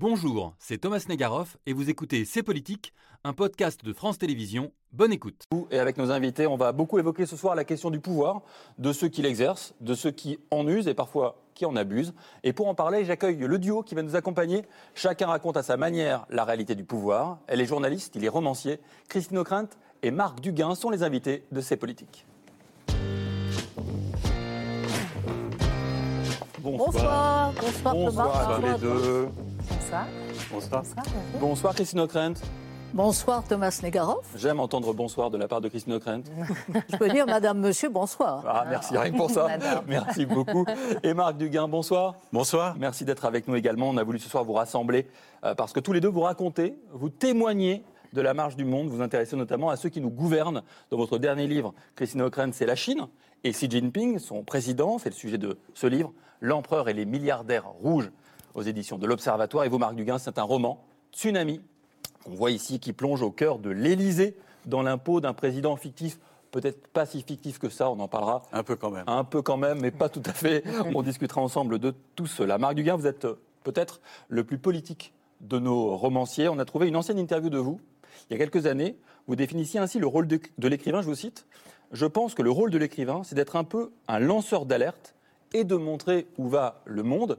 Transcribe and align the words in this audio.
Bonjour, 0.00 0.54
c'est 0.58 0.78
Thomas 0.78 1.04
Negaroff 1.10 1.58
et 1.66 1.74
vous 1.74 1.90
écoutez 1.90 2.24
C'est 2.24 2.42
Politique, 2.42 2.94
un 3.22 3.34
podcast 3.34 3.84
de 3.84 3.92
France 3.92 4.16
Télévisions. 4.16 4.72
Bonne 4.92 5.12
écoute. 5.12 5.44
Et 5.70 5.78
avec 5.78 5.98
nos 5.98 6.10
invités, 6.10 6.46
on 6.46 6.56
va 6.56 6.72
beaucoup 6.72 6.98
évoquer 6.98 7.26
ce 7.26 7.36
soir 7.36 7.54
la 7.54 7.64
question 7.64 7.90
du 7.90 8.00
pouvoir, 8.00 8.40
de 8.78 8.94
ceux 8.94 9.08
qui 9.08 9.20
l'exercent, 9.20 9.74
de 9.82 9.92
ceux 9.92 10.10
qui 10.10 10.38
en 10.50 10.66
usent 10.66 10.88
et 10.88 10.94
parfois 10.94 11.36
qui 11.52 11.66
en 11.66 11.76
abusent. 11.76 12.14
Et 12.44 12.54
pour 12.54 12.68
en 12.68 12.74
parler, 12.74 13.04
j'accueille 13.04 13.36
le 13.36 13.58
duo 13.58 13.82
qui 13.82 13.94
va 13.94 14.00
nous 14.00 14.16
accompagner. 14.16 14.64
Chacun 14.94 15.26
raconte 15.26 15.58
à 15.58 15.62
sa 15.62 15.76
manière 15.76 16.24
la 16.30 16.46
réalité 16.46 16.74
du 16.74 16.84
pouvoir. 16.84 17.38
Elle 17.46 17.60
est 17.60 17.66
journaliste, 17.66 18.16
il 18.16 18.24
est 18.24 18.30
romancier. 18.30 18.80
Christine 19.10 19.36
O'Krent 19.36 19.68
et 20.02 20.10
Marc 20.10 20.40
Duguin 20.40 20.74
sont 20.76 20.88
les 20.88 21.02
invités 21.02 21.44
de 21.52 21.60
C'est 21.60 21.76
Politique. 21.76 22.24
Bonsoir. 26.62 27.52
Bonsoir, 27.52 27.94
Bonsoir 27.94 28.50
à 28.50 28.56
tous 28.56 28.66
les 28.66 28.78
deux. 28.78 29.28
Bonsoir. 29.90 30.06
Bonsoir. 30.52 30.84
Bonsoir 31.40 31.74
Christine 31.74 32.00
O'Krent. 32.00 32.34
Bonsoir 32.94 33.42
Thomas 33.42 33.80
Negaroff. 33.82 34.24
J'aime 34.36 34.60
entendre 34.60 34.94
bonsoir 34.94 35.30
de 35.30 35.36
la 35.36 35.48
part 35.48 35.60
de 35.60 35.68
Christine 35.68 35.94
O'Krent. 35.94 36.22
Je 36.92 36.96
peux 36.96 37.08
dire 37.08 37.26
madame, 37.26 37.58
monsieur, 37.58 37.88
bonsoir. 37.88 38.44
Ah, 38.46 38.64
merci, 38.70 38.96
rien 38.96 39.10
que 39.10 39.16
pour 39.16 39.32
ça. 39.32 39.48
Merci 39.88 40.26
beaucoup. 40.26 40.64
Et 41.02 41.12
Marc 41.12 41.38
Duguin, 41.38 41.66
bonsoir. 41.66 42.14
Bonsoir. 42.32 42.76
Merci 42.78 43.04
d'être 43.04 43.24
avec 43.24 43.48
nous 43.48 43.56
également. 43.56 43.88
On 43.88 43.96
a 43.96 44.04
voulu 44.04 44.20
ce 44.20 44.28
soir 44.28 44.44
vous 44.44 44.52
rassembler 44.52 45.08
euh, 45.44 45.56
parce 45.56 45.72
que 45.72 45.80
tous 45.80 45.92
les 45.92 46.00
deux 46.00 46.08
vous 46.08 46.20
racontez, 46.20 46.76
vous 46.92 47.10
témoignez 47.10 47.82
de 48.12 48.20
la 48.20 48.32
marche 48.32 48.54
du 48.54 48.64
monde. 48.64 48.86
Vous 48.86 48.96
vous 48.98 49.02
intéressez 49.02 49.34
notamment 49.34 49.70
à 49.70 49.76
ceux 49.76 49.88
qui 49.88 50.00
nous 50.00 50.10
gouvernent. 50.10 50.62
Dans 50.90 50.98
votre 50.98 51.18
dernier 51.18 51.48
livre, 51.48 51.74
Christine 51.96 52.22
O'Krent, 52.22 52.52
c'est 52.52 52.66
la 52.66 52.76
Chine. 52.76 53.08
Et 53.42 53.50
Xi 53.50 53.68
Jinping, 53.68 54.20
son 54.20 54.44
président, 54.44 54.98
c'est 54.98 55.08
le 55.08 55.16
sujet 55.16 55.38
de 55.38 55.58
ce 55.74 55.88
livre, 55.88 56.12
L'empereur 56.40 56.88
et 56.88 56.94
les 56.94 57.04
milliardaires 57.04 57.68
rouges, 57.68 58.10
aux 58.54 58.62
éditions 58.62 58.98
de 58.98 59.06
l'Observatoire. 59.06 59.64
Et 59.64 59.68
vous, 59.68 59.78
Marc 59.78 59.94
Duguin, 59.94 60.18
c'est 60.18 60.38
un 60.38 60.42
roman, 60.42 60.84
Tsunami, 61.12 61.60
qu'on 62.24 62.34
voit 62.34 62.50
ici, 62.50 62.80
qui 62.80 62.92
plonge 62.92 63.22
au 63.22 63.30
cœur 63.30 63.58
de 63.58 63.70
l'Élysée 63.70 64.36
dans 64.66 64.82
l'impôt 64.82 65.20
d'un 65.20 65.32
président 65.32 65.76
fictif 65.76 66.18
peut-être 66.50 66.86
pas 66.88 67.06
si 67.06 67.22
fictif 67.22 67.58
que 67.58 67.68
ça, 67.68 67.90
on 67.90 67.98
en 68.00 68.08
parlera. 68.08 68.42
Un 68.52 68.62
peu 68.62 68.76
quand 68.76 68.90
même. 68.90 69.04
Un 69.06 69.24
peu 69.24 69.42
quand 69.42 69.56
même, 69.56 69.80
mais 69.80 69.90
pas 69.90 70.08
tout 70.08 70.22
à 70.26 70.32
fait. 70.32 70.64
On 70.94 71.02
discutera 71.02 71.40
ensemble 71.40 71.78
de 71.78 71.94
tout 72.16 72.26
cela. 72.26 72.58
Marc 72.58 72.74
Duguin, 72.74 72.96
vous 72.96 73.06
êtes 73.06 73.24
euh, 73.24 73.38
peut-être 73.62 74.00
le 74.28 74.44
plus 74.44 74.58
politique 74.58 75.12
de 75.40 75.58
nos 75.58 75.96
romanciers. 75.96 76.48
On 76.48 76.58
a 76.58 76.64
trouvé 76.64 76.88
une 76.88 76.96
ancienne 76.96 77.18
interview 77.18 77.50
de 77.50 77.58
vous, 77.58 77.80
il 78.28 78.32
y 78.32 78.36
a 78.36 78.38
quelques 78.38 78.66
années. 78.66 78.96
Vous 79.26 79.36
définissiez 79.36 79.80
ainsi 79.80 79.98
le 79.98 80.06
rôle 80.06 80.26
de, 80.26 80.40
de 80.58 80.68
l'écrivain, 80.68 81.02
je 81.02 81.06
vous 81.06 81.14
cite. 81.14 81.46
Je 81.92 82.06
pense 82.06 82.34
que 82.34 82.42
le 82.42 82.50
rôle 82.50 82.70
de 82.70 82.78
l'écrivain, 82.78 83.22
c'est 83.24 83.34
d'être 83.34 83.56
un 83.56 83.64
peu 83.64 83.90
un 84.08 84.18
lanceur 84.18 84.66
d'alerte 84.66 85.14
et 85.52 85.64
de 85.64 85.76
montrer 85.76 86.26
où 86.38 86.48
va 86.48 86.82
le 86.84 87.02
monde. 87.02 87.38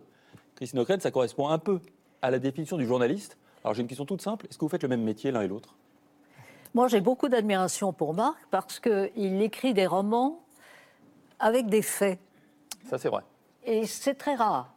Christine 0.62 0.82
O'Krent, 0.82 1.00
ça 1.00 1.10
correspond 1.10 1.48
un 1.48 1.58
peu 1.58 1.80
à 2.22 2.30
la 2.30 2.38
définition 2.38 2.78
du 2.78 2.86
journaliste. 2.86 3.36
Alors 3.64 3.74
j'ai 3.74 3.82
une 3.82 3.88
question 3.88 4.06
toute 4.06 4.22
simple. 4.22 4.46
Est-ce 4.48 4.60
que 4.60 4.64
vous 4.64 4.70
faites 4.70 4.84
le 4.84 4.90
même 4.90 5.02
métier 5.02 5.32
l'un 5.32 5.42
et 5.42 5.48
l'autre? 5.48 5.74
Moi, 6.76 6.88
j'ai 6.88 7.02
beaucoup 7.02 7.30
d'admiration 7.30 7.92
pour 7.94 8.14
Marc 8.14 8.38
parce 8.52 8.80
qu'il 8.80 9.42
écrit 9.42 9.74
des 9.74 9.88
romans 9.88 10.40
avec 11.40 11.66
des 11.66 11.82
faits. 11.82 12.20
Ça, 12.88 13.00
c'est 13.00 13.10
vrai. 13.10 13.24
Et 13.66 13.88
c'est 13.88 14.14
très 14.14 14.36
rare. 14.36 14.71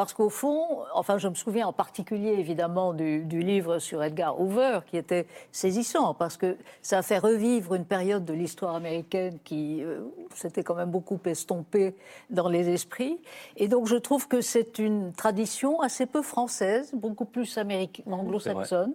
Parce 0.00 0.14
qu'au 0.14 0.30
fond, 0.30 0.78
enfin, 0.94 1.18
je 1.18 1.28
me 1.28 1.34
souviens 1.34 1.66
en 1.66 1.74
particulier 1.74 2.30
évidemment 2.30 2.94
du, 2.94 3.22
du, 3.22 3.40
livre 3.40 3.78
sur 3.80 4.02
Edgar 4.02 4.40
Hoover 4.40 4.80
qui 4.86 4.96
était 4.96 5.26
saisissant 5.52 6.14
parce 6.14 6.38
que 6.38 6.56
ça 6.80 6.96
a 6.96 7.02
fait 7.02 7.18
revivre 7.18 7.74
une 7.74 7.84
période 7.84 8.24
de 8.24 8.32
l'histoire 8.32 8.74
américaine 8.74 9.36
qui 9.44 9.84
euh, 9.84 10.00
s'était 10.34 10.62
quand 10.62 10.74
même 10.74 10.90
beaucoup 10.90 11.20
estompée 11.26 11.94
dans 12.30 12.48
les 12.48 12.70
esprits. 12.70 13.18
Et 13.58 13.68
donc, 13.68 13.88
je 13.88 13.96
trouve 13.96 14.26
que 14.26 14.40
c'est 14.40 14.78
une 14.78 15.12
tradition 15.12 15.82
assez 15.82 16.06
peu 16.06 16.22
française, 16.22 16.92
beaucoup 16.94 17.26
plus 17.26 17.58
anglo-saxonne. 18.06 18.94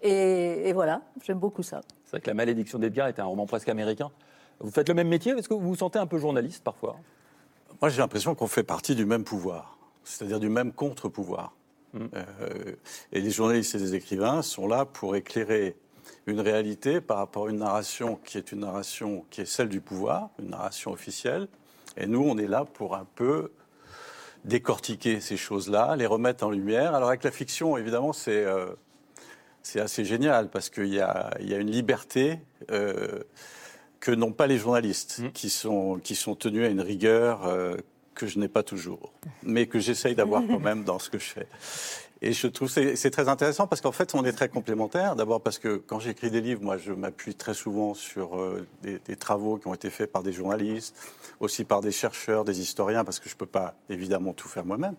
Et, 0.00 0.70
et, 0.70 0.72
voilà, 0.72 1.02
j'aime 1.22 1.38
beaucoup 1.38 1.62
ça. 1.62 1.82
C'est 2.06 2.12
vrai 2.12 2.20
que 2.22 2.28
La 2.28 2.34
malédiction 2.34 2.78
d'Edgar 2.78 3.08
était 3.08 3.20
un 3.20 3.26
roman 3.26 3.44
presque 3.44 3.68
américain. 3.68 4.10
Vous 4.58 4.70
faites 4.70 4.88
le 4.88 4.94
même 4.94 5.08
métier? 5.08 5.32
Est-ce 5.32 5.50
que 5.50 5.54
vous 5.54 5.68
vous 5.68 5.76
sentez 5.76 5.98
un 5.98 6.06
peu 6.06 6.16
journaliste 6.16 6.64
parfois 6.64 6.96
Moi, 7.82 7.90
j'ai 7.90 7.98
l'impression 7.98 8.34
qu'on 8.34 8.46
fait 8.46 8.62
partie 8.62 8.94
du 8.94 9.04
même 9.04 9.24
pouvoir 9.24 9.73
c'est-à-dire 10.04 10.40
du 10.40 10.48
même 10.48 10.72
contre-pouvoir. 10.72 11.54
Mmh. 11.92 12.06
Euh, 12.14 12.74
et 13.12 13.20
les 13.20 13.30
journalistes 13.30 13.74
et 13.74 13.78
les 13.78 13.94
écrivains 13.94 14.42
sont 14.42 14.66
là 14.66 14.84
pour 14.84 15.16
éclairer 15.16 15.76
une 16.26 16.40
réalité 16.40 17.00
par 17.00 17.18
rapport 17.18 17.46
à 17.46 17.50
une 17.50 17.58
narration 17.58 18.18
qui 18.24 18.38
est 18.38 18.52
une 18.52 18.60
narration 18.60 19.24
qui 19.30 19.42
est 19.42 19.46
celle 19.46 19.68
du 19.68 19.80
pouvoir, 19.80 20.30
une 20.38 20.50
narration 20.50 20.92
officielle. 20.92 21.48
Et 21.96 22.06
nous, 22.06 22.22
on 22.22 22.36
est 22.38 22.46
là 22.46 22.64
pour 22.64 22.96
un 22.96 23.06
peu 23.14 23.52
décortiquer 24.44 25.20
ces 25.20 25.36
choses-là, 25.36 25.96
les 25.96 26.06
remettre 26.06 26.44
en 26.44 26.50
lumière. 26.50 26.94
Alors 26.94 27.08
avec 27.08 27.24
la 27.24 27.30
fiction, 27.30 27.76
évidemment, 27.76 28.12
c'est 28.12 28.44
euh, 28.44 28.66
c'est 29.62 29.80
assez 29.80 30.04
génial 30.04 30.50
parce 30.50 30.68
qu'il 30.68 30.88
y 30.88 30.96
y 30.96 31.00
a 31.00 31.58
une 31.58 31.70
liberté 31.70 32.38
euh, 32.70 33.20
que 33.98 34.10
n'ont 34.10 34.32
pas 34.32 34.46
les 34.46 34.58
journalistes, 34.58 35.20
mmh. 35.20 35.32
qui, 35.32 35.48
sont, 35.48 35.98
qui 36.02 36.14
sont 36.14 36.34
tenus 36.34 36.66
à 36.66 36.68
une 36.68 36.82
rigueur 36.82 37.46
euh, 37.46 37.76
que 38.14 38.26
je 38.26 38.38
n'ai 38.38 38.48
pas 38.48 38.62
toujours, 38.62 39.12
mais 39.42 39.66
que 39.66 39.78
j'essaye 39.78 40.14
d'avoir 40.14 40.42
quand 40.46 40.60
même 40.60 40.84
dans 40.84 40.98
ce 40.98 41.10
que 41.10 41.18
je 41.18 41.24
fais. 41.24 41.46
Et 42.22 42.32
je 42.32 42.46
trouve 42.46 42.70
c'est, 42.70 42.96
c'est 42.96 43.10
très 43.10 43.28
intéressant 43.28 43.66
parce 43.66 43.82
qu'en 43.82 43.92
fait, 43.92 44.14
on 44.14 44.24
est 44.24 44.32
très 44.32 44.48
complémentaires. 44.48 45.14
D'abord 45.14 45.42
parce 45.42 45.58
que 45.58 45.76
quand 45.76 46.00
j'écris 46.00 46.30
des 46.30 46.40
livres, 46.40 46.62
moi, 46.62 46.78
je 46.78 46.92
m'appuie 46.92 47.34
très 47.34 47.52
souvent 47.52 47.92
sur 47.92 48.40
euh, 48.40 48.66
des, 48.82 48.98
des, 49.00 49.16
travaux 49.16 49.58
qui 49.58 49.66
ont 49.66 49.74
été 49.74 49.90
faits 49.90 50.10
par 50.10 50.22
des 50.22 50.32
journalistes, 50.32 50.96
aussi 51.40 51.64
par 51.64 51.82
des 51.82 51.92
chercheurs, 51.92 52.44
des 52.44 52.60
historiens, 52.60 53.04
parce 53.04 53.18
que 53.18 53.28
je 53.28 53.34
ne 53.34 53.38
peux 53.38 53.46
pas 53.46 53.74
évidemment 53.90 54.32
tout 54.32 54.48
faire 54.48 54.64
moi-même. 54.64 54.94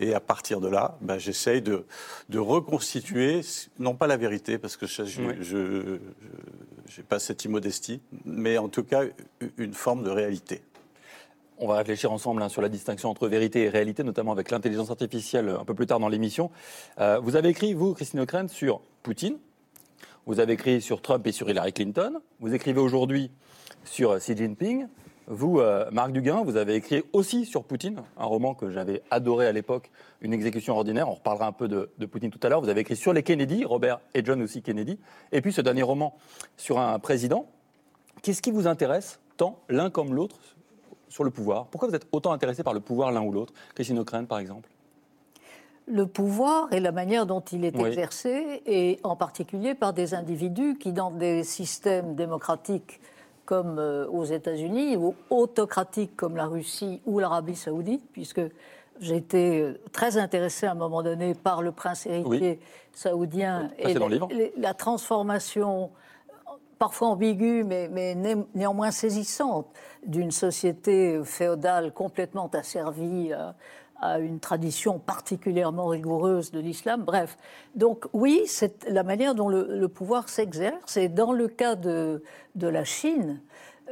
Et 0.00 0.14
à 0.14 0.20
partir 0.20 0.60
de 0.60 0.68
là, 0.68 0.98
ben, 1.00 1.18
j'essaye 1.18 1.62
de, 1.62 1.86
de, 2.28 2.38
reconstituer, 2.38 3.40
non 3.78 3.94
pas 3.94 4.06
la 4.06 4.16
vérité, 4.16 4.58
parce 4.58 4.76
que 4.76 4.86
je 4.86 5.22
n'ai 5.22 7.04
pas 7.08 7.18
cette 7.18 7.44
immodestie, 7.44 8.00
mais 8.24 8.58
en 8.58 8.68
tout 8.68 8.82
cas 8.84 9.04
une 9.56 9.74
forme 9.74 10.02
de 10.02 10.10
réalité. 10.10 10.62
On 11.58 11.68
va 11.68 11.76
réfléchir 11.76 12.10
ensemble 12.10 12.42
hein, 12.42 12.48
sur 12.48 12.62
la 12.62 12.68
distinction 12.68 13.10
entre 13.10 13.28
vérité 13.28 13.62
et 13.62 13.68
réalité, 13.68 14.02
notamment 14.02 14.32
avec 14.32 14.50
l'intelligence 14.50 14.90
artificielle 14.90 15.48
un 15.48 15.64
peu 15.64 15.72
plus 15.72 15.86
tard 15.86 16.00
dans 16.00 16.08
l'émission. 16.08 16.50
Euh, 16.98 17.20
vous 17.20 17.36
avez 17.36 17.50
écrit, 17.50 17.74
vous, 17.74 17.94
Christine 17.94 18.20
O'Krent, 18.20 18.48
sur 18.48 18.80
Poutine. 19.04 19.38
Vous 20.26 20.40
avez 20.40 20.54
écrit 20.54 20.82
sur 20.82 21.00
Trump 21.00 21.24
et 21.28 21.32
sur 21.32 21.48
Hillary 21.48 21.72
Clinton. 21.72 22.14
Vous 22.40 22.54
écrivez 22.54 22.80
aujourd'hui 22.80 23.30
sur 23.84 24.16
Xi 24.18 24.36
Jinping. 24.36 24.88
Vous, 25.28 25.60
euh, 25.60 25.88
Marc 25.92 26.10
Duguin, 26.10 26.42
vous 26.42 26.56
avez 26.56 26.74
écrit 26.74 27.04
aussi 27.12 27.46
sur 27.46 27.62
Poutine, 27.62 28.02
un 28.18 28.24
roman 28.24 28.54
que 28.54 28.70
j'avais 28.70 29.02
adoré 29.12 29.46
à 29.46 29.52
l'époque, 29.52 29.92
Une 30.22 30.32
exécution 30.32 30.74
ordinaire. 30.74 31.08
On 31.08 31.14
reparlera 31.14 31.46
un 31.46 31.52
peu 31.52 31.68
de, 31.68 31.88
de 31.98 32.06
Poutine 32.06 32.30
tout 32.30 32.40
à 32.42 32.48
l'heure. 32.48 32.62
Vous 32.62 32.68
avez 32.68 32.80
écrit 32.80 32.96
sur 32.96 33.12
les 33.12 33.22
Kennedy, 33.22 33.64
Robert 33.64 34.00
et 34.12 34.24
John 34.24 34.42
aussi 34.42 34.60
Kennedy. 34.60 34.98
Et 35.30 35.40
puis 35.40 35.52
ce 35.52 35.60
dernier 35.60 35.82
roman 35.82 36.16
sur 36.56 36.80
un 36.80 36.98
président. 36.98 37.46
Qu'est-ce 38.22 38.42
qui 38.42 38.50
vous 38.50 38.66
intéresse, 38.66 39.20
tant 39.36 39.60
l'un 39.68 39.90
comme 39.90 40.14
l'autre, 40.14 40.36
sur 41.08 41.24
le 41.24 41.30
pouvoir. 41.30 41.66
Pourquoi 41.66 41.88
vous 41.88 41.94
êtes 41.94 42.06
autant 42.12 42.32
intéressé 42.32 42.62
par 42.62 42.74
le 42.74 42.80
pouvoir 42.80 43.12
l'un 43.12 43.22
ou 43.22 43.32
l'autre? 43.32 43.52
Christine 43.74 43.98
O'Krent, 43.98 44.26
par 44.26 44.38
exemple 44.38 44.68
le 45.86 46.06
pouvoir 46.06 46.72
et 46.72 46.80
la 46.80 46.92
manière 46.92 47.26
dont 47.26 47.40
il 47.40 47.64
est 47.64 47.76
oui. 47.76 47.88
exercé, 47.88 48.62
et 48.66 48.98
en 49.02 49.16
particulier 49.16 49.74
par 49.74 49.92
des 49.92 50.14
individus 50.14 50.78
qui, 50.78 50.92
dans 50.92 51.10
des 51.10 51.44
systèmes 51.44 52.14
démocratiques 52.14 53.00
comme 53.44 53.78
euh, 53.78 54.06
aux 54.08 54.24
États-Unis, 54.24 54.96
ou 54.96 55.14
autocratiques 55.28 56.16
comme 56.16 56.36
la 56.36 56.46
Russie 56.46 57.02
ou 57.04 57.18
l'Arabie 57.18 57.56
saoudite, 57.56 58.02
puisque 58.12 58.40
j'ai 59.00 59.16
été 59.16 59.60
euh, 59.60 59.80
très 59.92 60.16
intéressé 60.16 60.66
à 60.66 60.72
un 60.72 60.76
moment 60.76 61.02
donné 61.02 61.34
par 61.34 61.60
le 61.60 61.72
prince 61.72 62.06
héritier 62.06 62.58
oui. 62.60 62.66
saoudien 62.92 63.70
Ça, 63.82 63.90
et 63.90 63.94
la, 63.94 64.08
la, 64.56 64.74
transformation 64.74 65.90
parfois 66.78 67.08
ambiguë, 67.08 67.64
mais, 67.64 67.88
mais 67.88 68.14
né, 68.14 68.36
néanmoins 68.54 68.90
saisissante, 68.90 69.66
d'une 70.06 70.30
société 70.30 71.20
féodale 71.24 71.92
complètement 71.92 72.50
asservie 72.52 73.32
à, 73.32 73.54
à, 74.00 74.18
une 74.18 74.40
tradition 74.40 74.98
particulièrement 74.98 75.86
rigoureuse 75.86 76.50
de 76.50 76.60
l'islam. 76.60 77.02
Bref, 77.04 77.36
donc 77.74 78.06
oui, 78.12 78.42
c'est 78.46 78.84
la 78.88 79.02
manière 79.02 79.34
dont 79.34 79.48
le, 79.48 79.78
le 79.78 79.88
pouvoir 79.88 80.28
s'exerce. 80.28 80.96
Et 80.96 81.08
dans 81.08 81.32
le 81.32 81.48
cas 81.48 81.74
de, 81.74 82.22
de 82.54 82.68
la 82.68 82.84
Chine, 82.84 83.40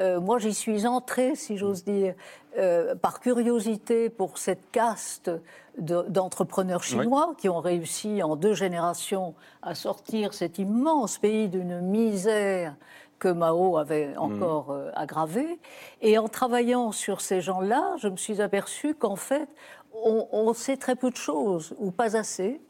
euh, 0.01 0.21
moi 0.21 0.39
j'y 0.39 0.55
suis 0.55 0.87
entrée, 0.87 1.35
si 1.35 1.59
j'ose 1.59 1.85
dire, 1.85 2.15
euh, 2.59 2.95
par 2.95 3.21
curiosité 3.21 4.11
pour 4.11 4.39
cette 4.39 4.71
caste 4.71 5.31
d'entrepreneurs 5.79 6.83
chinois 6.83 7.29
oui. 7.31 7.37
qui 7.39 7.49
ont 7.49 7.61
réussi 7.61 8.23
en 8.23 8.37
deux 8.37 8.53
générations 8.53 9.35
à 9.63 9.75
sortir 9.75 10.35
cet 10.35 10.59
immense 10.59 11.19
pays 11.19 11.49
d'une 11.49 11.81
misère 11.81 12.77
que 13.19 13.29
Mao 13.29 13.79
avait 13.79 14.17
encore 14.17 14.69
mmh. 14.69 14.77
euh, 14.77 14.91
aggravé. 14.95 15.61
Et 16.03 16.19
en 16.19 16.29
travaillant 16.29 16.93
sur 16.93 17.21
ces 17.21 17.41
gens-là, 17.41 17.95
je 17.99 18.09
me 18.09 18.17
suis 18.17 18.43
aperçue 18.43 18.95
qu'en 18.95 19.17
fait, 19.17 19.49
on, 19.95 20.29
on, 20.33 20.53
sait 20.53 20.77
très 20.77 20.97
peu 20.97 21.11
de 21.11 21.17
choses, 21.17 21.75
ou 21.79 21.91
pas 21.91 22.17
assez, 22.17 22.61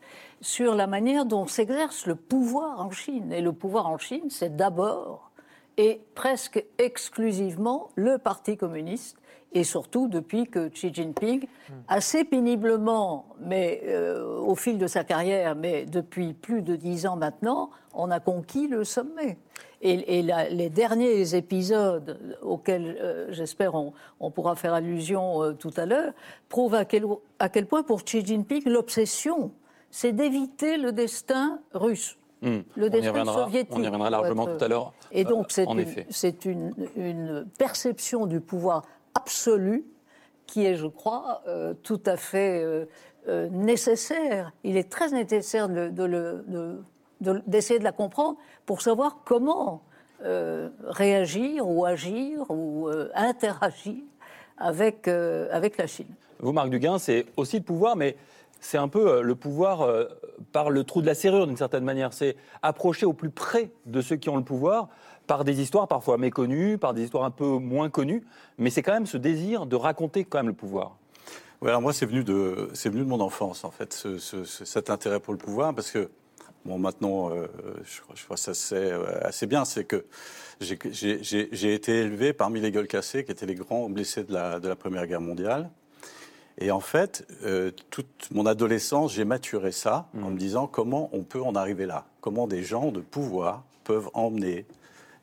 sur 0.41 0.75
la 0.75 0.87
manière 0.87 1.25
dont 1.25 1.47
s'exerce 1.47 2.07
le 2.07 2.15
pouvoir 2.15 2.81
en 2.81 2.91
Chine. 2.91 3.33
Et 3.33 3.41
le 3.41 3.53
pouvoir 3.53 3.89
en 3.89 3.99
Chine, 3.99 4.29
c'est 4.29 4.57
d'abord 4.57 5.33
et 5.77 6.03
presque 6.15 6.65
exclusivement 6.79 7.89
le 7.95 8.19
Parti 8.19 8.57
communiste 8.57 9.17
et 9.55 9.65
surtout 9.65 10.09
depuis 10.09 10.47
que 10.47 10.69
Xi 10.69 10.93
Jinping, 10.93 11.47
assez 11.89 12.25
péniblement, 12.25 13.27
mais 13.41 13.83
euh, 13.87 14.39
au 14.39 14.55
fil 14.55 14.79
de 14.79 14.87
sa 14.87 15.05
carrière, 15.05 15.55
mais 15.55 15.85
depuis 15.85 16.33
plus 16.33 16.63
de 16.63 16.75
dix 16.75 17.07
ans 17.07 17.17
maintenant, 17.17 17.71
on 17.93 18.11
a 18.11 18.19
conquis 18.19 18.67
le 18.67 18.85
sommet. 18.85 19.37
Et, 19.85 20.23
les 20.23 20.71
derniers 20.71 21.35
épisodes 21.35 22.39
auxquels, 22.41 22.97
euh, 23.01 23.27
j'espère, 23.31 23.75
on, 23.75 24.31
pourra 24.31 24.55
faire 24.55 24.75
allusion 24.75 25.43
euh, 25.43 25.53
tout 25.53 25.73
à 25.77 25.87
l'heure, 25.87 26.13
prouvent 26.49 26.77
à 26.77 26.85
quel, 26.85 27.05
à 27.41 27.49
quel 27.49 27.67
point 27.67 27.83
pour 27.83 28.05
Xi 28.05 28.25
Jinping, 28.25 28.63
l'obsession, 28.67 29.51
c'est 29.91 30.13
d'éviter 30.13 30.79
le 30.79 30.93
destin 30.93 31.61
russe. 31.75 32.17
Hmm. 32.43 32.61
Le 32.77 32.91
destin 32.91 33.25
soviétique. 33.25 33.73
On 33.73 33.83
y 33.83 33.87
reviendra 33.87 34.11
largement 34.11 34.47
tout 34.47 34.65
à 34.65 34.69
l'heure. 34.69 34.93
Et 35.13 35.25
donc, 35.25 35.51
c'est 35.51 36.45
une, 36.45 36.73
une, 36.97 37.47
perception 37.59 38.27
du 38.27 38.41
pouvoir 38.41 38.83
absolu 39.15 39.85
qui 40.53 40.67
est, 40.67 40.77
je 40.77 40.87
crois, 40.87 41.43
euh, 41.49 41.73
tout 41.83 42.03
à 42.05 42.19
fait 42.19 42.63
euh, 42.63 42.85
euh, 43.29 43.49
nécessaire. 43.49 44.53
Il 44.65 44.77
est 44.77 44.91
très 44.91 45.09
nécessaire 45.11 45.67
d'essayer 45.69 47.79
de, 47.79 47.85
la 47.85 47.93
comprendre 47.93 48.37
pour 48.67 48.83
savoir 48.83 49.21
comment 49.25 49.83
réagir 50.85 51.69
ou 51.69 51.85
agir 51.85 52.49
ou 52.49 52.89
interagir 53.13 53.97
avec, 54.57 55.09
avec 55.09 55.77
la 55.79 55.89
Chine. 55.89 56.07
Vous, 56.39 56.53
Marc 56.53 56.71
Duguin, 56.71 57.01
c'est 57.01 57.27
aussi 57.37 57.57
le 57.57 57.65
pouvoir, 57.65 57.97
mais 57.97 58.17
c'est 58.61 58.79
un 58.79 58.87
peu 58.87 59.21
le 59.21 59.35
pouvoir 59.35 59.89
par 60.53 60.71
le 60.71 60.85
trou 60.85 61.03
de 61.03 61.07
la 61.07 61.17
serrure 61.17 61.49
d'une 61.49 61.57
certaine 61.57 61.83
manière. 61.83 62.13
C'est 62.13 62.37
approcher 62.63 63.05
au 63.05 63.13
plus 63.13 63.31
près 63.31 63.73
de 63.87 64.01
ceux 64.01 64.15
qui 64.15 64.29
ont 64.29 64.37
le 64.37 64.45
pouvoir 64.45 64.91
par 65.33 65.45
des 65.45 65.63
histoires 65.63 65.89
parfois 65.89 66.19
méconnues, 66.19 66.77
par 66.77 66.93
des 66.93 67.05
histoires 67.05 67.25
un 67.25 67.31
peu 67.31 67.47
moins 67.47 67.89
connues, 67.89 68.23
mais 68.59 68.69
c'est 68.69 68.83
quand 68.83 68.93
même 68.93 69.07
ce 69.07 69.17
désir 69.17 69.65
de 69.65 69.77
raconter 69.77 70.27
quand 70.27 70.41
même 70.41 70.49
le 70.49 70.53
pouvoir. 70.53 70.99
Oui, 71.63 71.71
alors 71.71 71.81
moi, 71.81 71.95
c'est 71.95 72.05
venu, 72.05 72.23
de, 72.23 72.69
venu 72.85 73.01
de 73.01 73.09
mon 73.09 73.21
enfance, 73.21 73.65
en 73.65 73.71
fait, 73.71 74.07
cet 74.45 74.91
intérêt 74.91 75.21
pour 75.21 75.33
le 75.33 75.39
pouvoir, 75.39 75.75
parce 75.75 75.91
que, 75.91 76.11
bon, 76.67 76.79
maintenant, 76.79 77.31
euh, 77.31 77.47
je, 77.83 78.03
je, 78.15 78.25
crois 78.25 78.37
que 78.37 78.43
ça 78.43 78.53
c'est 78.53 78.93
euh, 78.93 79.27
assez 79.27 79.47
bien, 79.47 79.65
c'est 79.65 79.85
que 79.85 80.05
j'ai 80.61 81.75
été 81.75 82.01
élevé 82.01 82.35
parmi 82.35 82.61
les 82.61 82.71
gueules 82.71 82.87
cassées, 82.87 83.25
qui 83.25 83.33
étaient 83.33 83.47
les 83.47 83.55
grands 83.55 83.89
blessés 83.89 84.25
de 84.25 84.35
la, 84.35 84.61
de 84.61 84.69
la 84.69 84.77
Première 84.77 85.07
Guerre 85.07 85.23
mondiale. 85.23 85.71
Et 86.59 86.71
en 86.71 86.81
fait, 86.81 87.27
euh, 87.45 87.71
toute 87.89 88.29
mon 88.33 88.45
adolescence, 88.45 89.15
j'ai 89.15 89.25
maturé 89.25 89.73
ça 89.73 90.11
en 90.15 90.29
mmh. 90.29 90.33
me 90.35 90.39
disant 90.39 90.67
comment 90.67 91.09
on 91.15 91.23
peut 91.23 91.41
en 91.41 91.55
arriver 91.55 91.87
là, 91.87 92.05
comment 92.21 92.47
des 92.47 92.63
gens 92.63 92.93
de 92.93 93.01
pouvoir 93.01 93.65
peuvent 93.85 94.11
emmener 94.13 94.67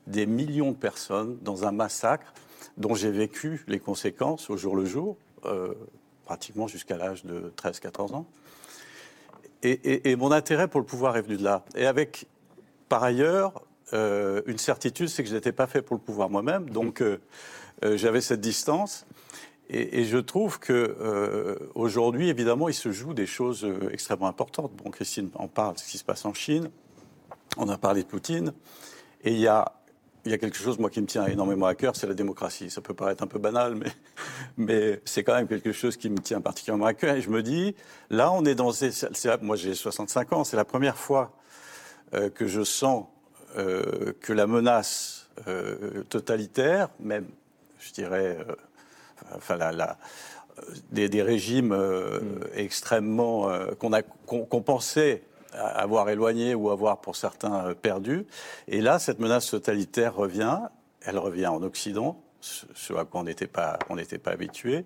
des 0.06 0.26
millions 0.26 0.72
de 0.72 0.76
personnes 0.76 1.38
dans 1.42 1.64
un 1.64 1.72
massacre 1.72 2.32
dont 2.76 2.94
j'ai 2.94 3.10
vécu 3.10 3.64
les 3.68 3.78
conséquences 3.78 4.50
au 4.50 4.56
jour 4.56 4.76
le 4.76 4.84
jour, 4.84 5.16
euh, 5.44 5.74
pratiquement 6.24 6.66
jusqu'à 6.66 6.96
l'âge 6.96 7.24
de 7.24 7.52
13-14 7.56 8.14
ans. 8.14 8.26
Et, 9.62 10.16
mon 10.16 10.32
intérêt 10.32 10.68
pour 10.68 10.80
le 10.80 10.86
pouvoir 10.86 11.18
est 11.18 11.22
venu 11.22 11.36
de 11.36 11.44
là. 11.44 11.64
Et 11.74 11.84
avec, 11.84 12.26
par 12.88 13.02
ailleurs, 13.02 13.62
euh, 13.92 14.40
une 14.46 14.56
certitude, 14.56 15.08
c'est 15.08 15.22
que 15.22 15.28
je 15.28 15.34
n'étais 15.34 15.52
pas 15.52 15.66
fait 15.66 15.82
pour 15.82 15.96
le 15.96 16.00
pouvoir 16.00 16.30
moi-même, 16.30 16.70
donc 16.70 17.02
euh, 17.02 17.18
j'avais 17.82 18.22
cette 18.22 18.40
distance. 18.40 19.06
Et, 19.68 20.04
je 20.04 20.16
trouve 20.16 20.58
que 20.58 21.60
aujourd'hui, 21.74 22.28
évidemment, 22.28 22.68
il 22.68 22.74
se 22.74 22.90
joue 22.90 23.12
des 23.12 23.26
choses 23.26 23.70
extrêmement 23.92 24.26
importantes. 24.26 24.72
Bon, 24.82 24.90
Christine 24.90 25.30
en 25.34 25.46
parle, 25.46 25.78
ce 25.78 25.88
qui 25.88 25.98
se 25.98 26.04
passe 26.04 26.24
en 26.24 26.34
Chine. 26.34 26.70
On 27.56 27.68
a 27.68 27.78
parlé 27.78 28.02
de 28.02 28.08
Poutine. 28.08 28.52
Et 29.22 29.32
il 29.32 29.38
y 29.38 29.46
a 29.46 29.79
il 30.24 30.30
y 30.30 30.34
a 30.34 30.38
quelque 30.38 30.56
chose, 30.56 30.78
moi, 30.78 30.90
qui 30.90 31.00
me 31.00 31.06
tient 31.06 31.26
énormément 31.26 31.66
à 31.66 31.74
cœur, 31.74 31.96
c'est 31.96 32.06
la 32.06 32.14
démocratie. 32.14 32.70
Ça 32.70 32.80
peut 32.80 32.94
paraître 32.94 33.22
un 33.22 33.26
peu 33.26 33.38
banal, 33.38 33.74
mais, 33.74 33.90
mais 34.56 35.00
c'est 35.04 35.24
quand 35.24 35.34
même 35.34 35.48
quelque 35.48 35.72
chose 35.72 35.96
qui 35.96 36.10
me 36.10 36.18
tient 36.18 36.40
particulièrement 36.40 36.86
à 36.86 36.94
cœur. 36.94 37.16
Et 37.16 37.22
je 37.22 37.30
me 37.30 37.42
dis, 37.42 37.74
là, 38.10 38.30
on 38.32 38.44
est 38.44 38.54
dans... 38.54 38.72
moi, 39.42 39.56
j'ai 39.56 39.74
65 39.74 40.32
ans, 40.32 40.44
c'est 40.44 40.56
la 40.56 40.64
première 40.64 40.96
fois 40.96 41.32
euh, 42.14 42.28
que 42.28 42.46
je 42.46 42.62
sens 42.62 43.06
euh, 43.56 44.12
que 44.20 44.32
la 44.32 44.46
menace 44.46 45.30
euh, 45.48 46.02
totalitaire, 46.04 46.88
même, 47.00 47.26
je 47.78 47.92
dirais, 47.92 48.38
enfin, 49.34 49.56
la, 49.56 49.96
des, 50.90 51.08
des, 51.08 51.22
régimes 51.22 51.74
mm. 51.74 52.48
extrêmement... 52.54 53.50
qu'on 54.26 54.62
pensait 54.62 55.22
avoir 55.52 56.08
éloigné 56.08 56.54
ou 56.54 56.70
avoir 56.70 57.00
pour 57.00 57.16
certains 57.16 57.66
euh, 57.66 57.74
perdu. 57.74 58.26
Et 58.68 58.80
là, 58.80 58.98
cette 58.98 59.18
menace 59.18 59.50
totalitaire 59.50 60.14
revient. 60.14 60.58
Elle 61.02 61.18
revient 61.18 61.46
en 61.46 61.62
Occident, 61.62 62.22
ce 62.40 62.92
à 62.94 63.04
quoi 63.04 63.20
on 63.20 63.24
n'était 63.24 63.46
pas, 63.46 63.78
on 63.88 63.96
pas 63.96 64.30
habitué. 64.30 64.84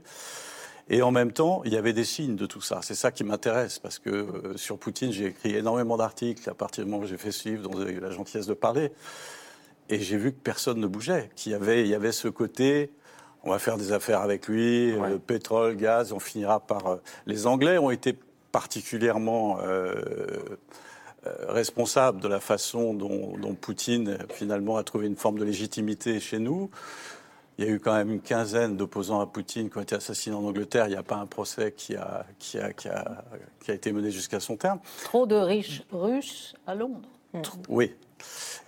Et 0.89 1.03
en 1.03 1.11
même 1.11 1.33
temps, 1.33 1.63
il 1.65 1.73
y 1.73 1.77
avait 1.77 1.95
des 1.95 2.05
signes 2.05 2.37
de 2.37 2.47
tout 2.47 2.61
ça. 2.61 2.81
C'est 2.83 2.95
ça 2.95 3.11
qui 3.11 3.25
m'intéresse, 3.25 3.79
parce 3.79 3.99
que 3.99 4.11
euh, 4.11 4.57
sur 4.57 4.79
Poutine, 4.79 5.13
j'ai 5.13 5.27
écrit 5.27 5.57
énormément 5.57 5.97
d'articles 5.97 6.49
à 6.49 6.55
partir 6.55 6.85
du 6.85 6.91
moment 6.91 7.03
où 7.03 7.07
j'ai 7.07 7.17
fait 7.17 7.33
ce 7.33 7.49
livre 7.49 7.69
dont 7.69 7.81
j'ai 7.81 7.93
eu 7.93 8.01
la 8.01 8.11
gentillesse 8.11 8.47
de 8.47 8.55
parler. 8.55 8.93
Et 9.89 10.01
j'ai 10.01 10.17
vu 10.17 10.33
que 10.33 10.39
personne 10.39 10.79
ne 10.81 10.87
bougeait, 10.87 11.31
qu'il 11.37 11.53
y 11.53 11.55
avait, 11.55 11.83
il 11.83 11.89
y 11.89 11.95
avait 11.95 12.13
ce 12.13 12.29
côté, 12.29 12.93
on 13.43 13.51
va 13.51 13.59
faire 13.59 13.77
des 13.77 13.93
affaires 13.93 14.21
avec 14.21 14.47
lui, 14.47 14.93
euh, 14.93 15.19
pétrole, 15.19 15.77
gaz, 15.77 16.13
on 16.13 16.21
finira 16.21 16.61
par... 16.61 16.99
les 17.27 17.47
Anglais 17.47 17.79
ont 17.79 17.91
été 17.91 18.17
particulièrement 18.55 19.59
euh, 19.63 19.97
euh, 21.27 21.31
responsable 21.49 22.21
de 22.21 22.29
la 22.29 22.39
façon 22.39 22.95
dont, 22.95 23.57
Poutine 23.61 24.17
finalement 24.33 24.77
a 24.77 24.85
trouvé 24.85 25.09
une 25.09 25.17
forme 25.17 25.41
de 25.41 25.45
légitimité 25.45 26.21
chez 26.21 26.39
nous. 26.39 26.71
Il 27.59 27.65
y 27.65 27.69
a 27.69 27.71
eu 27.73 27.81
quand 27.81 27.95
même 27.95 28.13
une 28.13 28.21
quinzaine 28.21 28.77
d'opposants 28.77 29.19
à 29.19 29.27
Poutine 29.27 29.71
qui 29.71 29.79
ont 29.79 29.81
été 29.81 29.97
assassinés 29.97 30.37
en 30.37 30.45
Angleterre. 30.45 30.87
Il 30.87 30.91
n'y 30.91 30.97
a 30.97 31.03
pas 31.03 31.17
un 31.17 31.27
procès 31.27 31.73
qui 31.73 31.97
a, 31.97 32.27
qui 32.39 32.61
a, 32.61 32.73
qui 32.73 32.89
a, 32.89 33.25
qui 33.59 33.73
a 33.73 33.75
été 33.75 33.91
mené 33.91 34.13
jusqu'à 34.13 34.39
son 34.39 34.57
terme. 34.57 34.79
Trop 35.03 35.27
de 35.27 35.35
riches 35.35 35.83
russes 35.91 36.55
à 36.65 36.77
Londres. 36.77 37.09
Oui. 37.69 37.93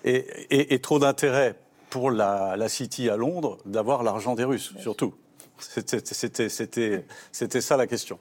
Et, 0.02 0.74
et, 0.74 0.80
trop 0.80 0.98
d'intérêt 0.98 1.54
pour 1.90 2.10
la, 2.10 2.56
la, 2.56 2.68
City 2.68 3.08
à 3.08 3.16
Londres 3.16 3.58
d'avoir 3.66 4.02
l'argent 4.02 4.34
des 4.34 4.42
Russes, 4.42 4.74
surtout. 4.80 5.14
C'était 5.60 6.00
ça 7.60 7.76
la 7.76 7.86
question. 7.86 8.18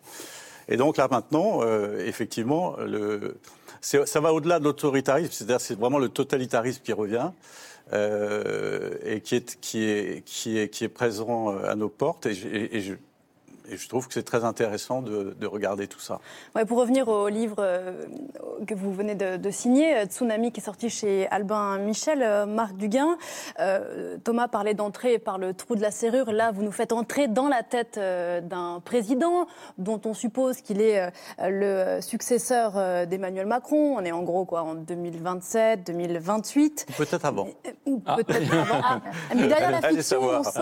Et 0.68 0.78
donc 0.78 0.98
là 0.98 1.08
maintenant, 1.10 1.62
euh, 1.62 2.06
effectivement, 2.06 2.76
le, 2.78 3.38
ça 3.82 4.20
va 4.20 4.34
au-delà 4.34 4.60
de 4.60 4.64
l'autoritarisme, 4.64 5.32
c'est-à-dire 5.32 5.62
c'est 5.62 5.78
vraiment 5.80 6.00
le 6.00 6.10
totalitarisme 6.10 6.82
qui 6.84 6.94
revient. 6.94 7.32
Euh, 7.94 8.96
et 9.04 9.22
qui 9.22 9.36
est, 9.36 9.60
qui, 9.62 9.84
est, 9.84 10.24
qui, 10.26 10.58
est, 10.58 10.70
qui 10.70 10.86
est 10.86 10.90
présent 10.90 11.56
à 11.56 11.76
nos 11.76 11.88
portes. 11.88 12.26
Et, 12.26 12.32
et, 12.32 12.78
et 12.78 12.82
je, 12.82 12.96
et 13.70 13.78
je 13.78 13.90
trouve 13.90 14.08
que 14.08 14.14
c'est 14.14 14.24
très 14.24 14.44
intéressant 14.44 15.02
de, 15.02 15.46
regarder 15.46 15.88
tout 15.88 16.00
ça. 16.00 16.20
Ouais, 16.56 16.66
pour 16.66 16.80
revenir 16.80 17.08
au 17.08 17.30
livre 17.30 17.58
euh, 17.60 18.06
que 18.68 18.74
vous 18.74 18.92
venez 18.94 19.16
de, 19.16 19.52
signer, 19.52 19.96
euh, 19.96 20.06
Tsunami, 20.06 20.52
qui 20.52 20.60
est 20.60 20.64
sorti 20.64 20.90
chez 20.90 21.28
Albin 21.30 21.78
Michel, 21.78 22.24
euh, 22.24 22.46
Marc 22.46 22.76
Duguin, 22.76 23.18
Thomas 24.24 24.48
parlait 24.48 24.74
d'entrer 24.74 25.20
par 25.20 25.38
le 25.38 25.54
trou 25.54 25.76
de 25.76 25.82
la 25.82 25.92
serrure. 25.92 26.32
Là, 26.32 26.52
vous 26.52 26.64
nous 26.64 26.72
faites 26.72 26.92
entrer 26.92 27.28
dans 27.28 27.48
la 27.48 27.64
tête 27.64 28.00
d'un 28.00 28.82
président 28.84 29.48
dont 29.78 30.02
on 30.06 30.14
suppose 30.14 30.62
qu'il 30.62 30.82
est 30.82 31.12
le 31.40 32.00
successeur 32.02 33.08
d'Emmanuel 33.08 33.46
Macron. 33.46 33.96
On 33.98 34.04
est 34.04 34.12
en 34.12 34.24
gros 34.24 34.46
quoi, 34.46 34.64
en 34.64 34.76
2027, 34.76 35.86
2028. 35.88 36.88
Peut-être 36.98 37.26
avant. 37.26 37.48
Ou 37.86 38.00
peut-être 38.00 38.54
avant. 38.54 38.82
Ah, 38.84 39.02
mais 39.36 39.48
derrière 39.48 39.72
la 39.72 39.82
fiction, 39.82 40.22
on 40.22 40.44
sent, 40.44 40.60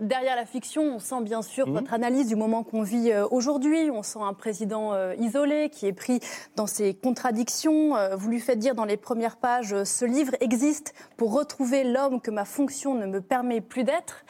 derrière 0.00 0.36
la 0.36 0.46
fiction, 0.46 0.82
on 0.82 0.98
sent 0.98 1.22
bien 1.22 1.42
sûr 1.42 1.66
mmh. 1.68 1.72
votre 1.72 1.93
analyse 1.94 2.26
du 2.26 2.36
moment 2.36 2.62
qu'on 2.62 2.82
vit 2.82 3.10
euh, 3.10 3.26
aujourd'hui. 3.30 3.90
On 3.90 4.02
sent 4.02 4.18
un 4.20 4.34
président 4.34 4.92
euh, 4.92 5.14
isolé 5.18 5.70
qui 5.70 5.86
est 5.86 5.92
pris 5.92 6.20
dans 6.56 6.66
ses 6.66 6.92
contradictions. 6.92 7.96
Euh, 7.96 8.16
vous 8.16 8.28
lui 8.28 8.40
faites 8.40 8.58
dire 8.58 8.74
dans 8.74 8.84
les 8.84 8.98
premières 8.98 9.36
pages 9.36 9.84
ce 9.84 10.04
livre 10.04 10.34
existe 10.40 10.92
pour 11.16 11.32
retrouver 11.32 11.84
l'homme 11.84 12.20
que 12.20 12.30
ma 12.30 12.44
fonction 12.44 12.94
ne 12.94 13.06
me 13.06 13.20
permet 13.20 13.60
plus 13.60 13.84
d'être. 13.84 14.24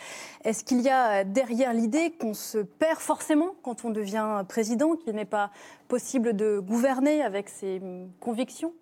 Est-ce 0.44 0.62
qu'il 0.62 0.82
y 0.82 0.90
a 0.90 1.24
derrière 1.24 1.72
l'idée 1.72 2.12
qu'on 2.12 2.34
se 2.34 2.58
perd 2.58 3.00
forcément 3.00 3.54
quand 3.62 3.84
on 3.84 3.90
devient 3.90 4.44
président, 4.46 4.94
qu'il 4.94 5.14
n'est 5.14 5.24
pas 5.24 5.50
possible 5.88 6.36
de 6.36 6.60
gouverner 6.60 7.22
avec 7.22 7.48
ses 7.48 7.80
hum, 7.80 8.10
convictions? 8.20 8.72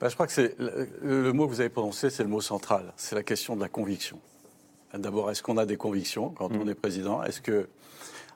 Bah, 0.00 0.08
je 0.08 0.14
crois 0.14 0.26
que 0.26 0.54
le, 1.02 1.32
mot 1.32 1.46
que 1.46 1.52
vous 1.52 1.60
avez 1.60 1.68
prononcé, 1.68 2.08
c'est 2.08 2.22
le 2.22 2.30
mot 2.30 2.40
central. 2.40 2.94
C'est 2.96 3.14
la 3.14 3.22
question 3.22 3.54
de 3.54 3.60
la 3.60 3.68
conviction. 3.68 4.18
D'abord, 4.94 5.30
est-ce 5.30 5.42
qu'on 5.42 5.56
a 5.56 5.66
des 5.66 5.76
convictions 5.76 6.30
quand 6.30 6.50
on 6.52 6.64
mm. 6.64 6.70
est 6.70 6.74
président? 6.74 7.22
Est-ce 7.22 7.40
que, 7.40 7.68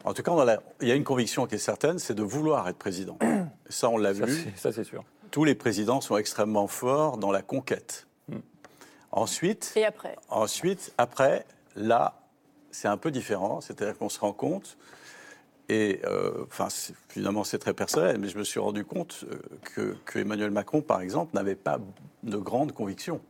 en 0.05 0.15
tout 0.15 0.23
cas, 0.23 0.59
il 0.81 0.89
y 0.89 0.93
a 0.93 0.95
une 0.95 1.05
conviction 1.05 1.47
qui 1.47 1.57
est 1.57 1.59
certaine, 1.59 1.99
c'est 1.99 2.15
de 2.15 2.23
vouloir 2.23 2.69
être 2.69 2.79
président. 2.79 3.19
ça, 3.69 3.89
on 3.89 3.97
l'a 3.97 4.13
vu. 4.13 4.53
Ça, 4.57 4.73
c'est 4.73 4.85
sûr. 4.85 5.05
Tous 5.31 5.45
les 5.45 5.55
présidents 5.55 6.01
sont 6.01 6.17
extrêmement 6.17 6.69
forts 6.69 7.19
dans 7.19 7.33
la 7.33 7.43
conquête. 7.43 8.07
Mm. 8.29 8.37
Ensuite. 9.13 9.73
Et 9.77 9.85
après? 9.85 10.17
Ensuite, 10.29 10.93
après, 10.97 11.45
là, 11.75 12.21
c'est 12.71 12.89
un 12.89 12.97
peu 12.97 13.11
différent. 13.11 13.61
C'est-à-dire 13.61 13.99
qu'on 13.99 14.09
se 14.09 14.21
rend 14.21 14.33
compte. 14.33 14.77
Et 15.69 16.01
euh, 16.05 16.45
enfin, 16.47 16.69
évidemment, 17.17 17.43
c'est 17.43 17.59
très 17.59 17.73
personnel, 17.73 18.19
mais 18.19 18.29
je 18.29 18.37
me 18.37 18.45
suis 18.45 18.61
rendu 18.61 18.85
compte 18.85 19.25
euh, 19.31 19.39
que, 19.63 19.97
que 20.05 20.19
Emmanuel 20.19 20.51
Macron, 20.51 20.83
par 20.83 21.01
exemple, 21.01 21.35
n'avait 21.35 21.55
pas 21.55 21.79
de 22.23 22.37
grandes 22.37 22.73
convictions. 22.73 23.21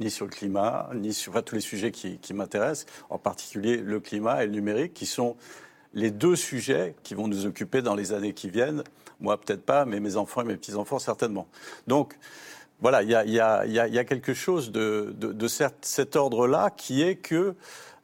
Ni 0.00 0.10
sur 0.10 0.26
le 0.26 0.30
climat, 0.30 0.90
ni 0.94 1.12
sur 1.12 1.42
tous 1.42 1.54
les 1.54 1.60
sujets 1.60 1.90
qui, 1.90 2.34
m'intéressent, 2.34 2.86
en 3.08 3.18
particulier 3.18 3.76
le 3.78 4.00
climat 4.00 4.42
et 4.42 4.46
le 4.46 4.52
numérique, 4.52 4.94
qui 4.94 5.06
sont 5.06 5.36
les 5.94 6.10
deux 6.10 6.36
sujets 6.36 6.94
qui 7.02 7.14
vont 7.14 7.28
nous 7.28 7.46
occuper 7.46 7.82
dans 7.82 7.94
les 7.94 8.12
années 8.12 8.32
qui 8.32 8.48
viennent. 8.48 8.84
Moi, 9.20 9.38
peut-être 9.38 9.64
pas, 9.64 9.84
mais 9.84 10.00
mes 10.00 10.16
enfants 10.16 10.42
et 10.42 10.44
mes 10.44 10.56
petits-enfants, 10.56 10.98
certainement. 10.98 11.48
Donc, 11.86 12.16
voilà, 12.80 13.02
il 13.02 13.10
y, 13.10 13.40
a, 13.40 14.04
quelque 14.04 14.32
chose 14.32 14.72
de, 14.72 15.14
cet 15.82 16.16
ordre-là 16.16 16.70
qui 16.70 17.02
est 17.02 17.16
que 17.16 17.54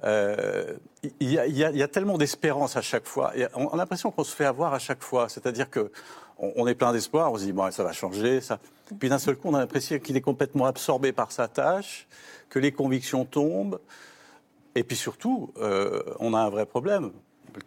euh, 0.04 0.75
il 1.21 1.30
y, 1.30 1.83
a 1.83 1.88
tellement 1.88 2.18
d'espérance 2.18 2.76
à 2.76 2.83
chaque 2.83 3.06
fois. 3.06 3.33
On 3.54 3.68
a 3.68 3.76
l'impression 3.76 4.11
qu'on 4.11 4.25
se 4.25 4.35
fait 4.35 4.45
avoir 4.45 4.75
à 4.75 4.78
chaque 4.78 5.02
fois. 5.02 5.28
C'est-à-dire 5.28 5.71
que 5.71 5.90
on, 6.38 6.66
est 6.66 6.75
plein 6.75 6.92
d'espoir, 6.92 7.33
on 7.33 7.38
se 7.38 7.45
dit 7.45 7.52
bon, 7.52 7.71
ça 7.71 7.83
va 7.83 7.92
changer. 7.92 8.40
Ça. 8.42 8.59
Puis 8.99 9.09
d'un 9.09 9.19
seul 9.19 9.37
coup, 9.37 9.49
on 9.49 9.55
a 9.55 9.59
l'impression 9.59 9.99
qu'il 9.99 10.16
est 10.16 10.21
complètement 10.23 10.66
absorbé 10.66 11.12
par 11.12 11.33
sa 11.33 11.49
tâche, 11.49 12.07
que 12.49 12.59
les 12.59 12.73
convictions 12.73 13.25
tombent. 13.25 13.81
Et 14.75 14.85
puis 14.85 14.97
surtout, 14.97 15.52
euh, 15.59 16.02
on 16.21 16.35
a 16.35 16.38
un 16.38 16.50
vrai 16.50 16.66
problème 16.66 17.12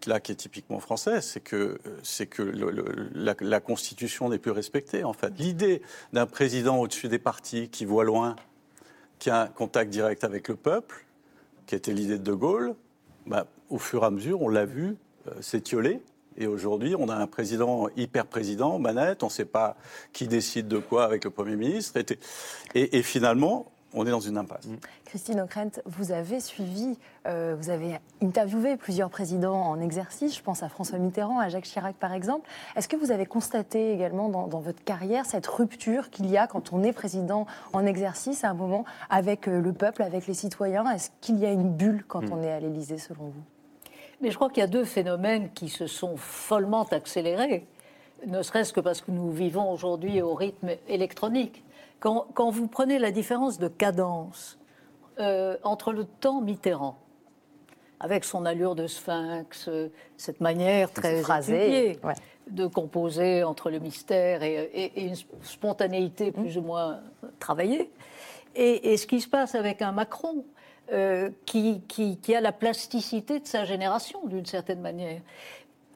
là 0.08 0.20
qui 0.20 0.32
est 0.32 0.36
typiquement 0.36 0.80
français, 0.80 1.22
c'est 1.22 1.40
que, 1.40 1.78
c'est 2.04 2.28
que 2.28 2.42
la, 2.42 3.60
Constitution 3.60 4.30
n'est 4.30 4.40
plus 4.40 4.52
respectée, 4.52 5.04
en 5.04 5.14
fait. 5.14 5.34
L'idée 5.38 5.82
d'un 6.14 6.26
président 6.26 6.78
au-dessus 6.78 7.08
des 7.08 7.20
partis 7.20 7.70
qui 7.70 7.86
voit 7.86 8.04
loin, 8.04 8.36
qui 9.20 9.30
a 9.30 9.42
un 9.42 9.48
contact 9.48 9.92
direct 9.92 10.24
avec 10.24 10.48
le 10.48 10.56
peuple, 10.56 11.06
qui 11.66 11.76
était 11.76 11.94
l'idée 11.94 12.18
de 12.18 12.24
De 12.24 12.34
Gaulle, 12.34 12.76
bah, 13.26 13.48
au 13.70 13.78
fur 13.78 14.04
et 14.04 14.06
à 14.06 14.10
mesure, 14.10 14.42
on 14.42 14.50
l'a 14.50 14.66
vu 14.66 14.98
euh, 15.28 15.42
s'étioler. 15.42 16.02
Et 16.40 16.48
aujourd'hui, 16.48 16.96
on 16.98 17.10
a 17.10 17.16
un 17.16 17.28
président 17.28 17.90
hyper 17.98 18.26
président, 18.26 18.80
manette, 18.80 19.24
on 19.24 19.28
ne 19.28 19.32
sait 19.32 19.46
pas 19.46 19.76
qui 20.14 20.28
décide 20.28 20.68
de 20.68 20.80
quoi 20.80 21.04
avec 21.04 21.26
le 21.26 21.30
Premier 21.30 21.56
ministre. 21.56 22.00
Et, 22.74 22.98
et 22.98 23.04
finalement, 23.04 23.68
on 23.94 24.06
est 24.06 24.12
dans 24.12 24.20
une 24.20 24.38
impasse. 24.38 24.66
Mm. 24.66 24.76
Christine 25.06 25.40
Ockrent, 25.42 25.82
vous 25.86 26.12
avez 26.12 26.40
suivi, 26.40 26.98
euh, 27.28 27.56
vous 27.60 27.70
avez 27.70 28.00
interviewé 28.22 28.78
plusieurs 28.78 29.10
présidents 29.10 29.62
en 29.62 29.80
exercice, 29.80 30.36
je 30.36 30.42
pense 30.42 30.64
à 30.64 30.70
François 30.70 31.00
Mitterrand, 31.00 31.40
à 31.40 31.50
Jacques 31.50 31.66
Chirac 31.66 31.96
par 31.96 32.14
exemple. 32.14 32.48
Est-ce 32.76 32.88
que 32.88 32.96
vous 32.96 33.12
avez 33.12 33.26
constaté 33.26 33.92
également 33.92 34.30
dans, 34.30 34.60
votre 34.60 34.84
carrière 34.84 35.26
cette 35.26 35.48
rupture 35.48 36.10
qu'il 36.10 36.30
y 36.30 36.38
a 36.38 36.48
quand 36.48 36.74
on 36.74 36.84
est 36.84 36.94
président 36.94 37.48
en 37.74 37.86
exercice 37.86 38.44
à 38.44 38.50
un 38.50 38.54
moment 38.54 38.86
avec 39.10 39.48
euh, 39.48 39.62
le 39.62 39.74
peuple, 39.74 40.04
avec 40.04 40.28
les 40.28 40.34
citoyens? 40.34 40.90
Est-ce 40.92 41.10
qu'il 41.22 41.40
y 41.40 41.46
a 41.46 41.52
une 41.52 41.72
bulle 41.72 42.04
quand 42.08 42.22
mm. 42.22 42.34
on 42.34 42.44
est 42.44 42.52
à 42.52 42.60
l'Élysée 42.60 42.98
selon 42.98 43.26
vous? 43.26 43.59
Mais 44.22 44.32
je 44.32 44.36
crois 44.36 44.50
qu'il 44.50 44.62
y 44.62 44.64
a 44.64 44.68
deux 44.68 44.86
phénomènes 44.86 45.52
qui 45.54 45.70
se 45.70 45.88
sont 45.88 46.18
follement 46.18 46.84
accélérés, 46.84 47.66
ne 48.26 48.42
serait-ce 48.42 48.74
que 48.74 48.82
parce 48.82 49.02
que 49.02 49.12
nous 49.12 49.32
vivons 49.32 49.72
aujourd'hui 49.72 50.22
au 50.22 50.34
rythme 50.34 50.72
électronique. 50.88 51.64
Quand, 52.00 52.50
vous 52.50 52.68
prenez 52.68 52.98
la 52.98 53.12
différence 53.12 53.60
de 53.60 53.68
cadence 53.68 54.58
euh, 55.20 55.58
entre 55.64 55.92
le 55.92 56.06
temps 56.06 56.42
Mitterrand, 56.42 56.98
avec 58.00 58.24
son 58.24 58.46
allure 58.46 58.76
de 58.76 58.88
sphinx, 58.88 59.68
euh, 59.68 59.92
cette 60.16 60.40
manière 60.40 60.92
très 60.92 61.22
phrasée 61.22 62.00
de 62.48 62.66
composer 62.66 63.44
entre 63.44 63.70
le 63.70 63.80
mystère 63.80 64.44
et, 64.44 64.92
une 64.96 65.16
spontanéité 65.44 66.32
plus 66.32 66.58
ou 66.58 66.62
moins 66.62 67.02
travaillée, 67.40 67.92
et, 68.56 68.98
ce 68.98 69.06
qui 69.06 69.22
se 69.22 69.28
passe 69.28 69.56
avec 69.56 69.82
un 69.82 69.92
Macron 69.92 70.46
euh, 70.92 71.30
qui, 71.46 71.82
qui, 71.88 72.36
a 72.36 72.42
la 72.42 72.52
plasticité 72.52 73.40
de 73.40 73.48
sa 73.48 73.66
génération, 73.66 74.26
d'une 74.26 74.46
certaine 74.46 74.82
manière. 74.82 75.22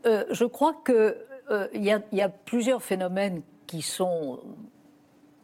je 0.05 0.45
crois 0.45 0.75
qu'il 0.85 1.15
y, 1.75 2.15
y, 2.15 2.21
a 2.21 2.29
plusieurs 2.29 2.81
phénomènes 2.81 3.41
qui 3.67 3.81
sont 3.81 4.39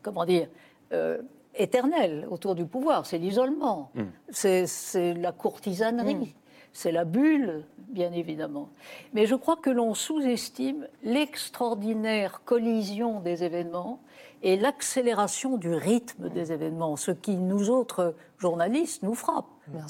comment 0.01 0.25
dire, 0.25 0.47
euh, 0.93 1.21
éternel 1.55 2.27
autour 2.29 2.55
du 2.55 2.65
pouvoir. 2.65 3.05
C'est 3.05 3.17
l'isolement, 3.17 3.91
mm. 3.95 4.03
c'est 4.29 5.13
la 5.15 5.31
courtisanerie, 5.31 6.15
mm. 6.15 6.27
c'est 6.73 6.91
la 6.91 7.05
bulle, 7.05 7.65
bien 7.89 8.11
évidemment. 8.11 8.69
Mais 9.13 9.25
je 9.25 9.35
crois 9.35 9.57
que 9.57 9.69
l'on 9.69 9.93
sous-estime 9.93 10.87
l'extraordinaire 11.03 12.41
collision 12.45 13.19
des 13.19 13.43
événements 13.43 13.99
et 14.41 14.57
l'accélération 14.57 15.57
du 15.57 15.73
rythme 15.73 16.29
des 16.29 16.51
événements, 16.51 16.95
ce 16.95 17.11
qui, 17.11 17.35
nous 17.35 17.69
autres 17.69 18.15
journalistes, 18.37 19.03
nous 19.03 19.15
frappe. 19.15 19.45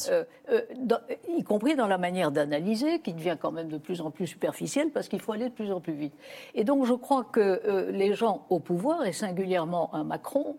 Euh, 0.10 0.24
euh, 0.51 0.62
y 1.27 1.44
compris 1.44 1.75
dans 1.75 1.88
la 1.88 1.98
manière 1.98 2.32
d'analyser, 2.32 3.00
qui 3.00 3.13
devient 3.13 3.38
quand 3.39 3.51
même 3.51 3.70
de 3.70 3.77
plus 3.77 4.01
en 4.01 4.12
plus 4.12 4.27
superficielle, 4.27 4.89
parce 4.91 5.08
qu'il 5.08 5.20
faut 5.20 5.32
aller 5.32 5.50
de 5.50 5.53
plus 5.53 5.72
en 5.72 5.79
plus 5.79 5.94
vite. 5.94 6.13
Et 6.56 6.63
donc 6.63 6.86
je 6.86 6.94
crois 6.94 7.24
que 7.24 7.39
euh, 7.39 7.91
les 7.91 8.13
gens 8.13 8.46
au 8.50 8.60
pouvoir, 8.60 9.06
et 9.06 9.13
singulièrement 9.13 9.94
un 9.94 10.03
Macron, 10.03 10.58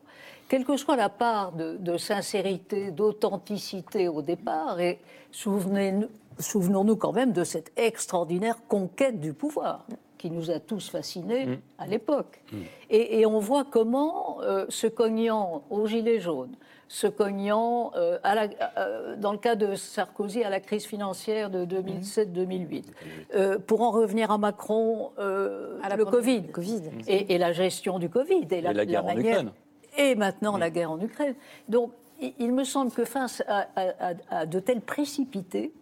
quelle 0.49 0.65
que 0.65 0.77
soit 0.77 0.97
la 0.97 1.09
part 1.09 1.53
de, 1.53 1.97
sincérité, 1.97 2.91
d'authenticité 2.91 4.09
au 4.09 4.23
départ, 4.23 4.81
et 4.81 4.99
souvenons-nous 5.31 6.97
quand 6.97 7.13
même 7.13 7.33
de 7.33 7.45
cette 7.45 7.73
extraordinaire 7.77 8.57
conquête 8.69 9.21
du 9.21 9.33
pouvoir 9.33 9.87
qui 10.21 10.31
nous 10.31 10.51
a 10.51 10.61
tous 10.61 10.91
fascinés 10.91 11.47
mm. 11.47 11.59
à 11.79 11.87
l'époque. 11.87 12.41
Mm. 12.53 12.57
Et, 12.91 13.27
on 13.27 13.39
voit 13.39 13.65
comment, 13.65 14.39
se 14.69 14.87
cognant 14.87 15.63
aux 15.71 15.87
Gilets 15.87 16.21
jaunes, 16.21 16.57
se 16.91 17.07
cognant, 17.07 17.93
euh, 17.95 18.19
à 18.25 18.35
la, 18.35 18.49
euh, 18.77 19.15
dans 19.15 19.31
le 19.31 19.39
cas 19.39 19.55
de 19.55 19.77
Sarkozy, 19.77 20.43
à 20.43 20.51
la 20.51 20.59
crise 20.59 20.85
financière 20.85 21.49
de 21.49 21.65
2007-2008. 21.65 22.85
Euh, 23.33 23.59
pour 23.61 23.83
en 23.83 23.93
revenir 23.93 24.33
à 24.33 24.39
Macron, 24.39 25.13
à 25.17 25.97
le 25.97 26.05
COVID, 26.05 26.49
COVID. 26.49 26.83
Et, 27.07 27.39
la 27.39 27.53
gestion 27.53 28.01
du 28.01 28.09
Covid. 28.09 28.49
Et, 28.51 28.61
la, 28.61 28.85
guerre 28.85 29.07
en 29.07 29.17
Ukraine. 29.17 29.53
Et 29.97 30.17
maintenant 30.17 30.59
la 30.59 30.69
guerre 30.69 30.91
en 30.91 31.01
Ukraine. 31.01 31.37
Donc, 31.69 31.93
il, 32.41 32.53
me 32.53 32.65
semble 32.65 32.91
que 32.91 33.05
face 33.05 33.41
à, 33.47 34.47
de 34.47 34.59
tels 34.59 34.81
précipités, 34.81 35.73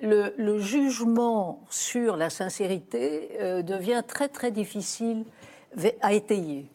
le, 0.00 0.34
le, 0.36 0.58
jugement 0.58 1.64
sur 1.70 2.16
la 2.16 2.30
sincérité 2.30 3.30
devient 3.62 4.02
très 4.06 4.28
très 4.28 4.50
difficile 4.50 5.24
à 6.02 6.12
étayer. 6.12 6.68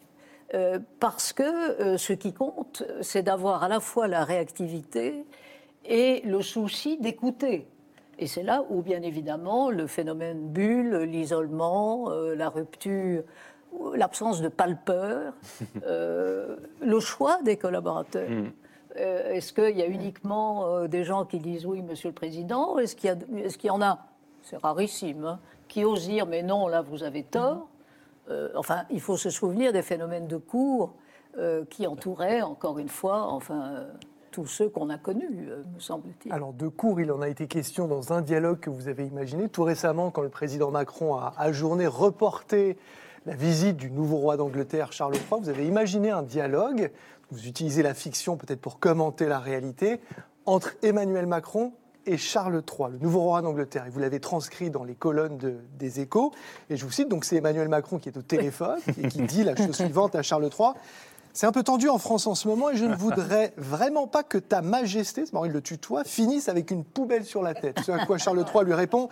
Euh, 0.54 0.78
parce 1.00 1.32
que 1.32 1.42
euh, 1.42 1.96
ce 1.96 2.12
qui 2.12 2.34
compte, 2.34 2.82
c'est 3.00 3.22
d'avoir 3.22 3.62
à 3.62 3.68
la 3.68 3.80
fois 3.80 4.06
la 4.06 4.22
réactivité 4.22 5.24
et 5.84 6.20
le 6.26 6.42
souci 6.42 6.98
d'écouter. 6.98 7.66
Et 8.18 8.26
c'est 8.26 8.42
là 8.42 8.62
où, 8.68 8.82
bien 8.82 9.00
évidemment, 9.00 9.70
le 9.70 9.86
phénomène 9.86 10.48
bulle, 10.48 11.04
l'isolement, 11.04 12.10
euh, 12.10 12.34
la 12.34 12.50
rupture, 12.50 13.22
l'absence 13.94 14.42
de 14.42 14.48
palpeur, 14.48 15.32
le 15.86 17.00
choix 17.00 17.40
des 17.42 17.56
collaborateurs. 17.56 18.28
Mm. 18.28 18.52
Est-ce 18.96 19.52
qu'il 19.52 19.76
y 19.76 19.82
a 19.82 19.86
uniquement 19.86 20.86
des 20.86 21.04
gens 21.04 21.24
qui 21.24 21.38
disent 21.38 21.66
oui, 21.66 21.82
Monsieur 21.82 22.10
le 22.10 22.14
Président 22.14 22.78
Est-ce 22.78 22.96
qu'il 22.96 23.10
y, 23.64 23.70
en 23.70 23.82
a, 23.82 24.06
c'est 24.42 24.56
rarissime, 24.58 25.24
hein, 25.24 25.40
qui 25.68 25.84
osent 25.84 26.06
dire 26.06 26.26
mais 26.26 26.42
non, 26.42 26.68
là 26.68 26.82
vous 26.82 27.02
avez 27.02 27.22
tort 27.22 27.68
euh, 28.30 28.48
enfin, 28.54 28.84
il 28.90 29.00
faut 29.00 29.16
se 29.16 29.30
souvenir 29.30 29.72
des 29.72 29.82
phénomènes 29.82 30.26
de 30.26 30.36
cours 30.36 30.94
euh, 31.38 31.64
qui 31.68 31.86
entouraient, 31.86 32.42
encore 32.42 32.78
une 32.78 32.88
fois, 32.88 33.38
euh, 33.50 33.88
tous 34.30 34.46
ceux 34.46 34.68
qu'on 34.68 34.90
a 34.90 34.98
connus, 34.98 35.48
me 35.74 35.80
semble-t-il. 35.80 36.32
Alors, 36.32 36.52
de 36.52 36.68
cours, 36.68 37.00
il 37.00 37.10
en 37.10 37.20
a 37.20 37.28
été 37.28 37.46
question 37.46 37.88
dans 37.88 38.12
un 38.12 38.22
dialogue 38.22 38.60
que 38.60 38.70
vous 38.70 38.88
avez 38.88 39.06
imaginé 39.06 39.48
tout 39.48 39.64
récemment, 39.64 40.10
quand 40.10 40.22
le 40.22 40.28
président 40.28 40.70
Macron 40.70 41.16
a 41.16 41.34
ajourné, 41.36 41.86
reporté 41.86 42.78
la 43.26 43.34
visite 43.34 43.76
du 43.76 43.90
nouveau 43.90 44.16
roi 44.16 44.36
d'Angleterre, 44.36 44.92
Charles 44.92 45.14
III. 45.14 45.40
Vous 45.40 45.48
avez 45.48 45.66
imaginé 45.66 46.10
un 46.10 46.22
dialogue, 46.22 46.90
vous 47.32 47.46
utilisez 47.48 47.82
la 47.82 47.94
fiction 47.94 48.36
peut-être 48.36 48.60
pour 48.60 48.78
commenter 48.78 49.26
la 49.26 49.38
réalité, 49.38 50.00
entre 50.44 50.74
Emmanuel 50.82 51.26
Macron 51.26 51.72
et 52.04 52.18
Charles 52.18 52.62
III, 52.68 52.92
le 52.92 52.98
nouveau 52.98 53.20
roi 53.20 53.42
d'Angleterre. 53.42 53.86
Et 53.86 53.90
vous 53.90 54.00
l'avez 54.00 54.20
transcrit 54.20 54.70
dans 54.70 54.84
les 54.84 54.94
colonnes 54.94 55.38
des 55.78 56.00
échos. 56.00 56.32
Et 56.68 56.76
je 56.76 56.84
vous 56.84 56.90
cite, 56.90 57.08
donc 57.08 57.24
c'est 57.24 57.36
Emmanuel 57.36 57.68
Macron 57.68 57.98
qui 57.98 58.08
est 58.08 58.18
au 58.18 58.22
téléphone 58.22 58.78
et 58.98 59.08
qui 59.08 59.22
dit 59.22 59.44
la 59.44 59.56
chose 59.56 59.74
suivante 59.74 60.14
à 60.14 60.22
Charles 60.22 60.44
III. 60.44 60.70
C'est 61.32 61.46
un 61.46 61.52
peu 61.52 61.62
tendu 61.62 61.88
en 61.88 61.96
France 61.96 62.26
en 62.26 62.34
ce 62.34 62.46
moment 62.46 62.70
et 62.70 62.76
je 62.76 62.84
ne 62.84 62.94
voudrais 62.94 63.54
vraiment 63.56 64.06
pas 64.06 64.22
que 64.22 64.36
ta 64.36 64.60
majesté, 64.60 65.24
c'est 65.24 65.32
marrant, 65.32 65.46
il 65.46 65.52
le 65.52 65.62
tutoie, 65.62 66.04
finisse 66.04 66.50
avec 66.50 66.70
une 66.70 66.84
poubelle 66.84 67.24
sur 67.24 67.42
la 67.42 67.54
tête. 67.54 67.80
Ce 67.80 67.90
à 67.90 68.04
quoi 68.04 68.18
Charles 68.18 68.44
III 68.52 68.64
lui 68.66 68.74
répond 68.74 69.08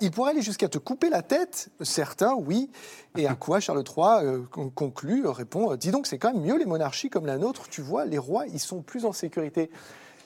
il 0.00 0.10
pourrait 0.10 0.32
aller 0.32 0.42
jusqu'à 0.42 0.68
te 0.68 0.78
couper 0.78 1.10
la 1.10 1.22
tête, 1.22 1.68
certains, 1.80 2.34
oui. 2.34 2.70
Et 3.16 3.26
à 3.26 3.34
quoi 3.34 3.60
Charles 3.60 3.84
III 3.86 4.24
euh, 4.24 4.42
conclut, 4.74 5.26
répond 5.26 5.74
Dis 5.76 5.90
donc, 5.90 6.06
c'est 6.06 6.18
quand 6.18 6.32
même 6.32 6.42
mieux 6.42 6.58
les 6.58 6.66
monarchies 6.66 7.10
comme 7.10 7.26
la 7.26 7.38
nôtre, 7.38 7.68
tu 7.68 7.82
vois, 7.82 8.04
les 8.04 8.18
rois, 8.18 8.46
ils 8.46 8.60
sont 8.60 8.82
plus 8.82 9.04
en 9.04 9.12
sécurité 9.12 9.70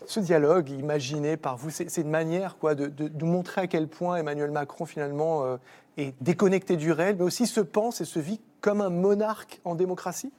ce 0.07 0.21
dialogue 0.21 0.71
imaginé 0.71 1.37
par 1.37 1.57
vous, 1.57 1.71
c'est 1.71 1.97
une 1.99 2.11
manière 2.11 2.57
quoi, 2.57 2.75
de, 2.75 2.87
de, 2.89 3.25
montrer 3.25 3.63
à 3.63 3.67
quel 3.67 3.87
point 3.87 4.17
Emmanuel 4.17 4.51
Macron 4.51 4.87
finalement 4.87 5.45
euh, 5.45 5.57
est 5.97 6.15
déconnecté 6.21 6.77
du 6.77 6.93
réel, 6.93 7.17
mais 7.19 7.25
aussi 7.25 7.47
se 7.47 7.61
pense 7.61 8.01
et 8.01 8.05
se 8.05 8.19
vit 8.19 8.41
comme 8.61 8.81
un 8.81 8.91
monarque 8.91 9.61
en 9.65 9.75
démocratie? 9.75 10.33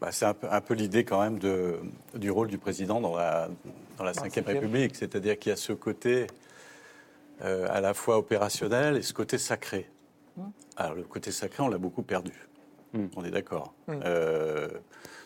Bah, 0.00 0.08
C'est 0.12 0.26
un 0.26 0.60
peu, 0.60 0.74
l'idée 0.74 1.04
quand 1.04 1.22
même 1.22 1.38
de, 1.38 1.80
du 2.14 2.30
rôle 2.30 2.48
du 2.48 2.58
président 2.58 3.00
dans 3.00 3.16
la, 3.16 3.48
dans 3.96 4.04
la 4.04 4.12
Ve 4.12 4.46
République, 4.46 4.94
c'est-à-dire 4.94 5.38
qu'il 5.38 5.50
y 5.50 5.52
a 5.52 5.56
ce 5.56 5.72
côté 5.72 6.26
euh, 7.44 7.66
à 7.70 7.80
la 7.80 7.94
fois 7.94 8.18
opérationnel 8.18 8.96
et 8.96 9.02
ce 9.02 9.12
côté 9.12 9.38
sacré. 9.38 9.90
Hum. 10.38 10.50
Alors 10.76 10.94
le 10.94 11.02
côté 11.02 11.30
sacré, 11.30 11.62
on 11.62 11.68
l'a 11.68 11.78
beaucoup 11.78 12.02
perdu. 12.02 12.32
Hmm. 12.92 13.06
On 13.16 13.24
est 13.24 13.30
d'accord. 13.30 13.74
Hmm. 13.88 14.00
Euh, 14.04 14.68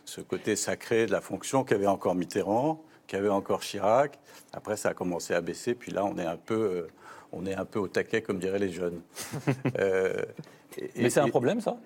ce 0.04 0.20
côté 0.20 0.56
sacré 0.56 1.06
de 1.06 1.12
la 1.12 1.20
fonction 1.20 1.62
qu'avait 1.62 1.86
encore 1.86 2.14
Mitterrand, 2.14 2.82
qu'avait 3.06 3.28
encore 3.28 3.60
Chirac. 3.60 4.18
Après, 4.52 4.76
ça 4.76 4.90
a 4.90 4.94
commencé 4.94 5.34
à 5.34 5.40
baisser. 5.40 5.74
Puis 5.74 5.92
là, 5.92 6.04
on 6.04 6.16
est 6.18 6.26
un 6.26 6.36
peu, 6.36 6.54
euh, 6.54 6.88
on 7.32 7.46
est 7.46 7.54
un 7.54 7.64
peu 7.64 7.78
au 7.78 7.88
taquet, 7.88 8.22
comme 8.22 8.38
diraient 8.38 8.58
les 8.58 8.70
jeunes. 8.70 9.00
Mais 10.96 11.10
c'est 11.10 11.20
un 11.20 11.28
problème, 11.28 11.60
ça? 11.60 11.76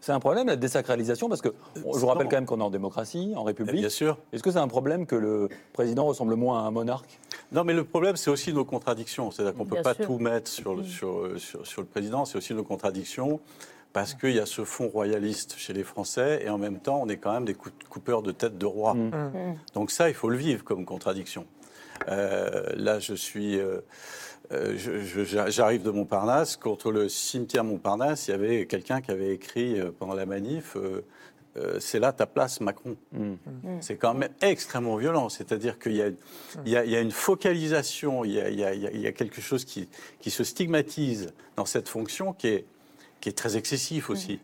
C'est 0.00 0.12
un 0.12 0.20
problème, 0.20 0.46
la 0.46 0.56
désacralisation, 0.56 1.28
parce 1.28 1.42
que 1.42 1.48
je 1.74 1.80
vous 1.80 2.06
rappelle 2.06 2.28
quand 2.28 2.36
même 2.36 2.46
qu'on 2.46 2.60
est 2.60 2.64
en 2.64 2.70
démocratie, 2.70 3.32
en 3.34 3.42
République. 3.42 3.80
Bien 3.80 3.88
sûr. 3.88 4.18
Est-ce 4.32 4.42
que 4.42 4.50
c'est 4.50 4.58
un 4.58 4.68
problème 4.68 5.06
que 5.06 5.16
le 5.16 5.48
président 5.72 6.04
ressemble 6.06 6.36
moins 6.36 6.60
à 6.60 6.62
un 6.62 6.70
monarque? 6.70 7.18
Non, 7.52 7.64
mais 7.64 7.74
le 7.74 7.84
problème, 7.84 8.16
c'est 8.16 8.30
aussi 8.30 8.52
nos 8.52 8.64
contradictions. 8.64 9.30
C'est-à-dire 9.30 9.54
qu'on 9.54 9.64
ne 9.64 9.70
peut 9.70 9.82
pas 9.82 9.94
tout 9.94 10.18
mettre 10.18 10.50
sur 10.50 10.74
le, 10.74 10.84
sur, 10.84 11.30
sur, 11.38 11.80
le 11.80 11.86
président, 11.86 12.24
c'est 12.24 12.38
aussi 12.38 12.54
nos 12.54 12.64
contradictions, 12.64 13.40
parce 13.92 14.14
qu'il 14.14 14.32
y 14.32 14.40
a 14.40 14.46
ce 14.46 14.64
fond 14.64 14.88
royaliste 14.88 15.54
chez 15.56 15.72
les 15.72 15.84
Français, 15.84 16.42
et 16.44 16.48
en 16.50 16.58
même 16.58 16.80
temps, 16.80 17.00
on 17.02 17.08
est 17.08 17.18
quand 17.18 17.32
même 17.32 17.44
des 17.44 17.54
coupeurs 17.54 18.22
de 18.22 18.32
tête 18.32 18.58
de 18.58 18.66
roi. 18.66 18.94
Mm. 18.94 19.10
Mm. 19.10 19.56
Donc 19.74 19.90
ça, 19.90 20.08
il 20.08 20.14
faut 20.14 20.28
le 20.28 20.36
vivre 20.36 20.64
comme 20.64 20.84
contradiction. 20.84 21.46
Euh, 22.08 22.72
là, 22.74 22.98
je 22.98 23.14
suis... 23.14 23.58
Euh, 23.58 23.80
euh, 24.52 24.76
j'arrive 25.48 25.82
de 25.82 25.90
Montparnasse. 25.90 26.56
Contre 26.56 26.92
le 26.92 27.08
cimetière 27.08 27.64
Montparnasse, 27.64 28.28
il 28.28 28.30
y 28.30 28.34
avait 28.34 28.66
quelqu'un 28.66 29.00
qui 29.00 29.10
avait 29.10 29.32
écrit 29.32 29.78
euh, 29.78 29.90
pendant 29.96 30.14
la 30.14 30.26
manif 30.26 30.76
euh, 30.76 31.04
C'est 31.80 31.98
là 31.98 32.12
ta 32.12 32.26
place, 32.26 32.60
Macron. 32.60 32.96
Mm. 33.12 33.20
Mm. 33.22 33.36
C'est 33.80 33.96
quand 33.96 34.14
même 34.14 34.32
extrêmement 34.40 34.96
violent. 34.96 35.28
C'est-à-dire 35.28 35.78
qu'il 35.78 35.96
y, 35.96 36.76
a 36.76 37.00
une 37.00 37.10
focalisation, 37.10 38.24
il 38.24 38.32
y 38.32 39.06
a, 39.06 39.12
quelque 39.12 39.40
chose 39.40 39.64
qui, 39.64 39.88
se 40.30 40.44
stigmatise 40.44 41.32
dans 41.56 41.66
cette 41.66 41.88
fonction 41.88 42.32
qui 42.32 42.48
est, 42.48 42.66
très 43.34 43.56
excessif 43.56 44.08
aussi. 44.08 44.38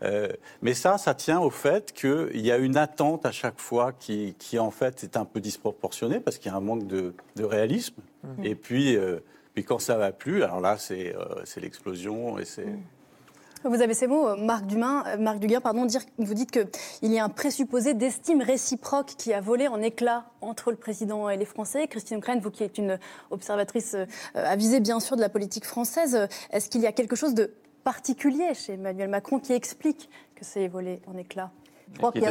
Mm. 0.00 0.06
mais 0.62 0.72
ça, 0.72 0.96
ça 0.96 1.14
tient 1.14 1.40
au 1.40 1.50
fait 1.50 1.92
qu'il 1.92 2.40
y 2.40 2.50
a 2.50 2.56
une 2.56 2.78
attente 2.78 3.26
à 3.26 3.32
chaque 3.32 3.60
fois 3.60 3.92
qui, 3.92 4.34
en 4.58 4.70
fait 4.70 5.04
est 5.04 5.16
un 5.16 5.24
peu 5.24 5.40
disproportionnée 5.40 6.20
parce 6.20 6.38
qu'il 6.38 6.50
y 6.50 6.54
a 6.54 6.56
un 6.56 6.60
manque 6.60 6.86
de, 6.86 7.14
réalisme. 7.38 7.96
Et 8.42 8.54
puis, 8.54 8.96
puis 9.54 9.64
quand 9.64 9.78
ça 9.78 9.96
va 9.96 10.10
plus, 10.10 10.42
alors 10.42 10.60
là, 10.60 10.76
c'est 10.78 11.14
euh, 11.14 11.44
l'explosion 11.56 12.38
et 12.38 12.44
c'est. 12.44 12.66
Vous 13.64 13.80
avez 13.80 13.94
ces 13.94 14.06
mots, 14.06 14.36
Marc, 14.36 14.66
Dumain, 14.66 15.04
euh, 15.06 15.16
Marc 15.16 15.38
Duguin, 15.38 15.62
pardon, 15.62 15.86
dire, 15.86 16.02
vous 16.18 16.34
dites 16.34 16.50
qu'il 16.50 17.12
y 17.12 17.18
a 17.18 17.24
un 17.24 17.30
présupposé 17.30 17.94
d'estime 17.94 18.42
réciproque 18.42 19.14
qui 19.16 19.32
a 19.32 19.40
volé 19.40 19.68
en 19.68 19.80
éclats 19.80 20.26
entre 20.42 20.70
le 20.70 20.76
président 20.76 21.30
et 21.30 21.38
les 21.38 21.46
Français. 21.46 21.88
Christine 21.88 22.20
Klein, 22.20 22.38
vous 22.40 22.50
qui 22.50 22.62
êtes 22.62 22.76
une 22.76 22.98
observatrice 23.30 23.94
euh, 23.94 24.04
avisée 24.34 24.80
bien 24.80 25.00
sûr 25.00 25.16
de 25.16 25.22
la 25.22 25.30
politique 25.30 25.64
française, 25.64 26.28
est-ce 26.50 26.68
qu'il 26.68 26.82
y 26.82 26.86
a 26.86 26.92
quelque 26.92 27.16
chose 27.16 27.34
de 27.34 27.54
particulier 27.84 28.52
chez 28.52 28.74
Emmanuel 28.74 29.08
Macron 29.08 29.38
qui 29.38 29.54
explique 29.54 30.10
que 30.34 30.44
c'est 30.44 30.68
volé 30.68 31.00
en 31.06 31.16
éclats 31.16 31.50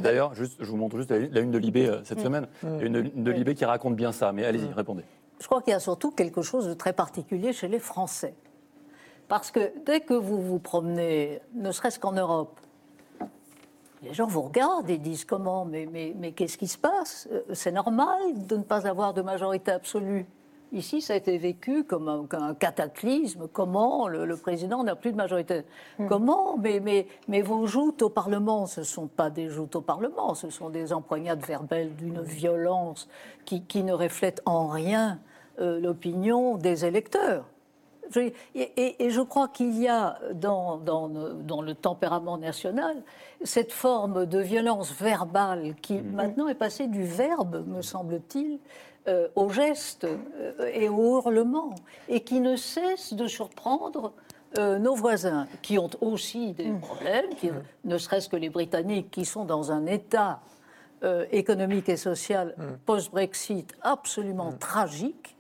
D'ailleurs, 0.02 0.34
je 0.36 0.66
vous 0.66 0.78
montre 0.78 0.98
juste 0.98 1.12
la 1.12 1.40
une 1.40 1.52
de 1.52 1.58
Libé 1.58 1.92
cette 2.04 2.20
mm. 2.20 2.24
semaine, 2.24 2.48
mm. 2.62 2.82
une, 2.82 3.12
une 3.16 3.24
de 3.24 3.32
Libé 3.32 3.56
qui 3.56 3.66
raconte 3.66 3.96
bien 3.96 4.12
ça, 4.12 4.32
mais 4.34 4.46
allez-y, 4.46 4.68
mm. 4.68 4.74
répondez. 4.74 5.04
Je 5.40 5.48
crois 5.48 5.62
qu'il 5.62 5.72
y 5.72 5.76
a 5.76 5.80
surtout 5.80 6.12
quelque 6.12 6.44
chose 6.44 6.68
de 6.68 6.74
très 6.74 6.94
particulier 6.94 7.54
chez 7.54 7.68
les 7.68 7.80
Français. 7.80 8.36
Parce 9.34 9.50
que 9.50 9.72
dès 9.84 10.02
que 10.02 10.14
vous 10.14 10.40
vous 10.40 10.60
promenez, 10.60 11.42
ne 11.56 11.72
serait-ce 11.72 11.98
qu'en 11.98 12.12
Europe, 12.12 12.60
les 14.04 14.14
gens 14.14 14.28
vous 14.28 14.44
regardent 14.44 14.92
et 14.92 15.00
disent 15.00 15.26
comment, 15.26 15.66
mais, 15.66 15.88
mais, 15.92 16.14
mais 16.16 16.34
qu'est-ce 16.34 16.56
qui 16.56 16.68
se 16.68 16.78
passe? 16.78 17.28
C'est 17.52 17.72
normal 17.72 18.46
de 18.46 18.58
ne 18.58 18.62
pas 18.62 18.86
avoir 18.86 19.16
de 19.16 19.24
majorité 19.24 19.72
absolue. 19.72 20.28
Ici, 20.72 21.02
ça 21.02 21.14
a 21.14 21.16
été 21.16 21.40
vécu 21.40 21.84
comme 21.84 22.28
un, 22.32 22.54
cataclysme. 22.54 23.48
Comment 23.52 24.08
le, 24.08 24.38
président 24.38 24.84
n'a 24.84 24.96
plus 24.96 25.12
de 25.12 25.18
majorité? 25.18 25.64
Hmm. 25.98 26.08
Comment? 26.10 26.56
Mais, 26.60 26.80
mais, 26.80 27.08
mais 27.28 27.42
vos 27.42 27.66
joutes 27.66 28.04
au 28.04 28.10
Parlement, 28.12 28.68
ce 28.68 28.82
ne 28.82 28.86
sont 28.86 29.08
pas 29.08 29.32
des 29.32 29.50
joutes 29.50 29.76
au 29.76 29.82
Parlement, 29.82 30.36
ce 30.36 30.52
sont 30.52 30.70
des 30.70 30.94
empoignades 30.94 31.44
verbales 31.44 31.96
d'une 31.96 32.22
violence 32.22 33.10
qui, 33.46 33.64
qui, 33.64 33.82
ne 33.82 33.94
reflète 33.94 34.44
en 34.46 34.68
rien 34.68 35.20
euh, 35.60 35.80
l'opinion 35.80 36.56
des 36.58 36.86
électeurs. 36.86 37.46
Et, 38.56 39.10
je 39.10 39.22
crois 39.22 39.48
qu'il 39.48 39.80
y 39.80 39.88
a 39.88 40.18
dans, 40.34 40.78
dans, 40.78 41.08
dans, 41.08 41.62
le 41.62 41.76
tempérament 41.76 42.38
national 42.38 43.04
cette 43.44 43.72
forme 43.72 44.26
de 44.26 44.40
violence 44.40 44.92
verbale 44.94 45.76
qui 45.82 45.96
mm-hmm. 45.96 46.12
maintenant 46.12 46.48
est 46.48 46.56
passée 46.56 46.88
du 46.88 47.04
verbe, 47.04 47.66
me 47.68 47.82
semble-t-il, 47.82 48.60
euh, 49.08 49.28
au 49.36 49.50
geste 49.50 50.06
euh, 50.06 50.72
et 50.74 50.90
au 50.90 51.22
hurlement, 51.22 51.76
et 52.08 52.22
qui 52.22 52.40
ne 52.40 52.56
cesse 52.56 53.14
de 53.14 53.28
surprendre 53.28 54.14
nos 54.56 54.94
voisins, 54.94 55.48
qui 55.64 55.80
ont 55.80 55.90
aussi 56.00 56.54
des 56.54 56.68
mm. 56.68 56.80
problèmes, 56.80 57.30
qui, 57.38 57.50
mm. 57.50 57.64
ne 57.86 57.98
serait-ce 57.98 58.30
que 58.30 58.36
les 58.36 58.50
Britanniques, 58.50 59.10
qui 59.10 59.26
sont 59.26 59.46
dans 59.46 59.72
un 59.72 59.88
état 59.88 60.42
économique 61.32 61.90
et 61.90 61.98
social 61.98 62.56
post-Brexit 62.86 63.74
absolument 63.82 64.54
tragique, 64.54 65.33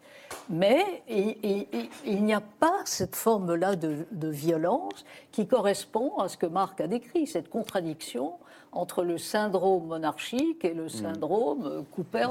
mais 0.49 1.03
il, 1.09 2.23
n'y 2.23 2.33
a 2.33 2.41
pas 2.41 2.81
cette 2.85 3.15
forme-là 3.15 3.75
de, 3.75 4.05
violence 4.29 5.05
qui 5.31 5.47
correspond 5.47 6.17
à 6.17 6.27
ce 6.27 6.37
que 6.37 6.45
Marc 6.45 6.81
a 6.81 6.87
décrit, 6.87 7.27
cette 7.27 7.49
contradiction 7.49 8.33
entre 8.71 9.03
le 9.03 9.17
syndrome 9.17 9.87
monarchique 9.87 10.65
et 10.65 10.73
le 10.73 10.85
hmm. 10.85 10.89
syndrome 10.89 11.85
Cooper, 11.91 12.27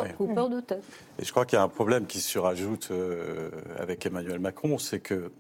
de 0.51 0.61
tête. 0.61 0.83
Et 1.19 1.25
je 1.25 1.31
crois 1.31 1.47
qu'il 1.47 1.57
y 1.57 1.61
a 1.61 1.63
un 1.63 1.69
problème 1.69 2.07
qui 2.07 2.21
se 2.21 2.29
surajoute 2.29 2.89
euh, 2.91 3.51
avec 3.79 4.05
Emmanuel 4.05 4.41
Macron, 4.41 4.79
c'est 4.79 5.01
que 5.01 5.31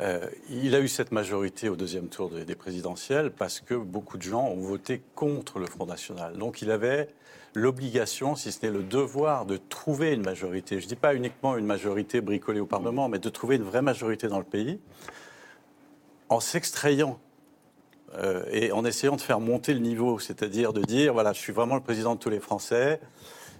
euh, 0.00 0.28
il 0.50 0.74
a 0.74 0.80
eu 0.80 0.88
cette 0.88 1.10
majorité 1.10 1.68
au 1.68 1.76
deuxième 1.76 2.08
tour 2.08 2.30
des, 2.30 2.54
présidentielles 2.54 3.30
parce 3.30 3.60
que 3.60 3.74
beaucoup 3.74 4.18
de 4.18 4.22
gens 4.22 4.44
ont 4.44 4.60
voté 4.60 5.02
contre 5.14 5.58
le 5.58 5.66
Front 5.66 5.86
National. 5.86 6.36
Donc 6.36 6.60
il 6.60 6.70
avait 6.70 7.08
l'obligation, 7.56 8.36
si 8.36 8.52
ce 8.52 8.66
n'est 8.66 8.70
le 8.70 8.82
devoir, 8.82 9.46
de 9.46 9.56
trouver 9.56 10.12
une 10.12 10.22
majorité. 10.22 10.78
Je 10.78 10.84
ne 10.84 10.90
dis 10.90 10.96
pas 10.96 11.14
uniquement 11.14 11.56
une 11.56 11.64
majorité 11.64 12.20
bricolée 12.20 12.60
au 12.60 12.66
Parlement, 12.66 13.08
mais 13.08 13.18
de 13.18 13.30
trouver 13.30 13.56
une 13.56 13.62
vraie 13.62 13.80
majorité 13.80 14.28
dans 14.28 14.36
le 14.36 14.44
pays 14.44 14.78
en 16.28 16.38
s'extrayant 16.38 17.18
euh, 18.18 18.44
et 18.52 18.72
en 18.72 18.84
essayant 18.84 19.16
de 19.16 19.22
faire 19.22 19.40
monter 19.40 19.72
le 19.72 19.80
niveau, 19.80 20.18
c'est-à-dire 20.18 20.74
de 20.74 20.82
dire, 20.82 21.14
voilà, 21.14 21.32
je 21.32 21.38
suis 21.38 21.52
vraiment 21.54 21.76
le 21.76 21.80
président 21.80 22.14
de 22.14 22.20
tous 22.20 22.28
les 22.28 22.40
Français, 22.40 23.00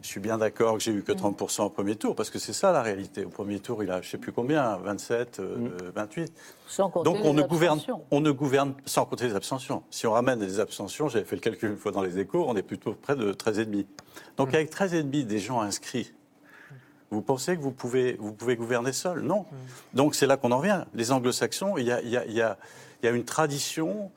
je 0.06 0.12
suis 0.12 0.20
bien 0.20 0.38
d'accord 0.38 0.74
que 0.74 0.82
j'ai 0.84 0.92
eu 0.92 1.02
que 1.02 1.10
30% 1.10 1.64
au 1.64 1.70
premier 1.70 1.96
tour, 1.96 2.14
parce 2.14 2.30
que 2.30 2.38
c'est 2.38 2.52
ça 2.52 2.70
la 2.70 2.80
réalité. 2.80 3.24
Au 3.24 3.28
premier 3.28 3.58
tour, 3.58 3.82
il 3.82 3.90
a 3.90 4.00
je 4.00 4.06
ne 4.06 4.10
sais 4.12 4.18
plus 4.18 4.32
combien, 4.32 4.76
27, 4.76 5.40
28. 5.94 6.20
Euh, 6.20 6.24
mm. 6.24 6.28
Sans 6.68 6.90
compter 6.90 7.10
Donc 7.10 7.24
on 7.24 7.34
ne, 7.34 7.42
gouverne, 7.42 7.80
on 8.12 8.20
ne 8.20 8.30
gouverne 8.30 8.74
sans 8.84 9.04
compter 9.04 9.26
les 9.26 9.34
abstentions. 9.34 9.82
Si 9.90 10.06
on 10.06 10.12
ramène 10.12 10.40
les 10.40 10.60
abstentions, 10.60 11.08
j'avais 11.08 11.24
fait 11.24 11.34
le 11.34 11.40
calcul 11.40 11.70
une 11.70 11.76
fois 11.76 11.90
dans 11.90 12.02
les 12.02 12.20
échos, 12.20 12.44
on 12.46 12.54
est 12.54 12.62
plutôt 12.62 12.92
près 12.94 13.16
de 13.16 13.32
13,5. 13.32 13.84
Donc 14.36 14.52
mm. 14.52 14.54
avec 14.54 14.72
13,5 14.72 15.26
des 15.26 15.38
gens 15.40 15.60
inscrits, 15.60 16.14
vous 17.10 17.20
pensez 17.20 17.56
que 17.56 17.60
vous 17.60 17.72
pouvez, 17.72 18.16
vous 18.20 18.32
pouvez 18.32 18.54
gouverner 18.54 18.92
seul? 18.92 19.22
Non. 19.22 19.40
Mm. 19.40 19.46
Donc 19.94 20.14
c'est 20.14 20.28
là 20.28 20.36
qu'on 20.36 20.52
en 20.52 20.58
revient. 20.58 20.84
Les 20.94 21.10
anglo-saxons, 21.10 21.78
il 21.78 21.86
y 21.86 21.90
a, 21.90 22.00
y, 22.00 22.16
a, 22.16 22.56
y 23.02 23.06
a 23.08 23.10
une 23.10 23.24
tradition 23.24 24.12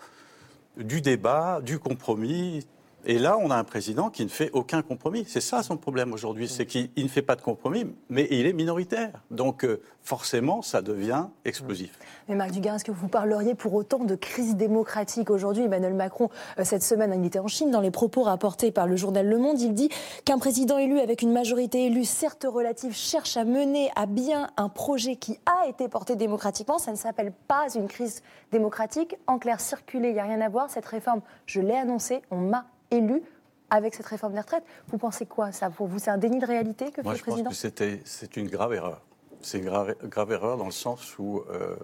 du 0.78 1.02
débat, 1.02 1.62
du 1.64 1.80
compromis, 1.80 2.68
et 3.10 3.18
là, 3.18 3.40
on 3.42 3.50
a 3.50 3.56
un 3.56 3.64
président 3.64 4.12
qui 4.12 4.24
ne 4.24 4.30
fait 4.30 4.52
aucun 4.54 4.84
compromis. 4.84 5.26
C'est 5.28 5.42
ça 5.42 5.64
son 5.64 5.78
problème 5.78 6.14
aujourd'hui, 6.14 6.48
c'est 6.48 6.68
qu'il 6.68 6.92
ne 6.96 7.08
fait 7.08 7.24
pas 7.24 7.36
de 7.36 7.42
compromis, 7.42 7.88
mais 8.08 8.28
il 8.30 8.46
est 8.46 8.54
minoritaire. 8.54 9.24
Donc 9.32 9.66
euh, 9.66 9.82
forcément, 10.04 10.62
ça 10.62 10.84
devient 10.84 11.26
explosif. 11.44 11.98
Mais 12.28 12.36
Marc 12.36 12.52
Duguin, 12.52 12.76
est-ce 12.76 12.86
que 12.86 12.92
vous 12.92 13.08
parleriez 13.08 13.56
pour 13.56 13.74
autant 13.74 14.04
de 14.04 14.14
crise 14.14 14.56
démocratique 14.56 15.32
aujourd'hui? 15.32 15.64
Emmanuel 15.64 15.96
Macron, 15.96 16.30
euh, 16.60 16.64
cette 16.64 16.84
semaine, 16.84 17.12
il 17.20 17.26
était 17.26 17.40
en 17.40 17.48
Chine. 17.48 17.72
Dans 17.72 17.82
les 17.82 17.90
propos 17.90 18.22
rapportés 18.22 18.70
par 18.72 18.86
le 18.86 18.96
journal 18.96 19.28
Le 19.28 19.40
Monde, 19.40 19.60
il 19.60 19.74
dit 19.74 19.90
qu'un 20.24 20.38
président 20.38 20.78
élu 20.78 21.00
avec 21.00 21.24
une 21.24 21.34
majorité 21.34 21.88
élue, 21.88 22.06
certes 22.06 22.46
relative, 22.48 22.94
cherche 22.94 23.38
à 23.38 23.44
mener 23.44 23.90
à 23.96 24.06
bien 24.06 24.52
un 24.56 24.70
projet 24.70 25.16
qui 25.16 25.40
a 25.48 25.68
été 25.68 25.88
porté 25.88 26.16
démocratiquement. 26.16 26.78
Ça 26.78 26.92
ne 26.92 26.98
s'appelle 26.98 27.34
pas 27.48 27.74
une 27.74 27.88
crise 27.88 28.22
démocratique. 28.52 29.16
En 29.26 29.40
clair, 29.40 29.60
circuler, 29.60 30.10
il 30.10 30.14
n'y 30.14 30.20
a 30.20 30.26
rien 30.26 30.42
à 30.42 30.50
voir. 30.50 30.70
Cette 30.70 30.86
réforme, 30.86 31.22
je 31.48 31.60
l'ai 31.60 31.76
annoncée, 31.76 32.22
on 32.30 32.38
m'a 32.38 32.66
élu 32.92 33.22
avec 33.70 33.94
cette 33.94 34.08
réforme 34.08 34.34
des 34.34 34.40
retraites. 34.40 34.64
Vous 34.88 34.98
pensez 34.98 35.26
quoi, 35.26 35.52
ça 35.52 35.70
Pour 35.70 35.88
vous, 35.88 36.00
c'est 36.00 36.10
un 36.10 36.18
déni 36.18 36.40
de 36.40 36.46
réalité 36.46 36.92
que 36.92 37.02
fait 37.02 37.10
le 37.10 37.18
président 37.18 37.44
Moi, 37.44 37.52
je 37.52 37.68
pense 37.68 37.80
que 37.80 38.00
c'est 38.06 38.38
une 38.38 38.50
grave 38.50 38.74
erreur. 38.74 39.02
C'est 39.42 39.60
une 39.60 39.66
grave, 39.66 39.96
grave, 40.04 40.32
erreur 40.32 40.58
dans 40.58 40.66
le 40.66 40.72
sens 40.72 41.18
où 41.18 41.44
euh, 41.50 41.76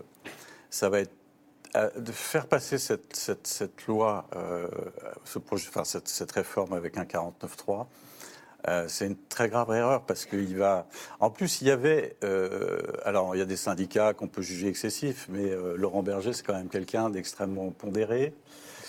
ça 0.69 0.89
va 0.89 0.99
être 0.99 1.13
euh, 1.75 1.89
de 1.97 2.11
faire 2.11 2.47
passer 2.47 2.77
cette, 2.77 3.15
cette, 3.15 3.47
cette 3.47 3.85
loi, 3.87 4.27
euh, 4.35 4.67
ce 5.25 5.39
projet, 5.39 5.67
enfin, 5.67 5.83
cette, 5.83 6.07
cette, 6.07 6.31
réforme 6.31 6.71
avec 6.71 6.97
un 6.97 7.03
49.3, 7.03 7.85
euh, 8.67 8.85
c'est 8.87 9.07
une 9.07 9.17
très 9.17 9.49
grave 9.49 9.71
erreur 9.73 10.03
parce 10.03 10.25
qu'il 10.25 10.57
va. 10.57 10.87
En 11.19 11.29
plus, 11.29 11.61
il 11.61 11.67
y 11.67 11.71
avait. 11.71 12.15
alors, 13.03 13.35
il 13.35 13.39
y 13.39 13.41
a 13.41 13.45
des 13.45 13.57
syndicats 13.57 14.13
qu'on 14.13 14.29
peut 14.29 14.41
juger 14.41 14.67
excessifs, 14.67 15.27
mais 15.29 15.51
Laurent 15.75 16.01
Berger, 16.01 16.31
c'est 16.31 16.45
quand 16.45 16.53
même 16.53 16.69
quelqu'un 16.69 17.09
d'extrêmement 17.09 17.71
pondéré. 17.71 18.33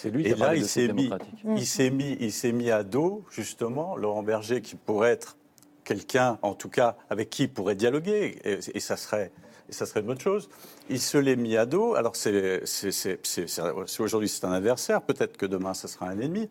C'est 0.07 0.13
lui 0.13 0.23
qui 0.23 0.33
a 0.33 0.37
là, 0.37 0.55
il 0.55 0.69
s'est 0.69 0.93
mis, 0.93 1.11
il 1.45 1.67
s'est 1.67 1.91
mis, 1.91 2.17
il 2.21 2.31
s'est 2.31 2.53
mis 2.53 2.71
à 2.71 2.85
dos 2.85 3.25
justement 3.29 3.97
Laurent 3.97 4.23
Berger, 4.23 4.61
qui 4.61 4.77
pourrait 4.77 5.11
être 5.11 5.37
quelqu'un, 5.83 6.39
en 6.43 6.55
tout 6.55 6.69
cas, 6.69 6.97
avec 7.11 7.29
qui 7.29 7.45
il 7.45 7.53
pourrait 7.53 7.75
dialoguer, 7.75 8.39
et, 8.45 8.79
ça 8.79 8.97
serait 8.97 9.33
et 9.69 9.73
ça 9.73 9.85
serait 9.85 10.01
une 10.01 10.07
bonne 10.07 10.21
chose. 10.21 10.49
Il 10.89 11.01
se 11.01 11.19
l'est 11.19 11.35
mis 11.35 11.57
à 11.57 11.67
dos. 11.67 11.97
Alors, 11.97 12.15
c'est, 12.15 12.63
aujourd'hui, 13.99 14.29
c'est 14.29 14.45
un 14.45 14.53
adversaire. 14.53 15.03
Peut-être 15.03 15.37
que 15.37 15.47
demain, 15.47 15.75
ce 15.75 15.89
sera 15.89 16.07
un 16.07 16.21
ennemi. 16.21 16.49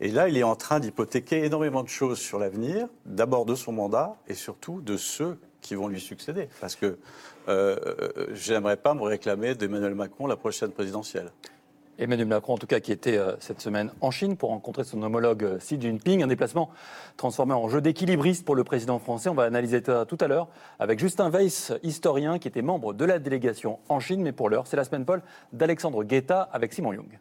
Et 0.00 0.08
là, 0.08 0.28
il 0.28 0.36
est 0.36 0.42
en 0.42 0.56
train 0.56 0.80
d'hypothéquer 0.80 1.44
énormément 1.44 1.84
de 1.84 1.88
choses 1.88 2.18
sur 2.18 2.40
l'avenir, 2.40 2.88
d'abord 3.06 3.46
de 3.46 3.54
son 3.54 3.70
mandat 3.70 4.16
et 4.26 4.34
surtout 4.34 4.80
de 4.80 4.96
ceux 4.96 5.38
qui 5.60 5.76
vont 5.76 5.86
lui 5.86 6.00
succéder. 6.00 6.48
Parce 6.60 6.74
que 6.74 6.98
euh, 7.48 7.76
j'aimerais 8.32 8.78
pas 8.78 8.94
me 8.94 9.02
réclamer 9.02 9.54
d'Emmanuel 9.54 9.94
Macron 9.94 10.26
la 10.26 10.36
prochaine 10.36 10.72
présidentielle. 10.72 11.30
Emmanuel 12.00 12.28
Macron, 12.28 12.54
en 12.54 12.58
tout 12.58 12.66
cas, 12.66 12.80
qui 12.80 12.92
était 12.92 13.18
euh, 13.18 13.34
cette 13.40 13.60
semaine 13.60 13.92
en 14.00 14.10
Chine 14.10 14.38
pour 14.38 14.48
rencontrer 14.48 14.84
son 14.84 15.02
homologue 15.02 15.44
euh, 15.44 15.58
Xi 15.58 15.78
Jinping. 15.78 16.22
Un 16.22 16.28
déplacement 16.28 16.70
transformé 17.18 17.52
en 17.52 17.68
jeu 17.68 17.82
d'équilibriste 17.82 18.46
pour 18.46 18.54
le 18.54 18.64
président 18.64 18.98
français. 18.98 19.28
On 19.28 19.34
va 19.34 19.44
analyser 19.44 19.82
ça 19.84 20.06
tout 20.06 20.16
à 20.20 20.26
l'heure 20.26 20.48
avec 20.78 20.98
Justin 20.98 21.28
Weiss, 21.28 21.74
historien, 21.82 22.38
qui 22.38 22.48
était 22.48 22.62
membre 22.62 22.94
de 22.94 23.04
la 23.04 23.18
délégation 23.18 23.80
en 23.90 24.00
Chine. 24.00 24.22
Mais 24.22 24.32
pour 24.32 24.48
l'heure, 24.48 24.66
c'est 24.66 24.78
la 24.78 24.84
semaine 24.84 25.04
Paul 25.04 25.20
d'Alexandre 25.52 26.02
Guetta 26.02 26.48
avec 26.54 26.72
Simon 26.72 26.94
Young. 26.94 27.18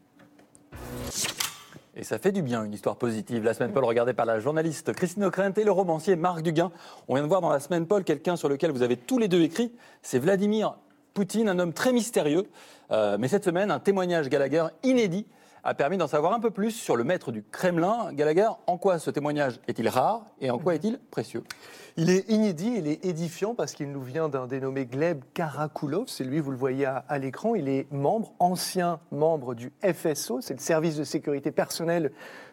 Et 1.97 2.03
ça 2.05 2.17
fait 2.17 2.31
du 2.31 2.41
bien, 2.41 2.63
une 2.63 2.73
histoire 2.73 2.95
positive. 2.95 3.43
La 3.43 3.53
semaine 3.53 3.73
Paul, 3.73 3.83
regardée 3.83 4.13
par 4.13 4.25
la 4.25 4.39
journaliste 4.39 4.93
Christine 4.93 5.25
Ockrent 5.25 5.57
et 5.57 5.65
le 5.65 5.71
romancier 5.71 6.15
Marc 6.15 6.41
Duguin. 6.41 6.71
On 7.09 7.15
vient 7.15 7.23
de 7.23 7.27
voir 7.27 7.41
dans 7.41 7.49
la 7.49 7.59
semaine 7.59 7.85
Paul 7.85 8.05
quelqu'un 8.05 8.37
sur 8.37 8.47
lequel 8.47 8.71
vous 8.71 8.83
avez 8.83 8.95
tous 8.95 9.17
les 9.17 9.27
deux 9.27 9.41
écrit. 9.41 9.73
C'est 10.01 10.19
Vladimir 10.19 10.77
Poutine, 11.13 11.49
un 11.49 11.59
homme 11.59 11.73
très 11.73 11.93
mystérieux. 11.93 12.43
Euh, 12.91 13.17
mais 13.19 13.27
cette 13.27 13.45
semaine, 13.45 13.71
un 13.71 13.79
témoignage 13.79 14.29
Gallagher 14.29 14.65
inédit 14.83 15.25
a 15.63 15.73
permis 15.73 15.97
d'en 15.97 16.07
savoir 16.07 16.33
un 16.33 16.39
peu 16.39 16.51
plus 16.51 16.71
sur 16.71 16.95
le 16.95 17.03
maître 17.03 17.31
du 17.31 17.43
Kremlin. 17.43 18.13
Gallagher, 18.13 18.47
en 18.65 18.77
quoi 18.77 18.97
ce 18.97 19.11
témoignage 19.11 19.59
est-il 19.67 19.89
rare 19.89 20.25
et 20.39 20.49
en 20.51 20.57
quoi 20.57 20.75
est-il 20.75 20.99
précieux? 21.11 21.43
Il 21.97 22.09
est 22.09 22.29
inédit, 22.29 22.75
il 22.77 22.87
est 22.87 23.03
édifiant 23.05 23.53
parce 23.55 23.73
qu'il 23.73 23.91
nous 23.91 24.01
vient 24.01 24.29
d'un 24.29 24.47
dénommé 24.47 24.85
Gleb 24.85 25.21
Karakulov. 25.33 26.05
C'est 26.07 26.23
lui, 26.23 26.39
vous 26.39 26.51
le 26.51 26.57
voyez 26.57 26.85
à, 26.85 27.03
à 27.09 27.17
l'écran. 27.17 27.55
Il 27.55 27.67
est 27.67 27.91
membre, 27.91 28.31
ancien 28.39 28.99
membre 29.11 29.53
du 29.53 29.73
FSO, 29.83 30.39
c'est 30.39 30.53
le 30.53 30.61
service 30.61 30.95
de 30.95 31.03
sécurité 31.03 31.51
personnelle 31.51 32.11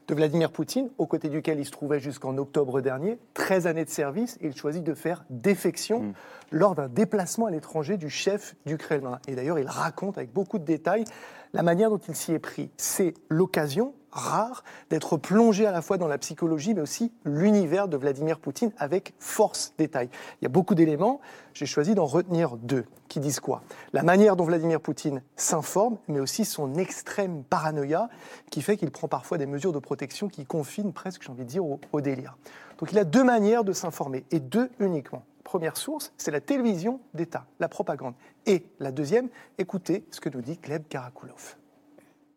de 0.08 0.14
Vladimir 0.14 0.50
Poutine, 0.50 0.90
aux 0.98 1.06
côtés 1.06 1.28
duquel 1.28 1.58
il 1.58 1.64
se 1.64 1.70
trouvait 1.70 2.00
jusqu'en 2.00 2.36
octobre 2.38 2.80
dernier. 2.80 3.18
13 3.34 3.66
années 3.66 3.84
de 3.84 3.90
service, 3.90 4.38
et 4.40 4.46
il 4.46 4.56
choisit 4.56 4.84
de 4.84 4.94
faire 4.94 5.24
défection 5.30 6.02
mm. 6.02 6.12
lors 6.52 6.74
d'un 6.74 6.88
déplacement 6.88 7.46
à 7.46 7.50
l'étranger 7.50 7.96
du 7.96 8.08
chef 8.08 8.54
du 8.66 8.78
Kremlin. 8.78 9.18
Et 9.26 9.34
d'ailleurs, 9.34 9.58
il 9.58 9.66
raconte 9.66 10.18
avec 10.18 10.32
beaucoup 10.32 10.58
de 10.58 10.64
détails 10.64 11.04
la 11.52 11.62
manière 11.62 11.90
dont 11.90 11.98
il 11.98 12.14
s'y 12.14 12.32
est 12.32 12.38
pris. 12.38 12.70
C'est 12.76 13.14
l'occasion 13.28 13.94
rare 14.16 14.64
d'être 14.90 15.16
plongé 15.16 15.66
à 15.66 15.72
la 15.72 15.82
fois 15.82 15.98
dans 15.98 16.08
la 16.08 16.18
psychologie, 16.18 16.74
mais 16.74 16.80
aussi 16.80 17.12
l'univers 17.24 17.88
de 17.88 17.96
Vladimir 17.96 18.38
Poutine 18.38 18.72
avec 18.78 19.14
force 19.18 19.74
détail. 19.78 20.08
Il 20.40 20.44
y 20.44 20.46
a 20.46 20.48
beaucoup 20.48 20.74
d'éléments, 20.74 21.20
j'ai 21.52 21.66
choisi 21.66 21.94
d'en 21.94 22.06
retenir 22.06 22.56
deux, 22.56 22.84
qui 23.08 23.20
disent 23.20 23.40
quoi? 23.40 23.62
La 23.92 24.02
manière 24.02 24.36
dont 24.36 24.44
Vladimir 24.44 24.80
Poutine 24.80 25.22
s'informe, 25.36 25.98
mais 26.08 26.20
aussi 26.20 26.44
son 26.44 26.74
extrême 26.74 27.44
paranoïa, 27.44 28.08
qui 28.50 28.62
fait 28.62 28.76
qu'il 28.76 28.90
prend 28.90 29.08
parfois 29.08 29.38
des 29.38 29.46
mesures 29.46 29.72
de 29.72 29.78
protection 29.78 30.28
qui 30.28 30.46
confinent 30.46 30.92
presque, 30.92 31.22
j'ai 31.22 31.30
envie 31.30 31.44
de 31.44 31.48
dire, 31.48 31.64
au, 31.64 32.00
délire. 32.00 32.36
Donc 32.78 32.92
il 32.92 32.98
a 32.98 33.04
deux 33.04 33.24
manières 33.24 33.64
de 33.64 33.72
s'informer, 33.72 34.24
et 34.30 34.40
deux 34.40 34.70
uniquement 34.80 35.24
première 35.44 35.76
source, 35.76 36.12
c'est 36.16 36.32
la 36.32 36.40
télévision 36.40 37.00
d'État, 37.14 37.46
la 37.60 37.68
propagande. 37.68 38.14
Et 38.46 38.66
la 38.80 38.90
deuxième, 38.90 39.28
écoutez 39.58 40.04
ce 40.10 40.20
que 40.20 40.28
nous 40.28 40.40
dit 40.40 40.58
Gleb 40.60 40.88
Karakulov. 40.88 41.56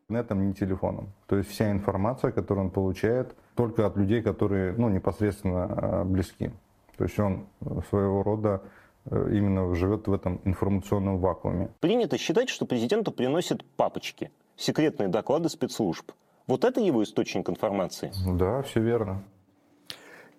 Интернетом, 0.09 0.47
ни 0.47 0.53
телефоном. 0.53 1.11
То 1.27 1.37
есть 1.37 1.49
вся 1.49 1.71
информация, 1.71 2.31
которую 2.31 2.65
он 2.65 2.71
получает, 2.71 3.35
только 3.55 3.85
от 3.85 3.95
людей, 3.97 4.21
которые 4.21 4.73
ну, 4.73 4.89
непосредственно 4.89 6.03
близки. 6.05 6.51
То 6.97 7.03
есть 7.03 7.19
он 7.19 7.45
своего 7.89 8.23
рода 8.23 8.61
именно 9.11 9.73
живет 9.75 10.07
в 10.07 10.13
этом 10.13 10.41
информационном 10.45 11.19
вакууме. 11.19 11.69
Принято 11.79 12.17
считать, 12.17 12.49
что 12.49 12.65
президенту 12.65 13.11
приносят 13.11 13.63
папочки, 13.77 14.31
секретные 14.57 15.09
доклады 15.09 15.49
спецслужб. 15.49 16.11
Вот 16.47 16.63
это 16.63 16.81
его 16.81 17.03
источник 17.03 17.49
информации? 17.49 18.11
Да, 18.25 18.61
все 18.63 18.81
верно. 18.81 19.23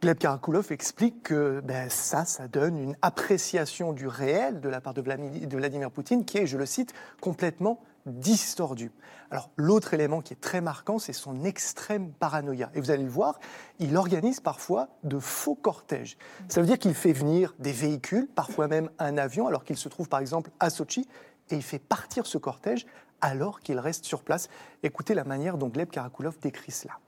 Gleb 0.00 0.18
Karakulov 0.18 0.70
explique 0.70 1.22
que 1.22 1.61
ben, 1.61 1.90
ça, 1.90 2.24
ça 2.24 2.48
donne 2.48 2.78
une 2.78 2.96
appréciation 3.02 3.92
du 3.92 4.09
réel 4.09 4.62
de 4.62 4.70
la 4.70 4.80
part 4.80 4.94
de 4.94 5.02
Vladimir 5.02 5.90
Poutine 5.90 6.24
qui 6.24 6.38
est, 6.38 6.46
je 6.46 6.56
le 6.56 6.64
cite, 6.64 6.94
complètement 7.20 7.80
distordu. 8.06 8.91
Alors 9.32 9.49
l'autre 9.56 9.93
élément 9.93 10.21
qui 10.21 10.34
est 10.34 10.39
très 10.39 10.62
marquant, 10.62 10.99
c'est 10.99 11.13
son 11.13 11.43
extrême 11.43 12.12
paranoïa. 12.12 12.69
Et 12.75 12.80
vous 12.80 12.91
allez 12.91 13.04
le 13.04 13.10
voir, 13.10 13.39
il 13.80 13.97
organise 13.97 14.39
parfois 14.39 14.89
de 15.04 15.19
faux 15.19 15.56
cortèges. 15.56 16.17
Ça 16.47 16.62
veut 16.62 16.67
dire 16.67 16.78
qu'il 16.78 16.93
fait 16.93 17.13
venir 17.13 17.56
des 17.60 17.71
véhicules, 17.71 18.28
parfois 18.28 18.67
même 18.67 18.89
un 18.99 19.17
avion, 19.17 19.47
alors 19.47 19.63
qu'il 19.63 19.78
se 19.78 19.89
trouve 19.89 20.08
par 20.08 20.19
exemple 20.19 20.51
à 20.60 20.69
Sochi, 20.69 21.08
et 21.49 21.56
il 21.56 21.63
fait 21.63 21.80
partir 21.80 22.25
ce 22.25 22.38
cortège 22.38 22.86
alors 23.21 23.60
qu'il 23.60 23.80
reste 23.80 24.06
sur 24.06 24.23
place. 24.23 24.49
Écoutez 24.84 25.13
la 25.15 25.23
manière 25.23 25.58
dont 25.58 25.69
Gleb 25.69 25.89
Karakulov 25.89 26.38
décrit 26.39 26.71
cela. 26.71 26.99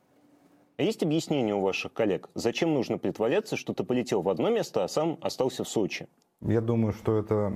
Есть 0.80 1.02
объяснение 1.02 1.56
у 1.56 1.62
ваших 1.62 1.92
коллег, 1.92 2.30
зачем 2.36 2.76
нужно 2.76 3.00
притворяться, 3.00 3.56
что 3.56 3.74
ты 3.74 3.84
полетел 3.84 4.22
в 4.22 4.30
одно 4.30 4.52
место, 4.52 4.84
а 4.84 4.88
сам 4.88 5.18
остался 5.22 5.64
в 5.64 5.68
Сочи? 5.68 6.08
Я 6.42 6.62
думаю, 6.62 6.94
что 6.94 7.18
это 7.18 7.52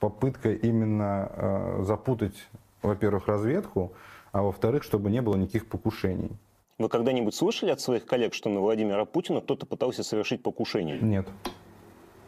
попытка 0.00 0.50
именно 0.50 1.30
э, 1.30 1.82
запутать 1.82 2.48
во-первых, 2.82 3.26
разведку, 3.28 3.92
а 4.32 4.42
во-вторых, 4.42 4.82
чтобы 4.82 5.10
не 5.10 5.22
было 5.22 5.36
никаких 5.36 5.66
покушений. 5.66 6.30
Вы 6.78 6.88
когда-нибудь 6.88 7.34
слышали 7.34 7.70
от 7.70 7.80
своих 7.80 8.04
коллег, 8.04 8.34
что 8.34 8.50
на 8.50 8.60
Владимира 8.60 9.04
Путина 9.04 9.40
кто-то 9.40 9.64
пытался 9.64 10.02
совершить 10.02 10.42
покушение? 10.42 10.98
Нет. 11.00 11.26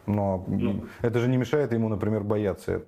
Но 0.05 0.45
ну. 0.47 0.85
это 1.01 1.19
же 1.19 1.27
не 1.27 1.35
мешает 1.37 1.73
ему, 1.73 1.89
например, 1.89 2.23
бояться. 2.23 2.83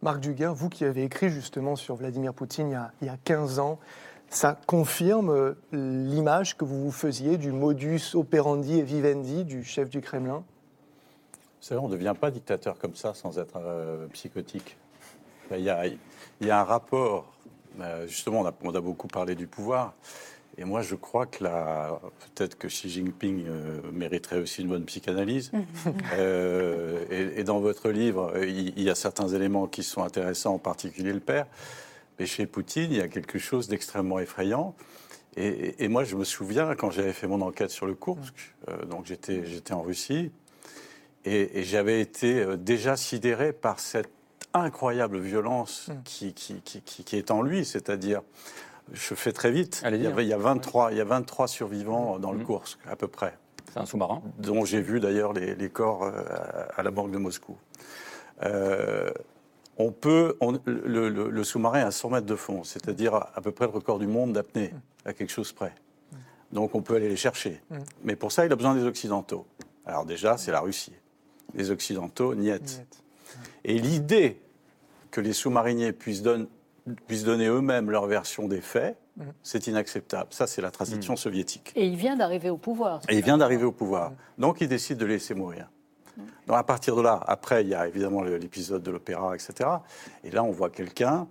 Marc 0.00 0.20
Duguin, 0.20 0.52
vous 0.52 0.68
qui 0.68 0.84
avez 0.84 1.04
écrit 1.04 1.28
justement 1.28 1.74
sur 1.74 1.96
Vladimir 1.96 2.32
Poutine 2.32 2.68
il 2.68 2.72
y 2.72 2.74
a, 2.74 2.92
il 3.00 3.06
y 3.06 3.10
a 3.10 3.16
15 3.16 3.58
ans, 3.58 3.78
ça 4.28 4.60
confirme 4.66 5.30
euh, 5.30 5.54
l'image 5.72 6.56
que 6.56 6.64
vous 6.64 6.84
vous 6.84 6.92
faisiez 6.92 7.36
du 7.36 7.50
modus 7.50 8.14
operandi 8.14 8.78
et 8.78 8.82
vivendi 8.82 9.44
du 9.44 9.64
chef 9.64 9.90
du 9.90 10.00
Kremlin 10.00 10.44
Vous 11.60 11.66
savez, 11.66 11.80
on 11.80 11.88
ne 11.88 11.92
devient 11.92 12.14
pas 12.18 12.30
dictateur 12.30 12.78
comme 12.78 12.94
ça 12.94 13.14
sans 13.14 13.38
être 13.38 13.56
euh, 13.56 14.06
psychotique. 14.08 14.76
Il 15.51 15.63
y, 15.63 15.69
a, 15.69 15.85
il 15.85 15.97
y, 16.41 16.49
a, 16.49 16.59
un 16.59 16.63
rapport, 16.63 17.31
euh, 17.79 18.07
justement, 18.07 18.41
on 18.41 18.45
a, 18.45 18.53
on 18.63 18.73
a, 18.73 18.81
beaucoup 18.81 19.07
parlé 19.07 19.35
du 19.35 19.47
pouvoir, 19.47 19.93
et 20.57 20.65
moi 20.65 20.81
je 20.81 20.95
crois 20.95 21.25
que 21.25 21.43
peut-être 21.43 22.57
que 22.57 22.67
Xi 22.67 22.89
Jinping 22.89 23.45
euh, 23.47 23.81
mériterait 23.91 24.39
aussi 24.39 24.61
une 24.61 24.69
bonne 24.69 24.85
psychanalyse. 24.85 25.51
euh, 26.13 27.05
et, 27.09 27.39
et, 27.39 27.43
dans 27.43 27.59
votre 27.59 27.89
livre, 27.89 28.33
il, 28.43 28.69
il, 28.77 28.83
y 28.83 28.89
a 28.89 28.95
certains 28.95 29.27
éléments 29.27 29.67
qui 29.67 29.83
sont 29.83 30.03
intéressants, 30.03 30.55
en 30.55 30.59
particulier 30.59 31.13
le 31.13 31.19
père. 31.19 31.47
Mais 32.19 32.25
chez 32.25 32.45
Poutine, 32.45 32.91
il 32.91 32.97
y 32.97 33.01
a 33.01 33.07
quelque 33.07 33.39
chose 33.39 33.67
d'extrêmement 33.67 34.19
effrayant. 34.19 34.75
Et, 35.35 35.83
et, 35.83 35.87
moi, 35.87 36.03
je 36.03 36.15
me 36.15 36.23
souviens, 36.23 36.75
quand 36.75 36.91
j'avais 36.91 37.13
fait 37.13 37.27
mon 37.27 37.41
enquête 37.41 37.71
sur 37.71 37.87
le 37.87 37.95
Kursk, 37.95 38.53
euh, 38.69 38.85
donc 38.85 39.05
j'étais 39.07 39.73
en 39.73 39.81
Russie, 39.81 40.31
et, 41.25 41.63
j'avais 41.63 42.01
été 42.01 42.45
déjà 42.57 42.95
sidéré 42.95 43.51
par 43.53 43.79
cette 43.79 44.11
incroyable 44.53 45.19
violence 45.19 45.89
mm. 45.89 46.03
qui, 46.03 46.33
qui, 46.33 46.61
qui, 46.61 46.81
qui, 46.81 47.15
est 47.15 47.31
en 47.31 47.41
lui, 47.41 47.65
c'est-à-dire, 47.65 48.21
je 48.91 49.15
fais 49.15 49.31
très 49.31 49.51
vite, 49.51 49.83
il 49.85 50.01
y, 50.01 50.07
avait, 50.07 50.23
il, 50.23 50.29
y 50.29 50.33
a 50.33 50.37
23, 50.37 50.91
il 50.91 50.97
y 50.97 51.01
a 51.01 51.05
23 51.05 51.47
survivants 51.47 52.19
dans 52.19 52.31
le 52.31 52.39
mm. 52.39 52.45
Kursk, 52.45 52.79
à 52.87 52.95
peu 52.95 53.07
près. 53.07 53.37
C'est 53.71 53.79
un 53.79 53.85
sous-marin 53.85 54.21
Dont 54.37 54.65
j'ai 54.65 54.81
vu 54.81 54.99
d'ailleurs 54.99 55.33
les, 55.33 55.55
les, 55.55 55.69
corps 55.69 56.03
euh, 56.03 56.13
à 56.75 56.83
la 56.83 56.91
banque 56.91 57.11
de 57.11 57.17
Moscou. 57.17 57.57
Euh, 58.43 59.09
on 59.77 59.91
peut, 59.91 60.37
on, 60.41 60.59
le, 60.65 61.09
le, 61.09 61.29
le 61.29 61.43
sous-marin 61.43 61.81
à 61.81 61.91
100 61.91 62.09
mètres 62.11 62.27
de 62.27 62.35
fond, 62.35 62.63
c'est-à-dire 62.63 63.15
à 63.15 63.41
peu 63.41 63.51
près 63.51 63.65
le 63.65 63.71
record 63.71 63.97
du 63.97 64.07
monde 64.07 64.33
d'apnée, 64.33 64.73
mm. 64.73 65.09
à 65.09 65.13
quelque 65.13 65.31
chose 65.31 65.51
près. 65.51 65.73
Donc 66.51 66.75
on 66.75 66.83
peut 66.83 66.95
aller 66.95 67.09
les 67.09 67.15
chercher. 67.15 67.61
Mais 68.03 68.15
pour 68.15 68.31
ça, 68.31 68.45
il 68.45 68.51
a 68.51 68.55
besoin 68.55 68.75
des 68.75 68.83
Occidentaux. 68.83 69.47
Alors 69.87 70.05
déjà, 70.05 70.37
c'est 70.37 70.51
la 70.51 70.59
Russie. 70.59 70.93
Les 71.55 71.71
Occidentaux, 71.71 72.35
niet. 72.35 72.83
Et 73.63 73.77
l'idée 73.79 74.41
que 75.11 75.21
les 75.21 75.33
sous-mariniers 75.33 75.93
puissent, 75.93 76.23
puissent, 77.07 77.23
donner 77.23 77.47
eux-mêmes 77.47 77.91
leur 77.91 78.07
version 78.07 78.47
des 78.47 78.61
faits, 78.61 78.97
mmh. 79.17 79.23
c'est 79.43 79.67
inacceptable. 79.67 80.27
Ça, 80.31 80.47
c'est 80.47 80.61
la 80.61 80.71
tradition 80.71 81.13
mmh. 81.13 81.17
soviétique. 81.17 81.71
Et 81.75 81.87
il 81.87 81.95
vient 81.95 82.15
d'arriver 82.15 82.49
au 82.49 82.57
pouvoir. 82.57 83.01
Et 83.09 83.17
il 83.17 83.23
vient 83.23 83.37
d'arriver 83.37 83.63
au 83.63 83.71
pouvoir. 83.71 84.11
Mmh. 84.11 84.15
Donc, 84.39 84.61
il 84.61 84.67
décide 84.67 84.97
de 84.97 85.05
laisser 85.05 85.33
mourir. 85.33 85.69
Donc, 86.47 86.57
à 86.57 86.63
partir 86.63 86.95
de 86.95 87.01
là, 87.01 87.19
après, 87.25 87.63
il 87.63 87.69
y 87.69 87.75
a 87.75 87.87
évidemment 87.87 88.21
l'épisode 88.21 88.83
de 88.83 88.91
l'opéra, 88.91 89.35
etc. 89.35 89.69
Et 90.23 90.31
là, 90.31 90.43
on 90.43 90.51
voit 90.51 90.69
quelqu'un. 90.69 91.27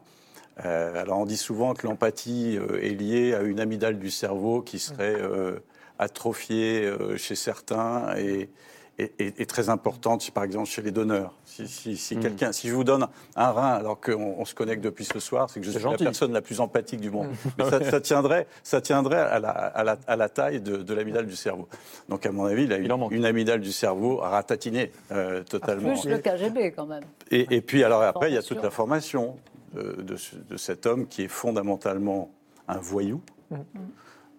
Euh, 0.65 1.01
alors, 1.01 1.19
on 1.19 1.27
dit 1.27 1.37
souvent 1.37 1.75
que 1.75 1.87
l'empathie 1.87 2.59
euh, 2.59 2.83
est 2.83 2.95
liée 2.95 3.35
à 3.35 3.43
une 3.43 3.61
amygdale 3.61 3.99
du 3.99 4.11
cerveau 4.11 4.61
qui 4.61 4.79
serait 4.79 5.17
euh, 5.17 5.59
atrophiée 5.99 6.85
euh, 6.85 7.17
chez 7.17 7.35
certains 7.35 8.17
et, 8.17 8.51
est, 8.99 9.49
très 9.49 9.69
importante, 9.69 10.31
par 10.31 10.45
exemple, 10.45 10.69
chez 10.69 10.83
les 10.83 10.91
donneurs. 10.91 11.33
Si, 11.45 12.15
hmm. 12.15 12.21
quelqu'un, 12.21 12.53
si 12.53 12.69
je 12.69 12.75
vous 12.75 12.85
donne 12.85 13.07
un 13.37 13.51
rein 13.51 13.73
alors 13.73 14.01
qu'on 14.01 14.45
se 14.45 14.55
connecte 14.55 14.83
depuis 14.83 15.05
ce 15.05 15.19
soir, 15.19 15.51
c'est 15.51 15.61
que 15.61 15.67
je 15.67 15.71
suis 15.71 15.83
la 15.83 15.97
personne 15.97 16.33
la 16.33 16.43
plus 16.43 16.61
empathique 16.61 17.01
du 17.01 17.11
monde. 17.11 17.29
Hmm. 17.29 17.51
Mais 17.59 17.91
ça, 17.91 18.01
tiendrait, 18.01 18.47
ça 18.63 18.81
tiendrait 18.81 19.21
à 19.21 19.39
la, 19.39 19.51
à 19.51 20.17
la, 20.17 20.29
taille 20.29 20.61
de, 20.61 20.95
l'amidale 20.95 21.27
du 21.27 21.37
cerveau. 21.37 21.69
Donc, 22.09 22.27
à 22.27 22.33
mon 22.33 22.45
avis, 22.45 22.65
il 22.65 22.73
a 22.73 22.77
une, 22.77 22.93
une 23.11 23.25
amygdale 23.25 23.61
du 23.61 23.73
cerveau 23.73 24.17
ratatinée 24.17 24.93
euh, 25.11 25.43
totalement. 25.43 25.95
Plus 25.95 26.09
le 26.09 26.19
KGB, 26.19 26.73
quand 26.73 26.87
même. 26.87 27.05
Et, 27.31 27.61
puis, 27.61 27.85
alors 27.85 28.03
après, 28.03 28.31
il 28.31 28.35
y 28.35 28.39
a 28.39 28.43
toute 28.43 28.63
la 28.63 28.71
formation 28.71 29.37
de, 29.75 30.03
de, 30.03 30.57
cet 30.57 30.87
homme 30.87 31.07
qui 31.07 31.23
est 31.23 31.29
fondamentalement 31.29 32.31
un 32.69 32.79
voyou. 32.79 33.23
Hmm. 33.51 33.57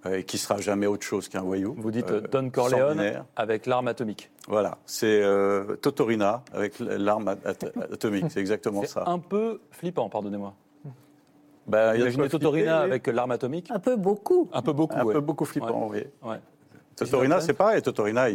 Euh, 0.06 0.18
et 0.18 0.24
qui 0.24 0.38
sera 0.38 0.60
jamais 0.60 0.86
autre 0.86 1.04
chose 1.04 1.30
qu'un 1.30 1.42
voyou. 1.42 1.76
Vous 1.78 1.92
dites 1.92 2.12
euh, 2.12 2.22
Don 2.32 2.50
Corleone 2.50 3.24
avec 3.36 3.66
l'arme 3.66 3.88
atomique. 3.88 4.30
Voilà, 4.48 4.78
c'est 4.86 5.22
euh, 5.22 5.76
Totorina 5.78 6.44
avec 6.54 6.80
l'arme 6.80 7.36
atomique, 7.92 8.26
c'est 8.30 8.42
exactement 8.42 8.84
ça. 8.84 9.04
Un 9.08 9.20
peu 9.20 9.62
flippant, 9.72 10.10
pardonnez-moi. 10.10 10.54
Ben, 11.68 11.96
Imaginez 11.96 12.28
Totorina 12.28 12.80
avec 12.80 13.08
l'arme 13.08 13.32
atomique. 13.32 13.72
Un 13.72 13.80
peu 13.80 13.96
beaucoup. 13.96 14.50
Un 14.52 14.62
peu 14.62 14.74
beaucoup, 14.74 14.98
Un 14.98 15.06
peu 15.06 15.22
beaucoup 15.22 15.46
flippant, 15.46 15.89
oui. 15.89 16.04
Totorina, 16.96 17.39
c'est 17.39 17.54
pareil. 17.54 17.82
Totorina, 17.82 18.28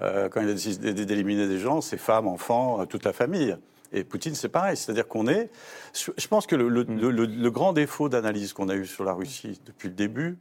quand 0.00 0.40
il 0.40 0.48
a 0.48 0.52
décidé 0.52 0.94
d'éliminer 0.94 1.48
des 1.48 1.58
gens, 1.58 1.80
ses 1.80 1.98
femmes, 1.98 2.28
enfants, 2.28 2.86
toute 2.86 3.04
la 3.04 3.12
famille. 3.12 3.56
Et 3.92 4.04
Poutine, 4.04 4.36
c'est 4.36 4.48
pareil. 4.48 4.76
C'est-à-dire 4.76 5.08
qu'on 5.08 5.26
est. 5.26 5.50
Je 5.92 6.28
pense 6.28 6.46
que 6.46 6.54
le, 6.54 6.68
le 6.68 7.50
grand 7.50 7.72
défaut 7.72 8.08
d'analyse 8.08 8.52
qu'on 8.52 8.68
a 8.68 8.76
eu 8.76 8.86
sur 8.86 9.02
la 9.02 9.12
Russie 9.12 9.60
depuis 9.66 9.88
le 9.88 9.94
début, 9.94 10.38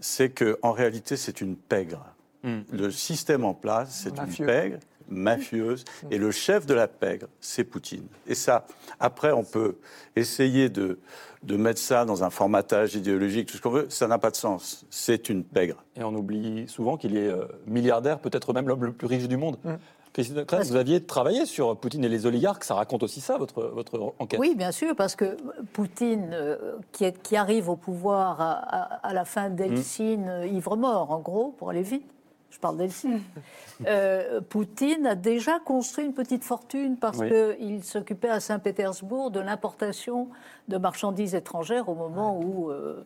c'est 0.00 0.30
qu'en 0.30 0.72
réalité, 0.72 1.16
c'est 1.16 1.40
une 1.40 1.56
pègre. 1.56 2.04
Hmm. 2.42 2.60
Le 2.72 2.90
système 2.90 3.44
en 3.44 3.54
place, 3.54 4.02
c'est 4.04 4.18
une 4.18 4.46
pègre 4.46 4.78
mafieuse, 5.08 5.84
hmm. 6.02 6.06
et 6.10 6.18
le 6.18 6.32
chef 6.32 6.66
de 6.66 6.74
la 6.74 6.88
pègre, 6.88 7.28
c'est 7.40 7.64
Poutine. 7.64 8.06
Et 8.26 8.34
ça, 8.34 8.66
après, 8.98 9.30
on 9.30 9.44
peut 9.44 9.76
essayer 10.16 10.68
de, 10.68 10.98
de 11.44 11.56
mettre 11.56 11.80
ça 11.80 12.04
dans 12.04 12.24
un 12.24 12.30
formatage 12.30 12.96
idéologique, 12.96 13.48
tout 13.48 13.56
ce 13.56 13.62
qu'on 13.62 13.70
veut, 13.70 13.86
ça 13.88 14.08
n'a 14.08 14.18
pas 14.18 14.30
de 14.30 14.36
sens. 14.36 14.84
C'est 14.90 15.28
une 15.28 15.44
pègre. 15.44 15.84
Et 15.96 16.02
on 16.02 16.14
oublie 16.14 16.66
souvent 16.68 16.96
qu'il 16.96 17.16
est 17.16 17.28
euh, 17.28 17.44
milliardaire, 17.66 18.18
peut-être 18.18 18.52
même 18.52 18.66
l'homme 18.66 18.84
le 18.84 18.92
plus 18.92 19.06
riche 19.06 19.28
du 19.28 19.36
monde. 19.36 19.58
Hmm 20.18 20.62
vous 20.62 20.76
aviez 20.76 21.02
travaillé 21.02 21.46
sur 21.46 21.76
Poutine 21.76 22.04
et 22.04 22.08
les 22.08 22.26
oligarques. 22.26 22.64
Ça 22.64 22.74
raconte 22.74 23.02
aussi 23.02 23.20
ça, 23.20 23.36
votre, 23.36 23.62
votre 23.62 24.14
enquête. 24.18 24.40
Oui, 24.40 24.54
bien 24.56 24.72
sûr, 24.72 24.96
parce 24.96 25.14
que 25.14 25.36
Poutine, 25.72 26.30
euh, 26.32 26.76
qui, 26.92 27.10
qui, 27.12 27.36
arrive 27.36 27.68
au 27.68 27.76
pouvoir 27.76 28.40
à, 28.40 29.12
la 29.12 29.24
fin 29.24 29.50
d'Eltsine, 29.50 30.42
mmh. 30.42 30.56
ivre-mort, 30.56 31.10
en 31.10 31.20
gros, 31.20 31.54
pour 31.58 31.70
aller 31.70 31.82
vite, 31.82 32.06
je 32.50 32.60
parle 32.60 32.78
d'Eltsine, 32.78 33.20
euh, 33.86 34.40
Poutine 34.40 35.06
a 35.06 35.14
déjà 35.14 35.58
construit 35.58 36.06
une 36.06 36.14
petite 36.14 36.42
fortune 36.42 36.96
parce 36.96 37.18
qu'il 37.18 37.84
s'occupait 37.84 38.30
à 38.30 38.40
Saint-Pétersbourg 38.40 39.30
de 39.30 39.40
l'importation 39.40 40.28
de 40.68 40.78
marchandises 40.78 41.34
étrangères 41.34 41.88
au 41.88 41.94
moment 41.94 42.38
où... 42.38 42.70
Euh, 42.70 42.74
euh, 42.76 43.04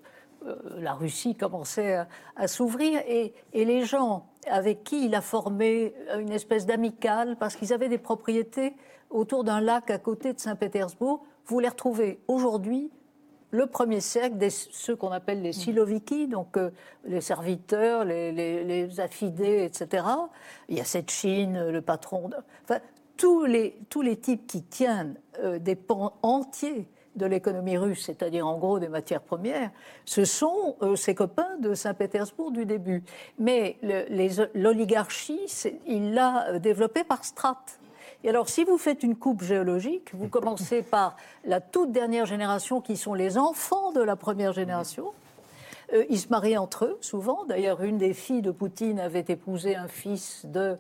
la 0.79 0.95
Russie 0.95 1.35
commençait 1.35 2.05
à, 2.37 2.49
s'ouvrir 2.49 3.01
et, 3.07 3.35
les 3.53 3.85
gens 3.85 4.27
avec 4.47 4.85
qui 4.85 5.07
il 5.07 5.15
a 5.15 5.21
formé 5.21 5.95
une 6.19 6.33
espèce 6.33 6.67
d'amicale, 6.67 7.37
parce 7.39 7.57
qu'ils 7.57 7.73
avaient 7.73 7.89
des 7.89 7.99
propriétés 7.99 8.75
autour 9.11 9.45
d'un 9.45 9.61
lac 9.61 9.91
à 9.91 9.99
côté 9.99 10.33
de 10.33 10.41
Saint-Pétersbourg, 10.41 11.25
vous 11.47 11.61
les 11.61 11.69
retrouvez 11.69 12.21
aujourd'hui 12.29 12.91
le 13.51 13.67
premier 13.67 14.01
cercle, 14.01 14.39
des, 14.39 14.51
ceux 14.51 14.95
qu'on 14.95 15.11
appelle 15.11 15.43
les 15.43 15.53
Siloviki, 15.53 16.29
donc 16.29 16.57
euh, 16.57 16.71
les 17.05 17.21
serviteurs, 17.21 18.05
les, 18.05 19.01
affidés, 19.01 19.65
etc. 19.65 20.05
Il 20.69 20.79
y 20.79 20.81
a 20.81 20.85
cette 20.85 21.11
Chine, 21.11 21.69
le 21.69 21.83
patron. 21.83 22.31
enfin, 22.65 22.81
tous 23.17 23.45
les, 23.45 23.77
tous 23.89 24.03
les 24.03 24.17
types 24.17 24.47
qui 24.47 24.63
tiennent 24.63 25.17
euh, 25.41 25.59
des 25.59 25.75
pans 25.75 26.15
entiers 26.23 26.89
de 27.17 27.27
l'économie 27.27 27.77
russe, 27.77 28.05
c'est-à-dire 28.05 28.47
en 28.47 28.59
gros 28.59 28.79
des 28.79 28.89
matières 28.89 29.23
premières, 29.23 29.71
ce 30.05 30.25
sont 30.25 30.77
euh, 30.83 30.97
ses 30.97 31.15
copains 31.15 31.57
de 31.59 31.75
Saint-Pétersbourg 31.75 32.53
du 32.53 32.65
début. 32.67 33.03
Mais 33.39 33.77
l'oligarchie, 34.55 35.41
il 35.87 36.15
l'a 36.15 36.49
euh, 36.49 36.59
développée 36.59 37.05
par 37.05 37.25
strates. 37.25 37.81
Et 38.23 38.29
alors, 38.29 38.49
si 38.49 38.65
vous 38.65 38.79
faites 38.79 39.03
une 39.03 39.17
coupe 39.17 39.43
géologique, 39.43 40.11
vous 40.15 40.29
commencez 40.29 40.83
par 40.91 41.17
la 41.45 41.61
toute 41.61 41.91
dernière 41.91 42.27
génération, 42.27 42.81
qui 42.81 42.97
sont 42.97 43.15
les 43.15 43.39
enfants 43.39 43.93
de 43.93 44.03
la 44.03 44.15
première 44.15 44.53
génération. 44.53 45.13
Euh, 45.93 46.05
ils 46.11 46.19
se 46.19 46.29
marient 46.29 46.59
entre 46.59 46.85
eux, 46.85 46.99
souvent. 47.01 47.45
D'ailleurs, 47.47 47.83
une 47.83 47.99
des 47.99 48.15
filles 48.15 48.43
de 48.43 48.53
Poutine 48.53 49.01
avait 49.01 49.25
épousé 49.27 49.75
un 49.75 49.89
fils 49.89 50.47
de, 50.47 50.77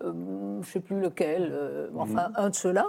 je 0.00 0.08
ne 0.08 0.62
sais 0.62 0.80
plus 0.80 1.00
lequel, 1.00 1.90
enfin, 1.96 2.30
un 2.36 2.50
de 2.50 2.54
ceux-là. 2.54 2.88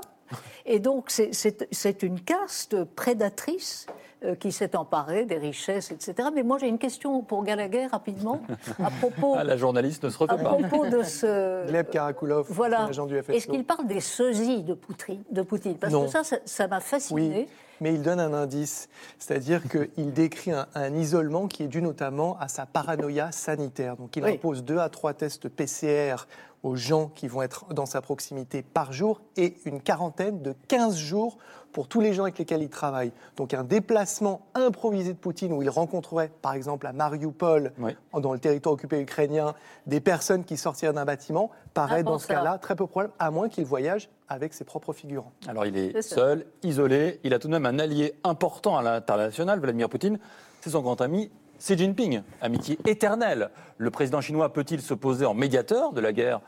Et 0.66 0.80
donc, 0.80 1.10
c'est 1.10 2.04
une 2.04 2.20
caste 2.20 2.84
prédatrice 2.84 3.88
euh, 4.24 4.36
qui 4.36 4.54
s'est 4.54 4.76
emparée 4.76 5.26
des 5.26 5.38
richesses, 5.38 5.92
etc. 5.92 6.30
Mais 6.34 6.44
moi, 6.44 6.58
j'ai 6.58 6.68
une 6.68 6.78
question 6.78 7.22
pour 7.22 7.44
Gallagher, 7.44 7.88
rapidement, 7.88 8.42
à 8.82 8.90
propos... 9.02 9.36
Ah, 9.38 9.44
la 9.44 9.58
journaliste 9.58 10.06
ne 10.06 10.10
se 10.10 10.18
refait 10.18 10.42
pas. 10.42 10.52
À 10.52 10.56
propos 10.56 10.88
de 10.88 11.04
ce... 11.04 11.68
Gleb 11.68 11.90
Karakulov, 11.90 12.46
voilà. 12.50 12.86
agent 12.86 13.06
du 13.06 13.22
FSO. 13.22 13.34
Est-ce 13.34 13.48
qu'il 13.48 13.66
parle 13.66 13.86
des 13.86 14.00
sosies 14.00 14.64
de 14.64 14.76
Poutine, 14.76 15.24
de 15.30 15.42
Poutine? 15.42 15.76
Parce 15.76 15.94
que 15.94 16.24
ça, 16.24 16.38
ça 16.46 16.68
m'a 16.68 16.80
fasciné. 16.80 17.32
Oui 17.36 17.48
mais 17.82 17.94
il 17.94 18.02
donne 18.02 18.22
un 18.22 18.34
indice, 18.34 18.88
c'est-à-dire 19.20 19.62
qu'il 19.68 20.14
décrit 20.14 20.52
un, 20.52 20.96
isolement 20.96 21.48
qui 21.48 21.64
est 21.64 21.68
dû 21.68 21.82
notamment 21.82 22.38
à 22.40 22.48
sa 22.48 22.66
paranoïa 22.66 23.32
sanitaire. 23.34 23.98
Donc 23.98 24.16
il 24.16 24.24
impose 24.24 24.64
deux 24.64 24.78
à 24.78 24.88
trois 24.88 25.14
tests 25.14 25.50
PCR 25.50 26.16
aux 26.64 26.76
gens 26.76 27.08
qui 27.14 27.28
vont 27.28 27.42
être 27.42 27.74
dans 27.74 27.86
sa 27.86 28.02
proximité 28.02 28.64
par 28.64 28.94
jour 28.94 29.22
et 29.36 29.56
une 29.66 29.82
quarantaine 29.82 30.42
de 30.42 30.56
15 30.70 30.98
jours 30.98 31.38
pour 31.74 31.88
tous 31.88 32.00
les 32.00 32.14
gens 32.14 32.24
avec 32.24 32.38
lesquels 32.38 32.62
il 32.62 32.70
travaille. 32.70 33.12
Donc 33.36 33.54
un 33.54 33.64
déplacement 33.64 34.46
improvisé 34.54 35.14
de 35.14 35.18
Poutine 35.18 35.52
où 35.52 35.62
il 35.62 35.70
rencontrerait, 35.70 36.32
par 36.42 36.54
exemple, 36.54 36.88
à 36.88 36.94
Mariupol, 36.94 37.74
dans 38.14 38.32
le 38.32 38.40
territoire 38.40 38.74
occupé 38.74 39.02
ukrainien, 39.02 39.54
des 39.88 40.00
personnes 40.00 40.46
qui 40.46 40.56
sortiraient 40.56 40.94
d'un 40.94 41.06
bâtiment, 41.06 41.52
paraît 41.74 42.04
dans 42.04 42.20
ce 42.20 42.28
cas-là 42.28 42.60
très 42.60 42.76
peu 42.76 42.88
probable, 42.88 43.14
à 43.20 43.32
moins 43.32 43.50
qu'il 43.50 43.66
voyage 43.66 44.10
avec 44.30 44.54
ses 44.54 44.64
propres 44.64 44.94
figurants. 44.94 45.32
Alors 45.48 45.66
il 45.66 45.76
est, 45.76 46.02
seul, 46.02 46.46
isolé, 46.62 47.20
il 47.24 47.34
a 47.34 47.40
tout 47.40 47.48
de 47.48 47.54
même 47.54 47.66
un 47.66 47.80
allié 47.80 48.14
important 48.24 48.78
à 48.78 48.84
l'international, 48.84 49.60
Vladimir 49.60 49.90
Poutine, 49.90 50.20
c'est 50.62 50.70
son 50.70 50.82
grand 50.82 51.02
ami 51.02 51.30
Xi 51.64 51.78
Jinping, 51.78 52.24
amitié 52.42 52.78
éternelle. 52.86 53.50
Le 53.78 53.90
président 53.90 54.20
chinois 54.20 54.52
peut-il 54.52 54.82
se 54.82 54.94
poser 54.94 55.26
en 55.26 55.34
médiateur 55.34 55.94
de 55.94 56.02
la 56.02 56.12
guerre 56.12 56.42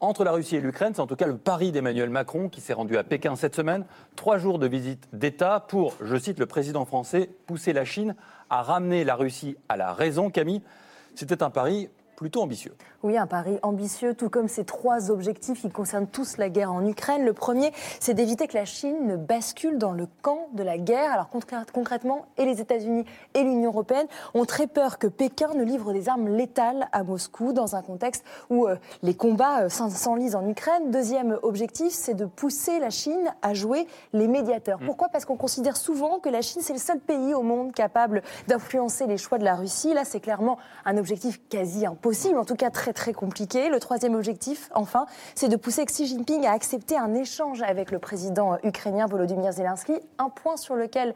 entre 0.00 0.24
la 0.24 0.32
Russie 0.32 0.56
et 0.56 0.62
l'Ukraine? 0.62 0.94
C'est 0.94 1.02
en 1.02 1.06
tout 1.06 1.14
cas 1.14 1.26
le 1.26 1.36
pari 1.36 1.72
d'Emmanuel 1.72 2.08
Macron 2.08 2.48
qui 2.48 2.62
s'est 2.62 2.72
rendu 2.72 2.96
à 2.96 3.04
Pékin 3.04 3.36
cette 3.36 3.54
semaine. 3.54 3.84
Trois 4.16 4.38
jours 4.38 4.58
de 4.58 4.66
visite 4.66 5.10
d'État 5.12 5.60
pour, 5.60 5.94
je 6.00 6.16
cite 6.16 6.38
le 6.38 6.46
président 6.46 6.86
français, 6.86 7.28
pousser 7.46 7.74
la 7.74 7.84
Chine 7.84 8.16
à 8.48 8.62
ramener 8.62 9.04
la 9.04 9.14
Russie 9.14 9.58
à 9.68 9.76
la 9.76 9.92
raison. 9.92 10.30
Camille, 10.30 10.62
c'était 11.14 11.42
un 11.42 11.50
pari 11.50 11.90
plutôt 12.16 12.40
ambitieux. 12.40 12.74
Oui, 13.04 13.16
un 13.16 13.26
pari 13.26 13.58
ambitieux, 13.62 14.14
tout 14.14 14.30
comme 14.30 14.46
ces 14.46 14.64
trois 14.64 15.10
objectifs 15.10 15.62
qui 15.62 15.70
concernent 15.70 16.06
tous 16.06 16.36
la 16.36 16.48
guerre 16.48 16.72
en 16.72 16.86
Ukraine. 16.86 17.24
Le 17.24 17.32
premier, 17.32 17.72
c'est 17.98 18.14
d'éviter 18.14 18.46
que 18.46 18.56
la 18.56 18.64
Chine 18.64 19.08
ne 19.08 19.16
bascule 19.16 19.76
dans 19.76 19.90
le 19.90 20.06
camp 20.22 20.46
de 20.52 20.62
la 20.62 20.78
guerre. 20.78 21.10
Alors 21.10 21.28
concrètement, 21.72 22.26
et 22.38 22.44
les 22.44 22.60
États-Unis 22.60 23.04
et 23.34 23.42
l'Union 23.42 23.70
européenne 23.70 24.06
ont 24.34 24.44
très 24.44 24.68
peur 24.68 25.00
que 25.00 25.08
Pékin 25.08 25.48
ne 25.54 25.64
livre 25.64 25.92
des 25.92 26.08
armes 26.08 26.28
létales 26.28 26.86
à 26.92 27.02
Moscou 27.02 27.52
dans 27.52 27.74
un 27.74 27.82
contexte 27.82 28.24
où 28.50 28.68
euh, 28.68 28.76
les 29.02 29.14
combats 29.14 29.62
euh, 29.62 29.68
s'enlisent 29.68 30.36
en 30.36 30.48
Ukraine. 30.48 30.92
Deuxième 30.92 31.40
objectif, 31.42 31.92
c'est 31.92 32.14
de 32.14 32.26
pousser 32.26 32.78
la 32.78 32.90
Chine 32.90 33.34
à 33.42 33.52
jouer 33.52 33.88
les 34.12 34.28
médiateurs. 34.28 34.80
Mm. 34.80 34.86
Pourquoi? 34.86 35.08
Parce 35.08 35.24
qu'on 35.24 35.36
considère 35.36 35.76
souvent 35.76 36.20
que 36.20 36.28
la 36.28 36.40
Chine, 36.40 36.62
c'est 36.62 36.72
le 36.72 36.78
seul 36.78 37.00
pays 37.00 37.34
au 37.34 37.42
monde 37.42 37.72
capable 37.72 38.22
d'influencer 38.46 39.08
les 39.08 39.18
choix 39.18 39.38
de 39.38 39.44
la 39.44 39.56
Russie. 39.56 39.92
Là, 39.92 40.04
c'est 40.04 40.20
clairement 40.20 40.56
un 40.84 40.96
objectif 40.98 41.40
quasi 41.48 41.84
impossible, 41.84 42.38
en 42.38 42.44
tout 42.44 42.54
cas 42.54 42.70
très 42.70 42.91
très 42.92 43.12
compliqué. 43.12 43.68
Le 43.68 43.80
troisième 43.80 44.14
objectif, 44.14 44.70
enfin, 44.74 45.06
c'est 45.34 45.48
de 45.48 45.56
pousser 45.56 45.84
Xi 45.84 46.06
Jinping 46.06 46.46
à 46.46 46.52
accepter 46.52 46.96
un 46.96 47.14
échange 47.14 47.62
avec 47.62 47.90
le 47.90 47.98
président 47.98 48.58
ukrainien 48.62 49.06
Volodymyr 49.06 49.52
Zelensky, 49.52 49.94
un 50.18 50.28
point 50.28 50.56
sur 50.56 50.74
lequel 50.74 51.14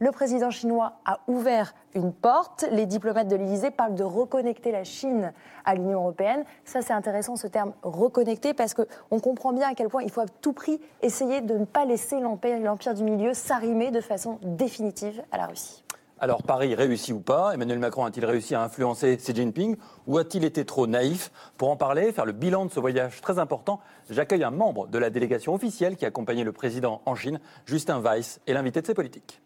le 0.00 0.12
président 0.12 0.50
chinois 0.50 0.92
a 1.04 1.18
ouvert 1.26 1.74
une 1.94 2.12
porte. 2.12 2.64
Les 2.70 2.86
diplomates 2.86 3.28
de 3.28 3.36
l'Élysée 3.36 3.70
parlent 3.70 3.96
de 3.96 4.04
reconnecter 4.04 4.70
la 4.70 4.84
Chine 4.84 5.32
à 5.64 5.74
l'Union 5.74 6.00
européenne. 6.00 6.44
Ça, 6.64 6.82
c'est 6.82 6.92
intéressant, 6.92 7.36
ce 7.36 7.48
terme 7.48 7.72
reconnecter, 7.82 8.54
parce 8.54 8.74
qu'on 8.74 9.20
comprend 9.20 9.52
bien 9.52 9.68
à 9.68 9.74
quel 9.74 9.88
point 9.88 10.02
il 10.02 10.10
faut 10.10 10.20
à 10.20 10.26
tout 10.40 10.52
prix 10.52 10.80
essayer 11.02 11.40
de 11.40 11.58
ne 11.58 11.64
pas 11.64 11.84
laisser 11.84 12.20
l'Empire 12.20 12.94
du 12.94 13.02
Milieu 13.02 13.34
s'arrimer 13.34 13.90
de 13.90 14.00
façon 14.00 14.38
définitive 14.42 15.22
à 15.32 15.36
la 15.36 15.46
Russie. 15.46 15.82
Alors 16.20 16.42
Paris 16.42 16.74
réussit 16.74 17.14
ou 17.14 17.20
pas? 17.20 17.54
Emmanuel 17.54 17.78
Macron 17.78 18.04
a-t-il 18.04 18.24
réussi 18.26 18.54
à 18.54 18.62
influencer 18.62 19.16
Xi 19.16 19.34
Jinping? 19.34 19.76
Ou 20.06 20.18
a-t-il 20.18 20.44
été 20.44 20.64
trop 20.64 20.86
naïf? 20.86 21.30
Pour 21.56 21.70
en 21.70 21.76
parler, 21.76 22.12
faire 22.12 22.24
le 22.24 22.32
bilan 22.32 22.66
de 22.66 22.72
ce 22.72 22.80
voyage 22.80 23.20
très 23.20 23.38
important, 23.38 23.80
j'accueille 24.10 24.42
un 24.42 24.50
membre 24.50 24.88
de 24.88 24.98
la 24.98 25.10
délégation 25.10 25.54
officielle 25.54 25.96
qui 25.96 26.04
a 26.04 26.08
accompagné 26.08 26.42
le 26.42 26.52
président 26.52 27.02
en 27.06 27.14
Chine, 27.14 27.38
Justin 27.66 28.00
Weiss, 28.00 28.40
et 28.46 28.52
l'invité 28.52 28.80
de 28.80 28.86
ses 28.86 28.94
politiques. 28.94 29.40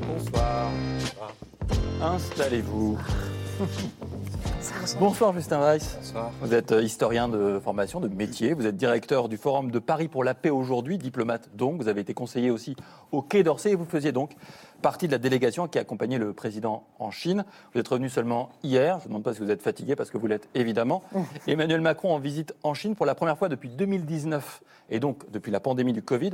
Bonsoir. 0.00 0.70
Installez-vous. 2.00 2.98
Bonsoir 4.98 5.32
Justin 5.32 5.60
Weiss. 5.60 6.14
Vous 6.40 6.54
êtes 6.54 6.72
euh, 6.72 6.82
historien 6.82 7.28
de 7.28 7.58
formation, 7.62 8.00
de 8.00 8.08
métier. 8.08 8.54
Vous 8.54 8.66
êtes 8.66 8.76
directeur 8.76 9.28
du 9.28 9.36
Forum 9.36 9.70
de 9.70 9.78
Paris 9.78 10.08
pour 10.08 10.22
la 10.22 10.34
paix 10.34 10.50
aujourd'hui, 10.50 10.98
diplomate 10.98 11.50
donc. 11.54 11.80
Vous 11.80 11.88
avez 11.88 12.02
été 12.02 12.14
conseiller 12.14 12.50
aussi 12.50 12.76
au 13.10 13.22
Quai 13.22 13.42
d'Orsay 13.42 13.72
et 13.72 13.74
vous 13.74 13.84
faisiez 13.84 14.12
donc 14.12 14.32
partie 14.82 15.06
de 15.06 15.12
la 15.12 15.18
délégation 15.18 15.68
qui 15.68 15.78
a 15.78 15.80
accompagné 15.80 16.18
le 16.18 16.32
président 16.32 16.84
en 16.98 17.10
Chine. 17.10 17.44
Vous 17.72 17.80
êtes 17.80 17.88
revenu 17.88 18.10
seulement 18.10 18.50
hier. 18.62 18.98
Je 18.98 19.04
ne 19.04 19.08
demande 19.08 19.22
pas 19.22 19.32
si 19.32 19.40
vous 19.40 19.50
êtes 19.50 19.62
fatigué 19.62 19.96
parce 19.96 20.10
que 20.10 20.18
vous 20.18 20.26
l'êtes 20.26 20.48
évidemment. 20.54 21.02
Emmanuel 21.46 21.80
Macron 21.80 22.12
en 22.14 22.18
visite 22.18 22.54
en 22.62 22.74
Chine 22.74 22.96
pour 22.96 23.06
la 23.06 23.14
première 23.14 23.38
fois 23.38 23.48
depuis 23.48 23.68
2019 23.68 24.62
et 24.90 25.00
donc 25.00 25.30
depuis 25.30 25.52
la 25.52 25.60
pandémie 25.60 25.92
du 25.92 26.02
Covid. 26.02 26.32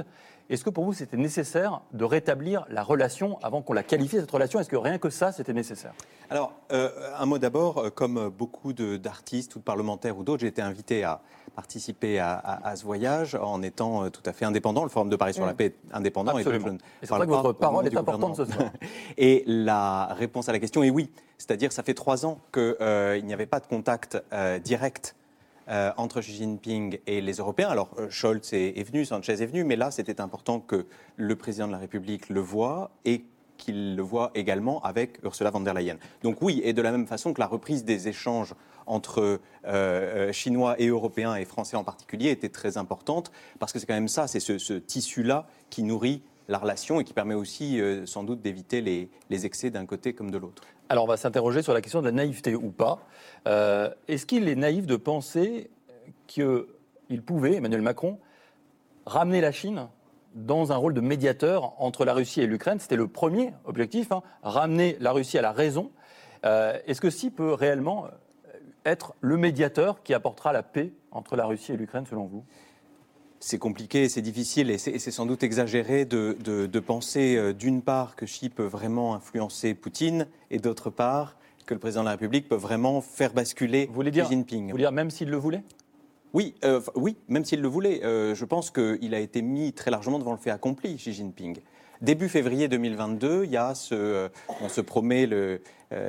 Est-ce 0.50 0.64
que 0.64 0.70
pour 0.70 0.84
vous, 0.84 0.94
c'était 0.94 1.18
nécessaire 1.18 1.82
de 1.92 2.04
rétablir 2.04 2.64
la 2.70 2.82
relation 2.82 3.38
avant 3.42 3.60
qu'on 3.60 3.74
la 3.74 3.82
qualifie, 3.82 4.16
cette 4.16 4.30
relation? 4.30 4.58
Est-ce 4.58 4.70
que 4.70 4.76
rien 4.76 4.96
que 4.96 5.10
ça, 5.10 5.30
c'était 5.30 5.52
nécessaire? 5.52 5.92
Alors, 6.30 6.54
euh, 6.72 6.90
un 7.18 7.26
mot 7.26 7.38
d'abord. 7.38 7.78
Euh, 7.78 7.90
comme 7.90 8.30
beaucoup 8.30 8.72
d'artistes 8.72 9.56
ou 9.56 9.58
de 9.58 9.64
parlementaires 9.64 10.16
ou 10.16 10.24
d'autres, 10.24 10.40
j'ai 10.40 10.46
été 10.46 10.62
invité 10.62 11.04
à 11.04 11.20
participer 11.58 12.20
à, 12.20 12.72
ce 12.76 12.84
voyage 12.84 13.34
en 13.34 13.62
étant 13.62 14.04
euh, 14.04 14.10
tout 14.10 14.22
à 14.24 14.32
fait 14.32 14.44
indépendant. 14.44 14.84
Le 14.84 14.88
Forum 14.88 15.10
de 15.10 15.16
Paris 15.16 15.34
sur 15.34 15.44
la 15.44 15.54
paix 15.54 15.66
est 15.66 15.76
indépendant. 15.92 16.36
Absolument. 16.36 16.74
Et, 17.02 17.06
c'est 17.06 17.14
vrai 17.14 17.26
que 17.26 17.30
votre 17.30 17.52
parole 17.52 17.86
est 17.86 17.96
importante 17.96 18.36
ce 18.36 18.44
soir. 18.44 18.70
et 19.18 19.42
la 19.46 20.06
réponse 20.14 20.48
à 20.48 20.52
la 20.52 20.60
question 20.60 20.82
est 20.82 20.90
oui. 20.90 21.10
C'est-à-dire, 21.36 21.72
ça 21.72 21.82
fait 21.82 21.94
trois 21.94 22.26
ans 22.26 22.38
qu'il 22.52 23.24
n'y 23.24 23.32
avait 23.32 23.46
pas 23.46 23.60
de 23.60 23.66
contact 23.66 24.16
direct 24.64 25.16
euh, 25.70 25.92
entre 25.98 26.22
Xi 26.22 26.32
Jinping 26.32 26.98
et 27.06 27.20
les 27.20 27.34
Européens. 27.34 27.68
Alors, 27.68 27.90
euh, 27.98 28.08
Scholz 28.08 28.54
est, 28.54 28.82
venu, 28.90 29.04
Sanchez 29.04 29.34
est 29.34 29.46
venu, 29.46 29.64
mais 29.64 29.76
là, 29.76 29.90
c'était 29.90 30.18
important 30.18 30.60
que 30.60 30.86
le 31.16 31.36
président 31.36 31.66
de 31.66 31.72
la 31.72 31.78
République 31.78 32.30
le 32.30 32.40
voie 32.40 32.90
et 33.04 33.26
qu'il 33.58 33.94
le 33.94 34.02
voit 34.02 34.30
également 34.34 34.80
avec 34.82 35.22
Ursula 35.24 35.50
von 35.50 35.60
der 35.60 35.74
Leyen. 35.74 35.98
Donc 36.22 36.40
oui, 36.40 36.62
et 36.64 36.72
de 36.72 36.80
la 36.80 36.90
même 36.90 37.06
façon 37.06 37.34
que 37.34 37.40
la 37.40 37.46
reprise 37.46 37.84
des 37.84 38.08
échanges 38.08 38.54
entre 38.88 39.40
euh, 39.66 40.32
Chinois 40.32 40.74
et 40.78 40.88
Européens 40.88 41.34
et 41.36 41.44
Français 41.44 41.76
en 41.76 41.84
particulier 41.84 42.30
était 42.30 42.48
très 42.48 42.76
importante, 42.76 43.30
parce 43.58 43.72
que 43.72 43.78
c'est 43.78 43.86
quand 43.86 43.94
même 43.94 44.08
ça, 44.08 44.26
c'est 44.26 44.40
ce, 44.40 44.74
tissu-là 44.74 45.46
qui 45.70 45.82
nourrit 45.82 46.22
la 46.48 46.58
relation 46.58 47.00
et 47.00 47.04
qui 47.04 47.12
permet 47.12 47.34
aussi 47.34 47.80
sans 48.06 48.24
doute 48.24 48.40
d'éviter 48.40 48.80
les 48.80 49.46
excès 49.46 49.70
d'un 49.70 49.84
côté 49.84 50.14
comme 50.14 50.30
de 50.30 50.38
l'autre. 50.38 50.62
Alors 50.90 51.04
on 51.04 51.06
va 51.06 51.18
s'interroger 51.18 51.60
sur 51.62 51.74
la 51.74 51.82
question 51.82 52.00
de 52.00 52.06
la 52.06 52.12
naïveté 52.12 52.54
ou 52.54 52.70
pas. 52.70 53.00
Euh, 53.46 53.90
est-ce 54.08 54.24
qu'il 54.24 54.48
est 54.48 54.54
naïf 54.54 54.86
de 54.86 54.96
penser 54.96 55.70
qu'il 56.26 57.22
pouvait, 57.26 57.56
Emmanuel 57.56 57.82
Macron, 57.82 58.18
ramener 59.04 59.42
la 59.42 59.52
Chine 59.52 59.88
dans 60.34 60.72
un 60.72 60.76
rôle 60.76 60.94
de 60.94 61.02
médiateur 61.02 61.74
entre 61.78 62.06
la 62.06 62.14
Russie 62.14 62.40
et 62.40 62.46
l'Ukraine? 62.46 62.78
C'était 62.80 62.96
le 62.96 63.06
premier 63.06 63.52
objectif, 63.66 64.12
hein, 64.12 64.22
ramener 64.42 64.96
la 65.00 65.12
Russie 65.12 65.36
à 65.36 65.42
la 65.42 65.52
raison. 65.52 65.90
Euh, 66.46 66.78
est-ce 66.86 67.02
que 67.02 67.08
Xi 67.08 67.30
peut 67.30 67.52
réellement 67.52 68.06
être 68.88 69.14
le 69.20 69.36
médiateur 69.36 70.02
qui 70.02 70.14
apportera 70.14 70.52
la 70.52 70.62
paix 70.62 70.92
entre 71.10 71.36
la 71.36 71.46
Russie 71.46 71.72
et 71.72 71.76
l'Ukraine, 71.76 72.06
selon 72.06 72.26
vous? 72.26 72.44
C'est 73.40 73.58
compliqué, 73.58 74.08
c'est 74.08 74.22
difficile 74.22 74.70
et 74.70 74.78
c'est 74.78 75.10
sans 75.12 75.24
doute 75.24 75.44
exagéré 75.44 76.04
de, 76.04 76.78
penser 76.80 77.36
euh, 77.36 77.52
d'une 77.52 77.82
part 77.82 78.16
que 78.16 78.24
Xi 78.24 78.48
peut 78.48 78.64
vraiment 78.64 79.14
influencer 79.14 79.74
Poutine 79.74 80.26
et 80.50 80.58
d'autre 80.58 80.90
part 80.90 81.36
que 81.64 81.74
le 81.74 81.80
président 81.80 82.00
de 82.02 82.06
la 82.06 82.12
République 82.12 82.48
peut 82.48 82.56
vraiment 82.56 83.00
faire 83.00 83.32
basculer 83.32 83.86
Xi 83.86 84.24
Jinping. 84.28 84.66
Vous 84.66 84.72
voulez 84.72 84.82
dire 84.82 84.92
même 84.92 85.10
s'il 85.10 85.28
le 85.28 85.36
voulait? 85.36 85.62
Oui, 86.34 86.54
euh, 86.64 86.80
oui, 86.94 87.16
même 87.28 87.44
s'il 87.44 87.60
le 87.60 87.68
voulait. 87.68 88.04
Euh, 88.04 88.34
je 88.34 88.44
pense 88.44 88.70
qu'il 88.70 89.14
a 89.14 89.20
été 89.20 89.40
mis 89.40 89.72
très 89.72 89.90
largement 89.90 90.18
devant 90.18 90.32
le 90.32 90.38
fait 90.38 90.50
accompli, 90.50 90.96
Xi 90.96 91.12
Jinping. 91.12 91.58
Début 92.00 92.28
février 92.28 92.68
2022, 92.68 93.44
il 93.44 93.50
y 93.50 93.56
a 93.56 93.74
ce, 93.74 94.30
on 94.60 94.68
se 94.68 94.80
promet 94.80 95.26
le, 95.26 95.60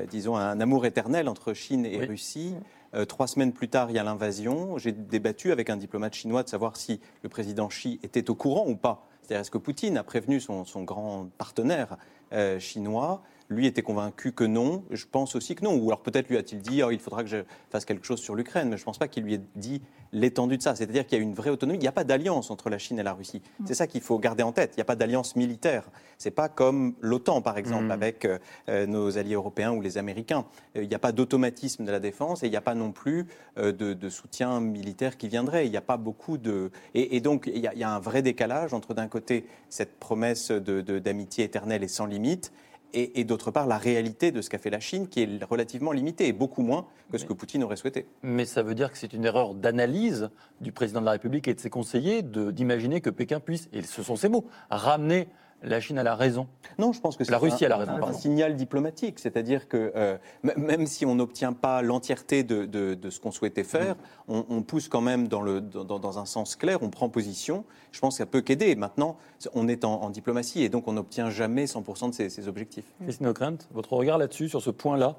disons, 0.09 0.35
un 0.35 0.59
amour 0.59 0.85
éternel 0.85 1.27
entre 1.27 1.53
Chine 1.53 1.85
et 1.85 2.05
Russie. 2.05 2.53
Euh, 2.95 3.05
trois 3.05 3.27
semaines 3.27 3.53
plus 3.53 3.69
tard, 3.69 3.89
il 3.89 3.95
y 3.95 3.99
a 3.99 4.03
l'invasion. 4.03 4.77
J'ai 4.77 4.91
débattu 4.91 5.51
avec 5.51 5.69
un 5.69 5.77
diplomate 5.77 6.13
chinois 6.13 6.43
de 6.43 6.49
savoir 6.49 6.75
si 6.75 6.99
le 7.23 7.29
président 7.29 7.67
Xi 7.67 7.99
était 8.03 8.29
au 8.29 8.35
courant 8.35 8.67
ou 8.67 8.75
pas. 8.75 9.07
C'est-à-dire, 9.21 9.41
est-ce 9.41 9.51
que 9.51 9.57
Poutine 9.57 9.97
a 9.97 10.03
prévenu 10.03 10.39
son, 10.39 10.63
grand 10.83 11.29
partenaire 11.37 11.97
euh, 12.33 12.59
chinois? 12.59 13.21
Lui 13.49 13.65
était 13.65 13.81
convaincu 13.81 14.31
que 14.31 14.43
non. 14.43 14.83
Je 14.91 15.05
pense 15.11 15.35
aussi 15.35 15.55
que 15.55 15.65
non. 15.65 15.75
Ou 15.75 15.87
alors 15.87 16.01
peut-être 16.01 16.29
lui 16.29 16.37
a-t-il 16.37 16.61
dit 16.61 16.83
oh, 16.83 16.91
il 16.91 16.99
faudra 16.99 17.23
que 17.23 17.29
je 17.29 17.37
fasse 17.71 17.83
quelque 17.83 18.05
chose 18.05 18.19
sur 18.19 18.35
l'Ukraine. 18.35 18.69
Mais 18.69 18.77
je 18.77 18.83
ne 18.83 18.85
pense 18.85 18.99
pas 18.99 19.07
qu'il 19.07 19.23
lui 19.23 19.33
ait 19.33 19.41
dit 19.55 19.81
l'étendue 20.11 20.57
de 20.57 20.61
ça. 20.61 20.75
C'est-à-dire 20.75 21.05
qu'il 21.05 21.17
y 21.17 21.21
a 21.21 21.23
une 21.23 21.33
vraie 21.33 21.49
autonomie. 21.49 21.79
Il 21.79 21.81
n'y 21.81 21.87
a 21.87 21.91
pas 21.91 22.03
d'alliance 22.03 22.51
entre 22.51 22.69
la 22.69 22.77
Chine 22.77 22.99
et 22.99 23.03
la 23.03 23.13
Russie. 23.13 23.41
Mm. 23.59 23.65
C'est 23.65 23.73
ça 23.73 23.87
qu'il 23.87 24.01
faut 24.01 24.19
garder 24.19 24.43
en 24.43 24.51
tête. 24.51 24.73
Il 24.75 24.79
n'y 24.79 24.83
a 24.83 24.85
pas 24.85 24.95
d'alliance 24.95 25.35
militaire. 25.35 25.89
C'est 26.19 26.31
pas 26.31 26.47
comme 26.47 26.93
l'OTAN, 27.01 27.41
par 27.41 27.57
exemple, 27.57 27.85
mm. 27.85 27.91
avec 27.91 28.25
euh, 28.25 28.85
nos 28.85 29.17
alliés 29.17 29.33
européens 29.33 29.71
ou 29.71 29.81
les 29.81 29.97
Américains. 29.97 30.45
Euh, 30.77 30.83
il 30.83 30.89
n'y 30.89 30.95
a 30.95 30.99
pas 30.99 31.11
d'automatisme 31.11 31.85
de 31.85 31.91
la 31.91 31.99
défense 31.99 32.43
et 32.43 32.47
il 32.47 32.51
n'y 32.51 32.57
a 32.57 32.61
pas 32.61 32.75
non 32.75 32.91
plus 32.91 33.25
euh, 33.57 33.71
de, 33.71 34.09
soutien 34.09 34.59
militaire 34.59 35.17
qui 35.17 35.27
viendrait. 35.27 35.65
Il 35.65 35.71
n'y 35.71 35.77
a 35.77 35.81
pas 35.81 35.97
beaucoup 35.97 36.37
de. 36.37 36.71
Et, 36.93 37.19
donc, 37.19 37.49
il 37.51 37.61
y, 37.61 37.67
a, 37.67 37.73
il 37.73 37.79
y, 37.79 37.83
a, 37.83 37.91
un 37.91 37.99
vrai 37.99 38.21
décalage 38.21 38.73
entre, 38.73 38.93
d'un 38.93 39.07
côté, 39.07 39.45
cette 39.69 39.99
promesse 39.99 40.51
d'amitié 40.51 41.45
éternelle 41.45 41.83
et 41.83 41.87
sans 41.87 42.05
limite 42.05 42.51
et, 42.93 43.23
d'autre 43.23 43.51
part 43.51 43.67
la 43.67 43.77
réalité 43.77 44.31
de 44.31 44.41
ce 44.41 44.49
qu'a 44.49 44.57
fait 44.57 44.69
la 44.69 44.79
Chine, 44.79 45.07
qui 45.07 45.21
est 45.21 45.43
relativement 45.43 45.91
limitée 45.91 46.27
et 46.27 46.33
beaucoup 46.33 46.61
moins 46.61 46.87
que 47.11 47.17
ce 47.17 47.25
que 47.25 47.33
Poutine 47.33 47.63
aurait 47.63 47.75
souhaité. 47.75 48.07
Mais 48.23 48.45
ça 48.45 48.63
veut 48.63 48.75
dire 48.75 48.91
que 48.91 48.97
c'est 48.97 49.13
une 49.13 49.25
erreur 49.25 49.53
d'analyse 49.53 50.29
du 50.61 50.71
président 50.71 50.99
de 50.99 51.05
la 51.05 51.11
République 51.11 51.47
et 51.47 51.53
de 51.53 51.59
ses 51.59 51.69
conseillers 51.69 52.21
d'imaginer 52.23 53.01
que 53.01 53.09
Pékin 53.09 53.39
puisse, 53.39 53.69
et 53.73 53.81
ce 53.81 54.03
sont 54.03 54.15
ces 54.15 54.29
mots, 54.29 54.45
ramener 54.69 55.27
la 55.61 55.79
Chine 55.79 55.97
a 55.97 56.03
la 56.03 56.15
raison. 56.15 56.47
Non, 56.77 56.93
je 56.93 57.01
pense 57.01 57.17
que 57.17 57.23
c'est 57.23 57.31
la 57.31 57.37
Russie 57.37 57.65
a 57.65 57.69
la 57.69 57.77
raison. 57.77 57.91
Un, 58.01 58.13
signal 58.13 58.55
diplomatique, 58.55 59.19
c'est-à-dire 59.19 59.67
que 59.67 59.91
euh, 59.95 60.17
même 60.57 60.87
si 60.87 61.05
on 61.05 61.15
n'obtient 61.15 61.53
pas 61.53 61.81
l'entièreté 61.81 62.43
de, 62.43 62.97
ce 63.09 63.19
qu'on 63.19 63.31
souhaitait 63.31 63.63
faire, 63.63 63.95
mm. 64.27 64.41
on, 64.49 64.61
pousse 64.61 64.87
quand 64.87 65.01
même 65.01 65.27
dans, 65.27 65.41
le, 65.41 65.61
dans, 65.61 66.19
un 66.19 66.25
sens 66.25 66.55
clair, 66.55 66.79
on 66.81 66.89
prend 66.89 67.09
position. 67.09 67.65
Je 67.91 67.99
pense 67.99 68.15
que 68.15 68.17
ça 68.19 68.25
peut 68.25 68.41
qu'aider. 68.41 68.75
Maintenant, 68.75 69.17
on 69.53 69.67
est 69.67 69.83
en, 69.85 70.09
diplomatie 70.09 70.63
et 70.63 70.69
donc 70.69 70.87
on 70.87 70.93
n'obtient 70.93 71.29
jamais 71.29 71.65
100% 71.65 72.09
de 72.09 72.29
ses, 72.29 72.47
objectifs. 72.47 72.85
Mm. 72.99 73.03
Christine 73.03 73.27
O'Krent, 73.27 73.57
votre 73.71 73.93
regard 73.93 74.17
là-dessus, 74.17 74.49
sur 74.49 74.61
ce 74.61 74.69
point-là, 74.69 75.17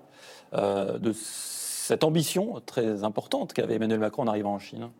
euh, 0.55 0.98
de 0.98 1.12
cette 1.12 2.05
ambition 2.05 2.61
très 2.64 3.05
importante 3.05 3.53
qu'avait 3.53 3.74
Emmanuel 3.74 4.00
Macron 4.00 4.22
en 4.22 4.29
arrivant 4.29 4.55
en 4.55 4.59
Chine? 4.59 4.90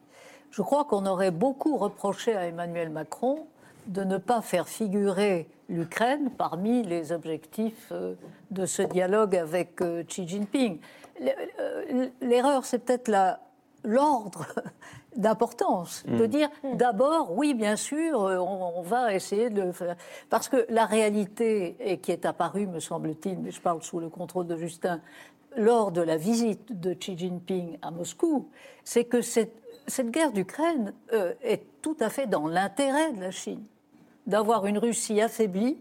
Je 0.51 0.63
crois 0.63 0.85
qu'on 0.85 1.07
aurait 1.07 1.31
beaucoup 1.31 1.77
reproché 1.77 2.35
à 2.35 2.47
Emmanuel 2.47 2.91
Macron 2.91 3.47
de 3.87 4.05
ne 4.05 4.19
pas 4.19 4.43
faire 4.43 4.69
figurer 4.69 5.49
l'Ukraine 5.69 6.31
parmi 6.37 6.83
les 6.83 7.13
objectifs 7.13 7.89
euh, 7.93 8.15
de 8.51 8.67
ce 8.67 8.83
dialogue 8.83 9.37
avec 9.37 9.81
euh, 9.81 10.03
Xi 10.05 10.27
Jinping. 10.27 10.79
Euh, 11.23 12.09
l'erreur, 12.21 12.65
c'est 12.65 12.81
peut-être 12.81 13.11
l'ordre 13.85 14.47
d'importance, 15.17 16.05
de 16.07 16.25
mm. 16.25 16.29
dire 16.29 16.49
d'abord, 16.75 17.37
oui, 17.37 17.55
bien 17.55 17.77
sûr, 17.77 18.21
on, 18.21 18.83
va 18.83 19.15
essayer 19.15 19.51
de 19.51 19.73
faire. 19.73 19.97
Parce 20.29 20.49
que 20.49 20.67
la 20.69 20.87
réalité, 20.87 21.77
et 21.81 21.99
qui 21.99 22.13
est 22.13 22.27
apparue, 22.27 22.67
me 22.67 22.81
semble-t-il, 22.81 23.39
mais 23.39 23.51
je 23.51 23.61
parle 23.61 23.83
sous 23.83 24.01
le 24.01 24.09
contrôle 24.09 24.47
de 24.47 24.57
Justin, 24.57 25.01
lors 25.57 25.91
de 25.93 26.01
la 26.01 26.17
visite 26.17 26.81
de 26.81 26.95
Xi 26.95 27.19
Jinping 27.19 27.79
à 27.83 27.91
Moscou, 27.91 28.49
c'est 28.85 29.05
que 29.05 29.21
cette, 29.21 29.61
cette 29.87 30.11
guerre 30.11 30.33
d'Ukraine 30.33 30.93
est 31.43 31.63
tout 31.83 31.97
à 32.01 32.11
fait 32.11 32.27
dans 32.27 32.47
l'intérêt 32.47 33.13
de 33.13 33.21
la 33.21 33.31
Chine 33.31 33.65
d'avoir 34.27 34.67
une 34.67 34.79
Russie 34.79 35.21
affaiblie 35.21 35.77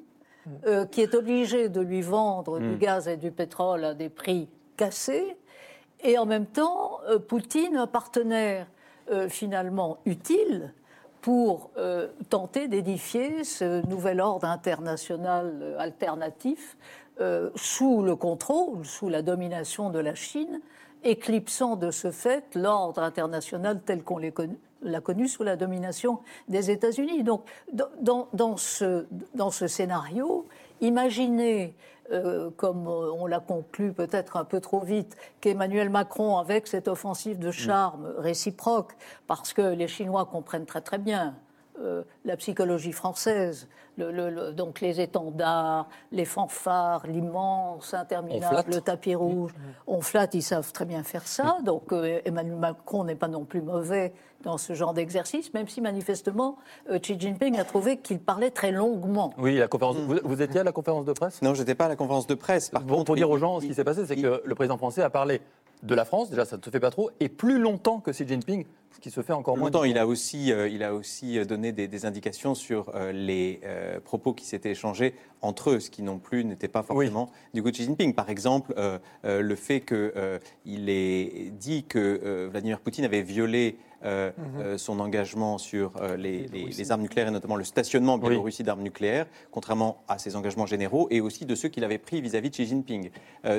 euh, 0.66 0.86
qui 0.86 1.02
est 1.02 1.14
obligée 1.14 1.70
de 1.70 1.80
lui 1.80 2.02
vendre 2.02 2.60
du 2.60 2.70
mm. 2.70 2.78
gaz 2.78 3.08
et 3.08 3.18
du 3.18 3.32
pétrole 3.32 3.86
à 3.86 3.94
des 3.94 4.10
prix 4.10 4.50
cassés, 4.78 5.38
et 6.02 6.18
en 6.18 6.26
même 6.26 6.46
temps, 6.46 7.00
euh, 7.10 7.20
Poutine, 7.20 7.78
un 7.78 7.88
partenaire 7.88 8.68
euh, 9.12 9.30
finalement 9.30 9.98
utile 10.06 10.74
pour 11.22 11.72
tenter 12.30 12.70
d'édifier 12.70 13.44
ce 13.44 13.86
nouvel 13.88 14.22
ordre 14.22 14.48
international 14.48 15.76
alternatif 15.78 16.78
sous 17.56 18.02
le 18.04 18.16
contrôle, 18.16 18.86
sous 18.86 19.10
la 19.10 19.22
domination 19.22 19.90
de 19.90 20.00
la 20.00 20.16
Chine, 20.16 20.62
éclipsant 21.04 21.76
de 21.76 21.92
ce 21.92 22.12
fait 22.12 22.44
l'ordre 22.56 23.02
international 23.02 23.82
tel 23.86 24.04
qu'on 24.04 24.20
l'a 24.82 25.02
connu 25.02 25.28
sous 25.28 25.44
la 25.44 25.56
domination 25.56 26.20
des 26.48 26.72
États-Unis. 26.72 27.24
Donc, 27.24 27.44
dans, 27.72 28.28
dans, 28.34 28.58
ce, 28.58 29.06
dans, 29.34 29.52
ce, 29.52 29.68
scénario, 29.68 30.48
imaginez, 30.82 31.76
euh, 32.12 32.50
comme 32.58 32.88
on 32.88 33.26
l'a 33.26 33.40
conclu 33.40 33.94
peut-être 33.94 34.38
un 34.38 34.46
peu 34.46 34.60
trop 34.60 34.82
vite, 34.82 35.16
qu'Emmanuel 35.42 35.90
Macron, 35.90 36.38
avec 36.38 36.68
cette 36.68 36.88
offensive 36.88 37.40
de 37.40 37.52
charme 37.52 38.14
réciproque, 38.18 38.94
parce 39.28 39.54
que 39.54 39.74
les 39.74 39.88
Chinois 39.88 40.26
comprennent 40.26 40.66
très 40.66 40.82
très 40.82 40.98
bien 40.98 41.36
euh, 41.82 42.04
la 42.26 42.36
psychologie 42.38 42.92
française, 42.92 43.68
le, 43.98 44.52
donc 44.52 44.82
les 44.82 45.02
étendards, 45.02 45.88
les 46.12 46.26
fanfares, 46.26 47.06
l'immense, 47.08 47.94
interminable 47.94 48.82
tapis 48.82 49.16
rouge. 49.16 49.54
On 49.88 50.02
flatte, 50.02 50.34
ils 50.34 50.42
savent 50.42 50.72
très 50.72 50.86
bien 50.86 51.04
faire 51.04 51.28
ça. 51.28 51.58
Donc 51.64 51.92
euh, 51.92 52.20
Emmanuel 52.26 52.58
Macron 52.58 53.04
n'est 53.04 53.16
pas 53.16 53.28
non 53.28 53.46
plus 53.46 53.62
mauvais 53.62 54.14
dans 54.44 54.58
ce 54.58 54.74
genre 54.74 54.94
d'exercice, 54.94 55.54
même 55.54 55.68
si 55.68 55.82
manifestement 55.82 56.58
euh, 56.90 57.00
Xi 57.00 57.20
Jinping 57.20 57.58
a 57.60 57.66
trouvé 57.66 57.98
qu'il 57.98 58.20
parlait 58.20 58.52
très 58.52 58.72
longuement. 58.72 59.34
Oui, 59.38 59.58
la 59.58 59.68
conférence. 59.68 59.98
Vous, 59.98 60.42
étiez 60.42 60.62
à 60.62 60.64
la 60.64 60.72
conférence 60.72 61.06
de 61.06 61.14
presse? 61.14 61.42
Non, 61.42 61.54
je 61.54 61.60
n'étais 61.60 61.76
pas 61.76 61.86
à 61.86 61.90
la 61.90 61.96
conférence 61.96 62.28
de 62.28 62.36
presse. 62.36 62.70
Par 62.70 62.86
contre, 62.86 63.06
pour 63.06 63.16
dire 63.16 63.30
aux 63.30 63.38
gens 63.38 63.60
ce 63.60 63.66
qui 63.66 63.74
s'est 63.74 63.84
passé, 63.84 64.06
c'est 64.06 64.16
que 64.16 64.42
le 64.44 64.56
président 64.56 64.78
français 64.78 65.02
a 65.02 65.10
parlé 65.10 65.42
de 65.84 65.96
la 65.96 66.06
France, 66.06 66.30
déjà 66.30 66.46
ça 66.46 66.58
ne 66.58 66.62
se 66.62 66.70
fait 66.70 66.80
pas 66.80 66.92
trop, 66.92 67.10
et 67.20 67.30
plus 67.30 67.58
longtemps 67.58 68.00
que 68.00 68.12
Xi 68.12 68.28
Jinping, 68.28 68.66
ce 68.92 69.00
qui 69.00 69.12
se 69.12 69.22
fait 69.22 69.34
encore 69.34 69.58
moins. 69.58 69.68
Longtemps, 69.68 69.84
il 69.84 69.98
a 69.98 70.08
aussi, 70.08 70.52
euh, 70.52 70.68
il 70.68 70.84
a 70.84 70.94
aussi 70.94 71.44
donné 71.46 71.72
des, 71.72 72.06
indications 72.06 72.56
sur 72.56 72.92
euh, 72.96 73.12
les 73.12 73.60
euh, 73.64 74.00
propos 74.00 74.34
qui 74.34 74.46
s'étaient 74.46 74.72
échangés 74.72 75.16
entre 75.42 75.72
eux, 75.72 75.80
ce 75.80 75.90
qui 75.90 76.02
non 76.02 76.18
plus 76.18 76.44
n'était 76.44 76.68
pas 76.68 76.84
forcément 76.84 77.30
du 77.54 77.62
goût 77.62 77.72
de 77.72 77.76
Xi 77.76 77.84
Jinping. 77.86 78.14
Par 78.14 78.30
exemple, 78.30 78.74
le 79.24 79.56
fait 79.56 79.80
qu'il 79.80 80.90
ait 80.90 81.52
dit 81.58 81.86
que 81.86 82.50
Vladimir 82.52 82.82
Poutine 82.82 83.06
avait 83.06 83.22
violé 83.22 83.78
mhm. 84.04 84.78
son 84.78 85.00
engagement 85.00 85.58
sur 85.58 85.94
les, 86.18 86.92
armes 86.92 87.04
nucléaires 87.04 87.30
et 87.30 87.32
notamment 87.32 87.56
le 87.56 87.64
stationnement 87.64 88.16
en 88.16 88.18
Biélorussie 88.18 88.64
d'armes 88.64 88.82
nucléaires, 88.82 89.28
contrairement 89.50 90.04
à 90.10 90.18
ses 90.18 90.36
engagements 90.36 90.66
généraux 90.66 91.08
et 91.10 91.22
aussi 91.22 91.46
de 91.46 91.56
ceux 91.56 91.70
qu'il 91.70 91.86
avait 91.86 92.00
pris 92.00 92.20
vis-à-vis 92.20 92.50
de 92.50 92.56
Xi 92.56 92.66
Jinping. 92.66 93.10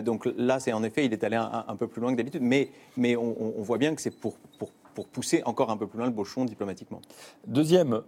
donc 0.02 0.28
là, 0.36 0.60
c'est 0.60 0.74
en 0.74 0.82
effet, 0.82 1.06
il 1.06 1.14
est 1.14 1.24
allé 1.24 1.36
un, 1.36 1.76
peu 1.76 1.86
plus 1.86 2.02
loin 2.02 2.12
que 2.12 2.18
d'habitude, 2.18 2.42
mais, 2.42 2.68
mais 2.98 3.16
on, 3.16 3.58
on, 3.58 3.62
voit 3.62 3.78
bien 3.78 3.94
que 3.94 4.02
c'est 4.02 4.14
pour, 4.14 4.36
pour 4.58 4.70
pour 4.94 5.08
pousser 5.08 5.42
encore 5.44 5.70
un 5.70 5.76
peu 5.76 5.86
plus 5.86 5.98
loin 5.98 6.06
le 6.06 6.12
bochon 6.12 6.44
diplomatiquement. 6.44 7.00
Deuxième 7.46 8.02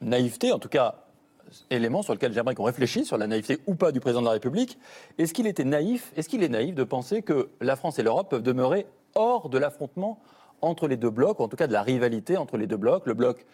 naïveté, 0.00 0.52
en 0.52 0.58
tout 0.58 0.68
cas 0.68 1.06
élément 1.70 2.02
sur 2.02 2.12
lequel 2.12 2.32
j'aimerais 2.32 2.54
qu'on 2.54 2.64
réfléchisse 2.64 3.06
sur 3.06 3.18
la 3.18 3.26
naïveté 3.26 3.58
ou 3.66 3.74
pas 3.74 3.92
du 3.92 4.00
président 4.00 4.20
de 4.20 4.26
la 4.26 4.32
République. 4.32 4.78
Est-ce 5.18 5.32
qu'il 5.32 5.46
était 5.46 5.64
naïf 5.64 6.12
Est-ce 6.16 6.28
qu'il 6.28 6.42
est 6.42 6.48
naïf 6.48 6.74
de 6.74 6.84
penser 6.84 7.22
que 7.22 7.50
la 7.60 7.76
France 7.76 7.98
et 7.98 8.02
l'Europe 8.02 8.30
peuvent 8.30 8.42
demeurer 8.42 8.86
hors 9.14 9.48
de 9.48 9.58
l'affrontement 9.58 10.18
entre 10.62 10.88
les 10.88 10.96
deux 10.96 11.10
blocs, 11.10 11.38
ou 11.40 11.42
en 11.42 11.48
tout 11.48 11.56
cas 11.56 11.66
de 11.66 11.72
la 11.72 11.82
rivalité 11.82 12.36
entre 12.36 12.56
les 12.56 12.66
deux 12.66 12.76
blocs, 12.76 13.06
le 13.06 13.14
bloc 13.14 13.46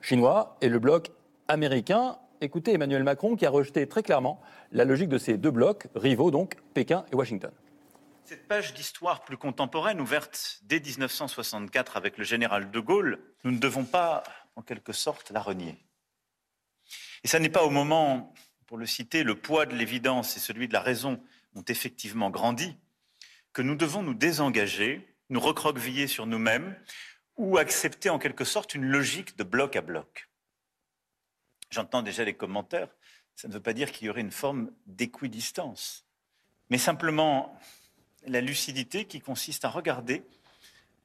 chinois 0.00 0.56
et 0.60 0.68
le 0.68 0.78
bloc 0.78 1.10
américain? 1.48 2.16
Écoutez 2.40 2.72
Emmanuel 2.72 3.04
Macron 3.04 3.36
qui 3.36 3.44
a 3.44 3.50
rejeté 3.50 3.86
très 3.86 4.02
clairement 4.02 4.40
la 4.72 4.84
logique 4.84 5.10
de 5.10 5.18
ces 5.18 5.36
deux 5.36 5.50
blocs 5.50 5.88
rivaux, 5.94 6.30
donc 6.30 6.56
Pékin 6.72 7.04
et 7.12 7.16
Washington. 7.16 7.50
Cette 8.24 8.46
page 8.46 8.74
d'histoire 8.74 9.24
plus 9.24 9.36
contemporaine, 9.36 10.00
ouverte 10.00 10.60
dès 10.62 10.80
1964 10.80 11.96
avec 11.96 12.16
le 12.16 12.24
général 12.24 12.70
de 12.70 12.80
Gaulle, 12.80 13.18
nous 13.44 13.50
ne 13.50 13.58
devons 13.58 13.84
pas, 13.84 14.22
en 14.56 14.62
quelque 14.62 14.92
sorte, 14.92 15.30
la 15.30 15.40
renier. 15.40 15.76
Et 17.24 17.28
ce 17.28 17.36
n'est 17.36 17.48
pas 17.48 17.64
au 17.64 17.70
moment, 17.70 18.32
pour 18.66 18.78
le 18.78 18.86
citer, 18.86 19.24
le 19.24 19.34
poids 19.34 19.66
de 19.66 19.74
l'évidence 19.74 20.36
et 20.36 20.40
celui 20.40 20.68
de 20.68 20.72
la 20.72 20.80
raison 20.80 21.22
ont 21.54 21.64
effectivement 21.66 22.30
grandi, 22.30 22.76
que 23.52 23.62
nous 23.62 23.74
devons 23.74 24.02
nous 24.02 24.14
désengager, 24.14 25.16
nous 25.28 25.40
recroqueviller 25.40 26.06
sur 26.06 26.26
nous-mêmes 26.26 26.76
ou 27.36 27.58
accepter 27.58 28.10
en 28.10 28.18
quelque 28.18 28.44
sorte 28.44 28.74
une 28.74 28.84
logique 28.84 29.36
de 29.36 29.44
bloc 29.44 29.74
à 29.74 29.80
bloc. 29.80 30.28
J'entends 31.70 32.02
déjà 32.02 32.24
les 32.24 32.34
commentaires, 32.34 32.88
ça 33.34 33.48
ne 33.48 33.52
veut 33.52 33.62
pas 33.62 33.72
dire 33.72 33.90
qu'il 33.90 34.06
y 34.06 34.10
aurait 34.10 34.20
une 34.20 34.30
forme 34.30 34.70
d'équidistance, 34.86 36.06
mais 36.68 36.78
simplement 36.78 37.58
la 38.26 38.40
lucidité 38.40 39.04
qui 39.04 39.20
consiste 39.20 39.64
à 39.64 39.68
regarder 39.70 40.22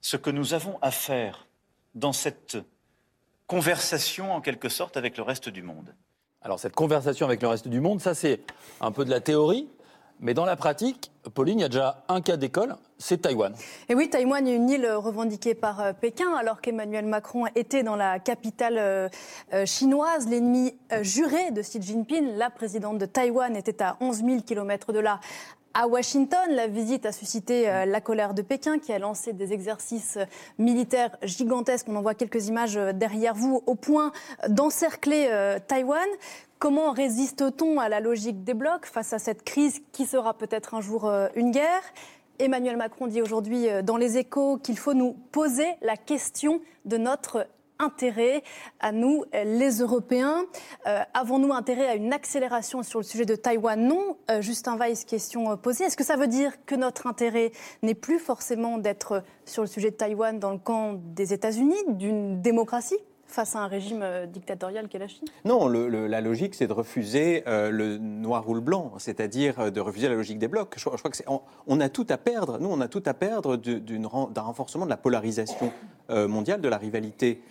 ce 0.01 0.17
que 0.17 0.29
nous 0.29 0.53
avons 0.53 0.77
à 0.81 0.91
faire 0.91 1.47
dans 1.93 2.13
cette 2.13 2.57
conversation 3.47 4.33
en 4.33 4.41
quelque 4.41 4.69
sorte 4.69 4.97
avec 4.97 5.17
le 5.17 5.23
reste 5.23 5.49
du 5.49 5.61
monde. 5.61 5.93
Alors 6.41 6.59
cette 6.59 6.75
conversation 6.75 7.25
avec 7.25 7.41
le 7.41 7.47
reste 7.47 7.67
du 7.67 7.79
monde, 7.79 8.01
ça 8.01 8.13
c'est 8.13 8.39
un 8.81 8.91
peu 8.91 9.05
de 9.05 9.09
la 9.09 9.21
théorie, 9.21 9.67
mais 10.19 10.33
dans 10.33 10.45
la 10.45 10.55
pratique, 10.55 11.11
Pauline, 11.33 11.59
il 11.59 11.61
y 11.63 11.65
a 11.65 11.69
déjà 11.69 12.03
un 12.07 12.21
cas 12.21 12.37
d'école, 12.37 12.75
c'est 12.97 13.23
Taïwan. 13.23 13.53
Et 13.89 13.95
oui, 13.95 14.09
Taïwan 14.09 14.47
est 14.47 14.55
une 14.55 14.69
île 14.69 14.89
revendiquée 14.91 15.55
par 15.55 15.81
euh, 15.81 15.93
Pékin, 15.93 16.33
alors 16.35 16.61
qu'Emmanuel 16.61 17.05
Macron 17.05 17.45
était 17.55 17.83
dans 17.83 17.97
la 17.97 18.19
capitale 18.19 18.77
euh, 18.77 19.09
euh, 19.53 19.65
chinoise. 19.65 20.29
L'ennemi 20.29 20.77
juré 21.01 21.51
de 21.51 21.61
Xi 21.61 21.81
Jinping, 21.81 22.37
la 22.37 22.49
présidente 22.49 22.97
de 22.97 23.05
Taïwan, 23.05 23.55
était 23.55 23.81
à 23.81 23.97
11 23.99 24.23
000 24.23 24.41
km 24.41 24.93
de 24.93 24.99
là, 24.99 25.19
à 25.75 25.87
Washington. 25.87 26.49
La 26.49 26.67
visite 26.67 27.05
a 27.05 27.11
suscité 27.11 27.69
euh, 27.69 27.85
la 27.85 28.01
colère 28.01 28.33
de 28.33 28.41
Pékin 28.41 28.79
qui 28.79 28.93
a 28.93 28.97
lancé 28.97 29.33
des 29.33 29.53
exercices 29.53 30.17
euh, 30.17 30.25
militaires 30.57 31.15
gigantesques. 31.21 31.87
On 31.89 31.97
en 31.97 32.01
voit 32.01 32.15
quelques 32.15 32.47
images 32.47 32.77
euh, 32.77 32.93
derrière 32.93 33.35
vous 33.35 33.61
au 33.65 33.75
point 33.75 34.11
d'encercler 34.47 35.29
Taïwan. 35.67 36.07
Comment 36.59 36.91
résiste-t-on 36.91 37.79
à 37.79 37.89
la 37.89 37.99
logique 37.99 38.43
des 38.43 38.53
blocs 38.53 38.85
face 38.85 39.11
à 39.11 39.19
cette 39.19 39.43
crise 39.43 39.81
qui 39.91 40.05
sera 40.05 40.33
peut-être 40.33 40.73
un 40.73 40.81
jour 40.81 41.11
une 41.35 41.51
guerre? 41.51 41.81
Emmanuel 42.39 42.77
Macron 42.77 43.07
dit 43.07 43.21
aujourd'hui 43.21 43.67
dans 43.83 43.97
les 43.97 44.17
échos 44.17 44.57
qu'il 44.57 44.77
faut 44.77 44.93
nous 44.93 45.13
poser 45.31 45.67
la 45.81 45.97
question 45.97 46.61
de 46.85 46.97
notre 46.97 47.47
intérêt 47.79 48.43
à 48.79 48.91
nous, 48.91 49.23
les 49.33 49.79
Européens 49.79 50.45
euh, 50.87 51.01
Avons-nous 51.13 51.53
intérêt 51.53 51.87
à 51.87 51.95
une 51.95 52.13
accélération 52.13 52.83
sur 52.83 52.99
le 52.99 53.05
sujet 53.05 53.25
de 53.25 53.35
Taïwan? 53.35 53.79
Non. 53.79 54.17
Euh, 54.29 54.41
Justin 54.41 54.77
Weiss, 54.77 55.05
question 55.05 55.51
euh, 55.51 55.55
posée. 55.55 55.85
Est-ce 55.85 55.97
que 55.97 56.03
ça 56.03 56.15
veut 56.15 56.27
dire 56.27 56.53
que 56.65 56.75
notre 56.75 57.07
intérêt 57.07 57.51
n'est 57.83 57.95
plus 57.95 58.19
forcément 58.19 58.77
d'être 58.77 59.23
sur 59.45 59.63
le 59.63 59.67
sujet 59.67 59.91
de 59.91 59.95
Taïwan 59.95 60.39
dans 60.39 60.51
le 60.51 60.57
camp 60.57 60.93
des 60.93 61.33
États-Unis, 61.33 61.77
d'une 61.89 62.41
démocratie? 62.41 62.97
Face 63.27 63.55
à 63.55 63.59
un 63.59 63.67
régime 63.67 64.01
euh, 64.01 64.25
dictatorial 64.25 64.87
qu'est 64.87 64.99
la 64.99 65.07
Chine? 65.07 65.27
Non, 65.43 65.67
la 65.67 66.21
logique, 66.21 66.55
c'est 66.55 66.67
de 66.67 66.73
refuser 66.73 67.43
euh, 67.47 67.69
le 67.69 67.97
noir 67.97 68.47
ou 68.47 68.53
le 68.53 68.61
blanc, 68.61 68.93
c'est-à-dire 68.97 69.59
euh, 69.59 69.71
de 69.71 69.81
refuser 69.81 70.07
la 70.07 70.15
logique 70.15 70.39
des 70.39 70.47
blocs. 70.47 70.73
Je, 70.77 70.83
crois 70.83 70.97
que 70.97 71.17
on, 71.67 71.79
a 71.79 71.89
tout 71.89 72.05
à 72.09 72.17
perdre. 72.17 72.59
Nous, 72.59 72.69
on 72.69 72.81
a 72.81 72.87
tout 72.87 73.03
à 73.05 73.13
perdre 73.13 73.57
d'un 73.57 74.41
renforcement 74.41 74.85
de 74.85 74.89
la 74.89 74.97
polarisation 74.97 75.71
mondiale, 76.09 76.61
de 76.61 76.69
la 76.69 76.77
rivalité 76.77 77.41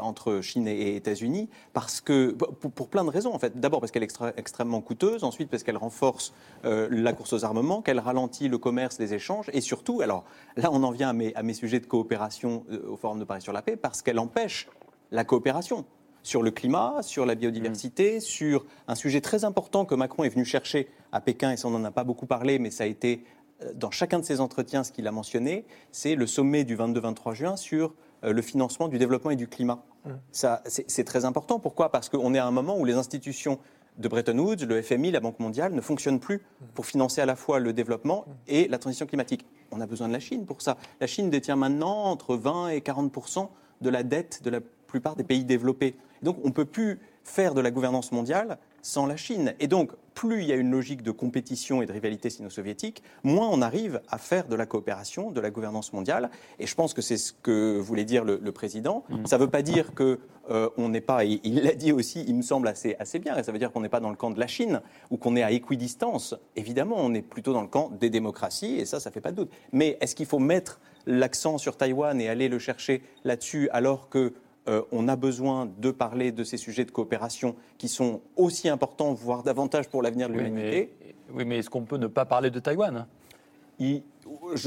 entre 0.00 0.42
Chine 0.42 0.68
et 0.68 0.94
États-Unis, 0.96 1.48
parce 1.72 2.02
que 2.02 2.32
pour, 2.32 2.88
plein 2.88 3.02
de 3.02 3.10
raisons 3.10 3.34
en 3.34 3.38
fait. 3.38 3.58
D'abord 3.58 3.80
parce 3.80 3.90
qu'elle 3.90 4.02
est 4.02 4.18
extrêmement 4.36 4.82
coûteuse, 4.82 5.24
ensuite 5.24 5.48
parce 5.48 5.62
qu'elle 5.62 5.78
renforce 5.78 6.34
la 6.64 7.12
course 7.14 7.32
aux 7.32 7.44
armements, 7.46 7.80
qu'elle 7.80 7.98
ralentit 7.98 8.48
le 8.48 8.58
commerce, 8.58 8.98
les 8.98 9.14
échanges, 9.14 9.50
et 9.54 9.62
surtout, 9.62 10.02
alors 10.02 10.24
là, 10.56 10.68
on 10.70 10.82
en 10.82 10.90
vient 10.90 11.08
à 11.08 11.42
mes, 11.42 11.54
sujets 11.54 11.80
de 11.80 11.86
coopération 11.86 12.64
au 12.86 12.96
Forum 12.96 13.18
de 13.18 13.24
Paris 13.24 13.40
sur 13.40 13.54
la 13.54 13.62
paix, 13.62 13.76
parce 13.76 14.02
qu'elle 14.02 14.18
empêche 14.18 14.68
la 15.10 15.24
coopération 15.24 15.84
sur 16.22 16.42
le 16.42 16.50
climat, 16.50 17.02
sur 17.02 17.24
la 17.24 17.36
biodiversité, 17.36 18.16
mm. 18.16 18.20
sur 18.20 18.66
un 18.88 18.96
sujet 18.96 19.20
très 19.20 19.44
important 19.44 19.84
que 19.84 19.94
Macron 19.94 20.24
est 20.24 20.28
venu 20.28 20.44
chercher 20.44 20.88
à 21.12 21.20
Pékin, 21.20 21.52
et 21.52 21.56
ça 21.56 21.68
on 21.68 21.70
n'en 21.70 21.84
a 21.84 21.92
pas 21.92 22.04
beaucoup 22.04 22.26
parlé, 22.26 22.58
mais 22.58 22.70
ça 22.70 22.84
a 22.84 22.86
été 22.86 23.22
euh, 23.62 23.72
dans 23.74 23.92
chacun 23.92 24.18
de 24.18 24.24
ses 24.24 24.40
entretiens 24.40 24.82
ce 24.82 24.90
qu'il 24.90 25.06
a 25.06 25.12
mentionné, 25.12 25.64
c'est 25.92 26.16
le 26.16 26.26
sommet 26.26 26.64
du 26.64 26.76
22-23 26.76 27.34
juin 27.34 27.56
sur 27.56 27.94
euh, 28.24 28.32
le 28.32 28.42
financement 28.42 28.88
du 28.88 28.98
développement 28.98 29.30
et 29.30 29.36
du 29.36 29.46
climat. 29.46 29.84
Mm. 30.04 30.10
Ça, 30.32 30.62
c'est 30.66 31.04
très 31.04 31.24
important. 31.24 31.60
Pourquoi? 31.60 31.90
Parce 31.90 32.08
qu'on 32.08 32.34
est 32.34 32.38
à 32.38 32.46
un 32.46 32.50
moment 32.50 32.76
où 32.76 32.84
les 32.84 32.94
institutions 32.94 33.58
de 33.96 34.08
Bretton 34.08 34.36
Woods, 34.36 34.66
le 34.66 34.82
FMI, 34.82 35.12
la 35.12 35.20
Banque 35.20 35.38
mondiale 35.40 35.72
ne 35.72 35.80
fonctionnent 35.80 36.20
plus 36.20 36.42
pour 36.74 36.84
financer 36.84 37.22
à 37.22 37.26
la 37.26 37.36
fois 37.36 37.60
le 37.60 37.72
développement 37.72 38.24
mm. 38.26 38.32
et 38.48 38.68
la 38.68 38.78
transition 38.78 39.06
climatique. 39.06 39.46
On 39.70 39.80
a 39.80 39.86
besoin 39.86 40.08
de 40.08 40.12
la 40.12 40.20
Chine 40.20 40.44
pour 40.44 40.60
ça. 40.60 40.76
La 41.00 41.06
Chine 41.06 41.30
détient 41.30 41.56
maintenant 41.56 42.04
entre 42.04 42.34
20 42.34 42.70
et 42.70 42.80
40% 42.80 43.48
de 43.80 43.90
la 43.90 44.02
dette 44.02 44.42
de 44.42 44.50
la 44.50 44.60
plupart 44.86 45.16
des 45.16 45.24
pays 45.24 45.44
développés. 45.44 45.96
donc 46.22 46.38
on 46.42 46.48
ne 46.48 46.52
peut 46.52 46.64
plus 46.64 46.98
faire 47.24 47.54
de 47.54 47.60
la 47.60 47.70
gouvernance 47.70 48.12
mondiale 48.12 48.58
sans 48.82 49.06
la 49.06 49.16
Chine. 49.16 49.54
Et 49.58 49.66
donc, 49.66 49.90
plus 50.14 50.42
il 50.42 50.48
y 50.48 50.52
a 50.52 50.54
une 50.54 50.70
logique 50.70 51.02
de 51.02 51.10
compétition 51.10 51.82
et 51.82 51.86
de 51.86 51.92
rivalité 51.92 52.30
sino-soviétique, 52.30 53.02
moins 53.24 53.48
on 53.50 53.60
arrive 53.60 54.00
à 54.08 54.16
faire 54.16 54.46
de 54.46 54.54
la 54.54 54.64
coopération, 54.64 55.32
de 55.32 55.40
la 55.40 55.50
gouvernance 55.50 55.92
mondiale. 55.92 56.30
Et 56.60 56.68
je 56.68 56.74
pense 56.76 56.94
que 56.94 57.02
c'est 57.02 57.16
ce 57.16 57.32
que 57.32 57.78
voulait 57.78 58.04
dire 58.04 58.24
le, 58.24 58.38
président. 58.52 59.02
Mm. 59.08 59.26
Ça 59.26 59.38
ne 59.38 59.42
veut 59.42 59.50
pas 59.50 59.62
dire 59.62 59.92
que 59.92 60.20
euh, 60.50 60.70
on 60.78 60.88
n'est 60.88 61.00
pas, 61.00 61.24
et 61.24 61.40
il 61.42 61.64
l'a 61.64 61.74
dit 61.74 61.90
aussi, 61.90 62.24
il 62.28 62.36
me 62.36 62.42
semble 62.42 62.68
assez, 62.68 62.94
assez 63.00 63.18
bien, 63.18 63.36
et 63.36 63.42
ça 63.42 63.50
veut 63.50 63.58
dire 63.58 63.72
qu'on 63.72 63.80
n'est 63.80 63.88
pas 63.88 63.98
dans 63.98 64.10
le 64.10 64.16
camp 64.16 64.30
de 64.30 64.38
la 64.38 64.46
Chine 64.46 64.80
ou 65.10 65.16
qu'on 65.16 65.34
est 65.34 65.42
à 65.42 65.50
équidistance. 65.50 66.36
Évidemment, 66.54 66.96
on 66.98 67.12
est 67.12 67.22
plutôt 67.22 67.52
dans 67.52 67.62
le 67.62 67.68
camp 67.68 67.90
des 67.90 68.08
démocraties, 68.08 68.76
et 68.76 68.84
ça, 68.84 69.00
ça 69.00 69.10
ne 69.10 69.14
fait 69.14 69.20
pas 69.20 69.32
de 69.32 69.36
doute. 69.36 69.50
Mais 69.72 69.98
est-ce 70.00 70.14
qu'il 70.14 70.26
faut 70.26 70.38
mettre 70.38 70.80
l'accent 71.06 71.58
sur 71.58 71.76
Taïwan 71.76 72.20
et 72.20 72.28
aller 72.28 72.48
le 72.48 72.60
chercher 72.60 73.02
là-dessus 73.24 73.68
alors 73.70 74.08
que 74.08 74.32
euh, 74.68 74.82
on 74.92 75.08
a 75.08 75.16
besoin 75.16 75.70
de 75.78 75.90
parler 75.90 76.32
de 76.32 76.44
ces 76.44 76.56
sujets 76.56 76.84
de 76.84 76.90
coopération 76.90 77.54
qui 77.78 77.88
sont 77.88 78.20
aussi 78.36 78.68
importants, 78.68 79.14
voire 79.14 79.42
davantage 79.42 79.88
pour 79.88 80.02
l'avenir 80.02 80.28
de 80.28 80.34
l'humanité. 80.34 80.92
Oui, 81.32 81.44
mais, 81.44 81.58
est-ce 81.58 81.70
qu'on 81.70 81.84
peut 81.84 81.96
ne 81.96 82.06
pas 82.06 82.24
parler 82.24 82.50
de 82.50 82.58
Taïwan? 82.58 83.06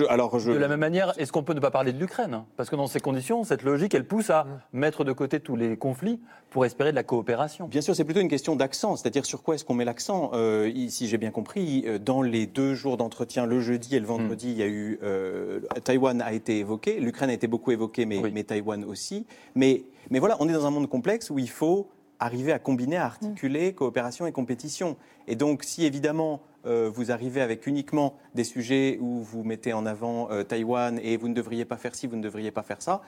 Alors 0.10 0.38
De 0.38 0.54
la 0.54 0.68
même 0.68 0.80
manière, 0.80 1.14
est-ce 1.18 1.32
qu'on 1.32 1.44
peut 1.44 1.54
ne 1.54 1.60
pas 1.60 1.72
parler 1.72 1.94
de 1.94 2.00
l'Ukraine 2.00 2.44
Parce 2.58 2.70
que 2.70 2.76
dans 2.76 2.88
ces 2.88 3.00
conditions, 3.00 3.44
cette 3.44 3.64
logique, 3.64 3.94
elle 3.94 4.06
pousse 4.06 4.30
à 4.30 4.46
mettre 4.74 5.04
de 5.04 5.12
côté 5.12 5.40
tous 5.40 5.56
les 5.56 5.78
conflits 5.78 6.20
pour 6.50 6.66
espérer 6.66 6.92
de 6.92 6.96
la 6.96 7.04
coopération. 7.04 7.68
Bien 7.68 7.82
sûr, 7.82 7.96
c'est 7.96 8.04
plutôt 8.04 8.20
une 8.20 8.30
question 8.30 8.56
d'accent, 8.56 8.96
c'est-à-dire 8.96 9.26
sur 9.26 9.44
quoi 9.44 9.56
est-ce 9.56 9.66
qu'on 9.66 9.74
met 9.74 9.86
l'accent 9.86 10.32
euh, 10.34 10.72
Si 10.90 11.08
j'ai 11.08 11.18
bien 11.18 11.32
compris, 11.32 11.84
euh, 11.86 12.00
dans 12.00 12.22
les 12.22 12.48
deux 12.48 12.74
jours 12.74 12.98
d'entretien, 12.98 13.46
le 13.46 13.60
jeudi 13.60 13.96
et 13.96 14.00
le 14.00 14.06
vendredi, 14.06 14.48
hmm. 14.48 14.52
il 14.52 14.58
y 14.58 14.64
a 14.64 14.68
eu 14.68 15.00
euh, 15.04 15.60
Taïwan 15.84 16.22
a 16.22 16.34
été 16.34 16.60
évoqué, 16.60 17.00
l'Ukraine 17.00 17.30
a 17.30 17.34
été 17.34 17.48
beaucoup 17.48 17.72
évoquée, 17.72 18.06
mais, 18.06 18.22
mais 18.34 18.44
Taïwan 18.44 18.84
aussi. 18.84 19.26
Mais, 19.56 19.84
mais 20.10 20.20
voilà, 20.20 20.38
on 20.40 20.50
est 20.50 20.54
dans 20.54 20.66
un 20.66 20.72
monde 20.72 20.90
complexe 20.90 21.30
où 21.30 21.40
il 21.40 21.50
faut 21.50 21.90
arriver 22.20 22.52
à 22.52 22.60
combiner, 22.60 22.98
à 22.98 23.06
articuler 23.06 23.74
coopération 23.74 24.26
et 24.28 24.32
compétition. 24.32 24.98
Et 25.28 25.36
donc, 25.36 25.64
si 25.64 25.86
évidemment 25.86 26.42
euh, 26.66 26.90
vous 26.94 27.12
arrivez 27.12 27.42
avec 27.42 27.68
uniquement 27.68 28.18
des 28.36 28.44
sujets 28.44 28.98
où 29.00 29.22
vous 29.22 29.44
mettez 29.44 29.74
en 29.74 29.86
avant 29.86 30.30
euh, 30.32 30.44
Taïwan 30.44 31.00
et 31.02 31.18
vous 31.18 31.28
ne 31.30 31.34
devriez 31.34 31.66
pas 31.66 31.78
faire 31.78 31.96
ci, 31.96 32.08
vous 32.08 32.16
ne 32.16 32.22
devriez 32.22 32.52
pas 32.52 32.64
faire 32.64 32.82
ça, 32.82 33.02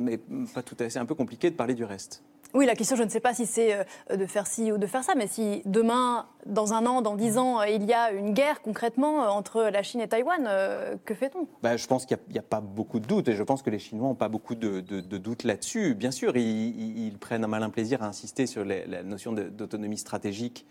mais 0.00 0.18
pas 0.54 0.62
tout 0.62 0.74
à 0.78 0.84
fait, 0.84 0.90
c'est 0.90 0.98
un 0.98 1.06
peu 1.06 1.14
compliqué 1.14 1.50
de 1.50 1.56
parler 1.56 1.74
du 1.74 1.84
reste. 1.84 2.22
Oui, 2.54 2.64
la 2.64 2.74
question, 2.74 2.96
je 2.96 3.02
ne 3.02 3.10
sais 3.10 3.20
pas 3.20 3.34
si 3.34 3.44
c'est 3.44 3.74
euh, 3.74 4.16
de 4.16 4.24
faire 4.24 4.46
ci 4.46 4.72
ou 4.72 4.78
de 4.78 4.86
faire 4.86 5.04
ça, 5.04 5.12
mais 5.14 5.26
si 5.26 5.60
demain, 5.66 6.26
dans 6.46 6.72
un 6.72 6.86
an, 6.86 7.02
dans 7.02 7.14
dix 7.14 7.36
ans, 7.36 7.62
il 7.62 7.84
y 7.84 7.92
a 7.92 8.10
une 8.10 8.32
guerre 8.32 8.62
concrètement 8.62 9.22
euh, 9.22 9.28
entre 9.28 9.64
la 9.64 9.82
Chine 9.82 10.00
et 10.00 10.08
Taïwan, 10.08 10.46
euh, 10.48 10.96
que 11.04 11.14
fait-on? 11.14 11.46
Bah, 11.62 11.76
Je 11.76 11.86
pense 11.86 12.06
qu'il 12.06 12.16
n'y 12.30 12.38
a, 12.38 12.42
pas 12.42 12.62
beaucoup 12.62 13.00
de 13.00 13.06
doutes, 13.06 13.28
et 13.28 13.34
je 13.34 13.42
pense 13.42 13.60
que 13.60 13.68
les 13.68 13.78
Chinois 13.78 14.08
n'ont 14.08 14.14
pas 14.14 14.30
beaucoup 14.30 14.54
de, 14.54 14.80
doutes 14.80 15.44
là-dessus. 15.44 15.94
Bien 15.94 16.10
sûr, 16.10 16.36
ils, 16.36 17.16
prennent 17.20 17.44
un 17.44 17.48
malin 17.48 17.68
plaisir 17.68 18.02
à 18.02 18.06
insister 18.06 18.46
sur 18.46 18.64
la 18.64 19.02
notion 19.02 19.32
d'autonomie 19.32 19.98
stratégique 19.98 20.66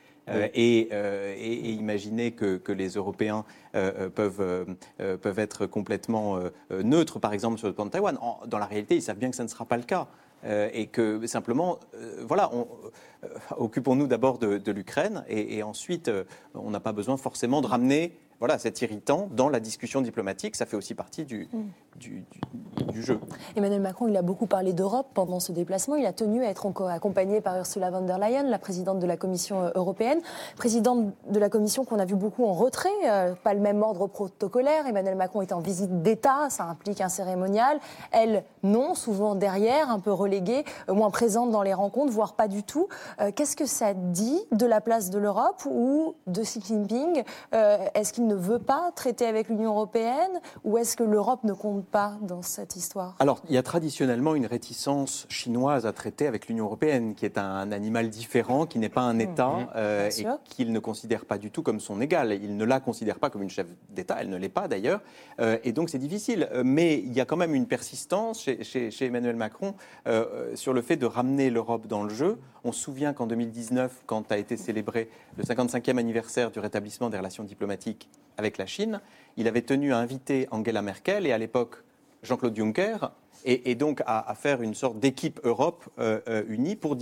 et, 0.54 1.74
imaginer 1.74 2.32
que, 2.32 2.72
les 2.72 2.90
Européens 2.90 3.46
peuvent, 3.74 4.66
peuvent 4.98 5.40
être 5.40 5.66
complètement 5.66 6.40
neutres, 6.72 7.20
par 7.20 7.34
exemple, 7.34 7.60
sur 7.60 7.68
le 7.68 7.74
plan 7.74 7.86
de 7.86 7.92
Taïwan. 7.92 8.18
dans 8.48 8.60
la 8.60 8.66
réalité, 8.66 8.96
ils 8.96 9.02
savent 9.02 9.18
bien 9.18 9.30
que 9.30 9.36
ça 9.36 9.44
ne 9.44 9.50
sera 9.50 9.66
pas 9.66 9.78
le 9.78 9.84
cas. 9.84 10.08
Euh, 10.44 10.70
et 10.72 10.88
que 10.88 11.26
simplement, 11.26 11.80
euh, 11.96 12.24
voilà, 12.28 12.52
euh, 12.54 13.28
occupons-nous 13.58 14.08
d'abord 14.08 14.38
de, 14.38 14.72
l'Ukraine 14.72 15.24
et, 15.28 15.64
ensuite, 15.64 16.12
on 16.54 16.70
n'a 16.70 16.80
pas 16.80 16.92
besoin 16.92 17.18
forcément 17.18 17.62
de 17.62 17.68
ramener 17.68 18.18
voilà, 18.40 18.60
cet 18.60 18.82
irritant 18.82 19.28
dans 19.32 19.50
la 19.50 19.60
discussion 19.60 20.02
diplomatique. 20.02 20.56
Ça 20.56 20.66
fait 20.66 20.78
aussi 20.78 20.94
partie 20.94 21.26
du, 21.26 21.50
mm. 21.52 21.64
du, 21.96 23.02
jeu. 23.02 23.20
Emmanuel 23.56 23.82
Macron, 23.82 24.08
il 24.08 24.16
a 24.16 24.22
beaucoup 24.22 24.46
parlé 24.46 24.74
d'Europe 24.74 25.08
pendant 25.14 25.40
ce 25.40 25.52
déplacement. 25.52 25.96
Il 25.96 26.06
a 26.06 26.14
tenu 26.14 26.44
à 26.44 26.50
être 26.50 26.66
encore 26.66 26.90
accompagné 26.90 27.42
par 27.42 27.58
Ursula 27.58 27.90
von 27.90 28.02
der 28.02 28.20
Leyen, 28.20 28.44
la 28.44 28.60
présidente 28.60 29.00
de 29.00 29.08
la 29.08 29.18
Commission 29.18 29.64
euh, 29.64 29.72
européenne. 29.76 30.20
Présidente 30.56 31.14
de 31.30 31.40
la 31.40 31.50
Commission 31.50 31.84
qu'on 31.84 32.00
a 32.00 32.06
vu 32.06 32.16
beaucoup 32.16 32.46
en 32.46 32.54
retrait, 32.54 32.90
euh, 33.06 33.34
pas 33.44 33.54
le 33.54 33.60
même 33.60 33.82
ordre 33.82 34.08
protocolaire. 34.08 34.86
Emmanuel 34.86 35.16
Macron 35.16 35.42
est 35.42 35.52
en 35.52 35.60
visite 35.60 36.02
d'État, 36.04 36.50
ça 36.50 36.66
implique 36.66 37.02
un 37.02 37.10
cérémonial. 37.10 37.80
Elle, 38.12 38.44
non, 38.62 38.94
souvent 38.94 39.34
derrière, 39.34 39.90
un 39.90 40.00
peu 40.00 40.12
reléguée, 40.12 40.64
euh, 40.90 40.94
moins 40.94 41.10
présente 41.10 41.50
dans 41.50 41.64
les 41.64 41.74
rencontres, 41.74 42.12
voire 42.12 42.34
pas 42.34 42.48
du 42.48 42.64
tout. 42.64 42.88
Qu'est-ce 43.36 43.56
que 43.56 43.66
ça 43.66 43.94
dit 43.94 44.40
de 44.52 44.66
la 44.66 44.82
place 44.82 45.10
de 45.10 45.18
l'Europe 45.18 45.64
ou 45.70 46.16
de 46.28 46.42
Xi 46.42 46.62
Jinping? 46.62 47.24
Est-ce 47.52 48.14
qu'il 48.14 48.27
ne 48.28 48.36
veut 48.36 48.60
pas 48.60 48.92
traiter 48.96 49.26
avec 49.26 49.50
l'Union 49.50 49.72
européenne 49.72 50.40
ou 50.64 50.78
est-ce 50.78 50.96
que 50.96 51.04
l'Europe 51.04 51.44
ne 51.44 51.54
compte 51.54 51.86
pas 51.86 52.18
dans 52.22 52.42
cette 52.42 52.76
histoire? 52.76 53.16
Alors, 53.20 53.42
il 53.50 53.56
y 53.56 53.58
a 53.58 53.64
traditionnellement 53.64 54.36
une 54.36 54.46
réticence 54.46 55.26
chinoise 55.30 55.86
à 55.86 55.94
traiter 55.94 56.28
avec 56.28 56.48
l'Union 56.48 56.66
européenne, 56.66 57.16
qui 57.16 57.26
est 57.26 57.38
un 57.38 57.72
animal 57.72 58.10
différent, 58.10 58.66
qui 58.66 58.80
n'est 58.80 58.90
pas 58.90 59.02
un 59.02 59.20
État 59.20 59.48
mmh. 59.48 59.68
euh, 59.76 60.10
et 60.10 60.26
qu'il 60.46 60.72
ne 60.72 60.80
considère 60.80 61.26
pas 61.26 61.38
du 61.38 61.52
tout 61.52 61.64
comme 61.64 61.80
son 61.80 62.02
égal. 62.02 62.38
Il 62.42 62.58
ne 62.58 62.66
la 62.66 62.80
considère 62.80 63.20
pas 63.20 63.30
comme 63.30 63.44
une 63.44 63.50
chef 63.50 63.68
d'État, 63.90 64.18
elle 64.20 64.30
ne 64.30 64.38
l'est 64.38 64.50
pas 64.50 64.68
d'ailleurs, 64.68 65.02
euh, 65.40 65.58
et 65.64 65.72
donc 65.72 65.90
c'est 65.90 65.98
difficile. 65.98 66.50
Mais 66.64 66.96
il 67.00 67.14
y 67.14 67.22
a 67.22 67.26
quand 67.26 67.38
même 67.38 67.56
une 67.56 67.68
persistance 67.68 68.48
chez, 68.62 68.92
Emmanuel 69.02 69.36
Macron 69.36 69.74
euh, 70.08 70.56
sur 70.56 70.74
le 70.74 70.82
fait 70.82 70.98
de 70.98 71.06
ramener 71.06 71.50
l'Europe 71.50 71.88
dans 71.88 72.04
le 72.04 72.14
jeu. 72.14 72.38
On 72.68 72.74
se 72.74 72.82
souvient 72.82 73.14
qu'en 73.14 73.28
2019, 73.28 74.04
quand 74.06 74.30
a 74.30 74.38
été 74.38 74.58
célébré 74.58 75.10
le 75.38 75.44
55e 75.46 75.98
anniversaire 75.98 76.52
du 76.52 76.60
rétablissement 76.60 77.10
des 77.10 77.18
relations 77.18 77.46
diplomatiques 77.46 78.10
avec 78.36 78.58
la 78.58 78.66
Chine, 78.66 79.00
il 79.38 79.48
avait 79.48 79.62
tenu 79.62 79.94
à 79.94 80.00
inviter 80.00 80.50
Angela 80.52 80.82
Merkel 80.82 81.26
et 81.26 81.32
à 81.32 81.38
l'époque 81.38 81.78
Jean-Claude 82.24 82.54
Juncker, 82.58 82.98
et, 83.46 83.76
donc 83.76 84.04
à, 84.06 84.36
faire 84.36 84.62
une 84.62 84.74
sorte 84.74 85.00
d'équipe 85.00 85.40
Europe 85.46 85.86
euh, 85.98 86.20
euh, 86.28 86.44
unie 86.50 86.76
pour, 86.76 86.98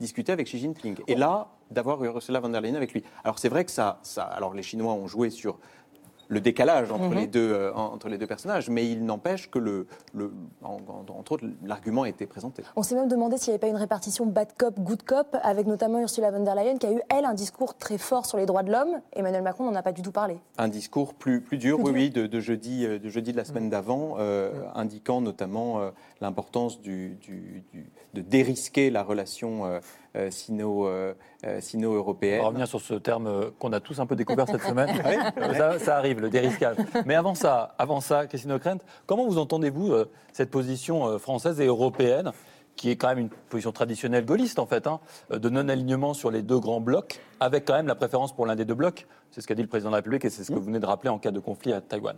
discuter 0.00 0.32
avec 0.32 0.46
Xi 0.46 0.58
Jinping. 0.58 0.96
Et 1.08 1.14
là, 1.14 1.48
d'avoir 1.70 2.02
Ursula 2.02 2.40
von 2.40 2.48
der 2.48 2.62
Leyen 2.62 2.74
avec 2.74 2.94
lui. 2.94 3.04
Alors 3.22 3.38
c'est 3.38 3.50
vrai 3.50 3.66
que 3.66 3.70
ça, 3.70 4.00
alors 4.16 4.54
les 4.54 4.62
Chinois 4.62 4.94
ont 4.94 5.06
joué 5.06 5.28
sur 5.28 5.58
le 6.30 6.40
décalage 6.40 6.90
entre, 6.92 7.08
mhm. 7.08 7.14
les 7.14 7.26
deux, 7.26 7.52
euh, 7.52 7.74
entre 7.74 8.08
les 8.08 8.16
deux 8.16 8.26
personnages, 8.26 8.70
mais 8.70 8.88
il 8.88 9.04
n'empêche 9.04 9.50
que, 9.50 9.58
le, 9.58 9.86
le 10.14 10.32
entre 10.62 11.32
autres, 11.32 11.44
l'argument 11.64 12.02
a 12.02 12.08
été 12.08 12.24
présenté. 12.24 12.62
On 12.76 12.82
s'est 12.84 12.94
même 12.94 13.08
demandé 13.08 13.36
s'il 13.36 13.50
n'y 13.50 13.54
avait 13.54 13.60
pas 13.60 13.66
une 13.66 13.76
répartition 13.76 14.26
bad 14.26 14.48
cop, 14.56 14.78
good 14.78 15.02
cop, 15.02 15.36
avec 15.42 15.66
notamment 15.66 16.00
Ursula 16.00 16.30
von 16.30 16.44
der 16.44 16.54
Leyen, 16.54 16.78
qui 16.78 16.86
a 16.86 16.92
eu, 16.92 17.00
elle, 17.08 17.24
un 17.24 17.34
discours 17.34 17.76
très 17.76 17.98
fort 17.98 18.26
sur 18.26 18.38
les 18.38 18.46
droits 18.46 18.62
de 18.62 18.70
l'homme. 18.70 19.00
Emmanuel 19.12 19.42
Macron 19.42 19.64
n'en 19.64 19.74
a 19.74 19.82
pas 19.82 19.92
du 19.92 20.02
tout 20.02 20.12
parlé. 20.12 20.38
Un 20.56 20.68
discours 20.68 21.14
plus, 21.14 21.40
plus 21.40 21.58
dur, 21.58 21.80
oui, 21.80 21.90
oui, 21.92 22.10
de, 22.10 22.40
jeudi, 22.40 22.86
euh, 22.86 23.00
de 23.00 23.08
jeudi 23.08 23.32
de 23.32 23.36
la 23.36 23.44
semaine 23.44 23.68
d'avant, 23.68 24.14
euh, 24.18 24.52
indiquant 24.74 25.20
notamment 25.20 25.80
l'importance 26.20 26.80
du, 26.80 27.18
du, 27.20 27.64
de 28.14 28.20
dérisquer 28.20 28.90
la 28.90 29.02
relation 29.02 29.80
sino-européenne. 30.30 32.40
On 32.40 32.42
va 32.42 32.48
revenir 32.48 32.66
sur 32.66 32.80
ce 32.80 32.94
terme 32.94 33.50
qu'on 33.58 33.72
a 33.72 33.80
tous 33.80 34.00
un 34.00 34.06
peu 34.06 34.16
découvert 34.16 34.46
cette 34.46 34.62
semaine. 34.62 34.90
ça, 35.78 35.96
arrive, 35.96 36.20
le 36.20 36.30
dérisquage. 36.30 36.76
Mais 37.06 37.14
avant 37.14 37.34
ça, 37.34 37.74
avant 37.78 38.00
ça 38.00 38.26
Christine 38.26 38.52
Ockrent, 38.52 38.78
comment 39.06 39.26
vous 39.26 39.38
entendez-vous 39.38 39.92
euh, 39.92 40.10
cette 40.32 40.50
position 40.50 41.18
française 41.18 41.60
et 41.60 41.66
européenne 41.66 42.32
qui 42.76 42.90
est 42.90 42.96
quand 42.96 43.08
même 43.08 43.18
une 43.18 43.28
position 43.28 43.72
traditionnelle 43.72 44.24
gaulliste 44.24 44.58
en 44.58 44.64
fait, 44.64 44.86
hein, 44.86 45.00
de 45.30 45.48
non-alignement 45.50 46.14
sur 46.14 46.30
les 46.30 46.40
deux 46.40 46.58
grands 46.58 46.80
blocs, 46.80 47.20
avec 47.38 47.66
quand 47.66 47.74
même 47.74 47.86
la 47.86 47.94
préférence 47.94 48.34
pour 48.34 48.46
l'un 48.46 48.56
des 48.56 48.64
deux 48.64 48.74
blocs? 48.74 49.06
C'est 49.30 49.42
ce 49.42 49.46
qu'a 49.46 49.54
dit 49.54 49.62
le 49.62 49.68
président 49.68 49.90
de 49.90 49.92
la 49.92 49.98
République 49.98 50.24
et 50.24 50.30
c'est 50.30 50.44
ce 50.44 50.50
que 50.50 50.56
vous 50.56 50.64
venez 50.64 50.80
de 50.80 50.86
rappeler 50.86 51.10
en 51.10 51.18
cas 51.18 51.30
de 51.30 51.40
conflit 51.40 51.72
à 51.72 51.80
Taïwan. 51.80 52.16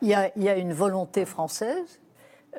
Il 0.00 0.08
y 0.08 0.14
a, 0.14 0.30
il 0.36 0.42
y 0.42 0.48
a 0.48 0.56
une 0.56 0.72
volonté 0.72 1.24
française 1.24 2.00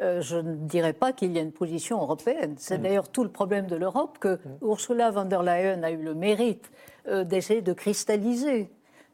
euh, 0.01 0.21
je 0.21 0.37
ne 0.37 0.55
dirais 0.55 0.93
pas 0.93 1.11
qu'il 1.11 1.31
y 1.33 1.39
a 1.39 1.41
une 1.41 1.51
position 1.51 2.01
européenne. 2.01 2.55
C'est 2.57 2.77
mm. 2.77 2.81
d'ailleurs 2.81 3.09
tout 3.09 3.23
le 3.23 3.29
problème 3.29 3.67
de 3.67 3.75
l'Europe 3.75 4.17
que 4.19 4.35
mm. 4.35 4.39
Ursula 4.61 5.11
von 5.11 5.25
der 5.25 5.43
Leyen 5.43 5.83
a 5.83 5.91
eu 5.91 6.01
le 6.01 6.13
mérite 6.13 6.71
euh, 7.07 7.23
d'essayer 7.23 7.61
de 7.61 7.73
cristalliser 7.73 8.69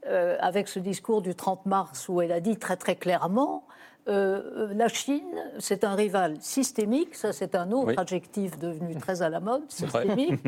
euh, 0.08 0.38
avec 0.40 0.68
ce 0.68 0.80
discours 0.80 1.22
du 1.22 1.34
30 1.34 1.66
mars 1.66 2.08
où 2.08 2.22
elle 2.22 2.32
a 2.32 2.40
dit 2.40 2.58
très 2.58 2.78
très 2.78 2.96
clairement 2.96 3.64
la 4.08 4.88
Chine, 4.88 5.24
c'est 5.58 5.84
un 5.84 5.96
rival 5.96 6.38
systémique, 6.40 7.16
ça 7.16 7.34
c'est 7.34 7.56
un 7.56 7.72
autre 7.72 7.98
adjectif 7.98 8.60
devenu 8.60 8.96
très 8.98 9.24
à 9.24 9.30
la 9.30 9.40
mode, 9.40 9.64
systémique, 9.68 10.44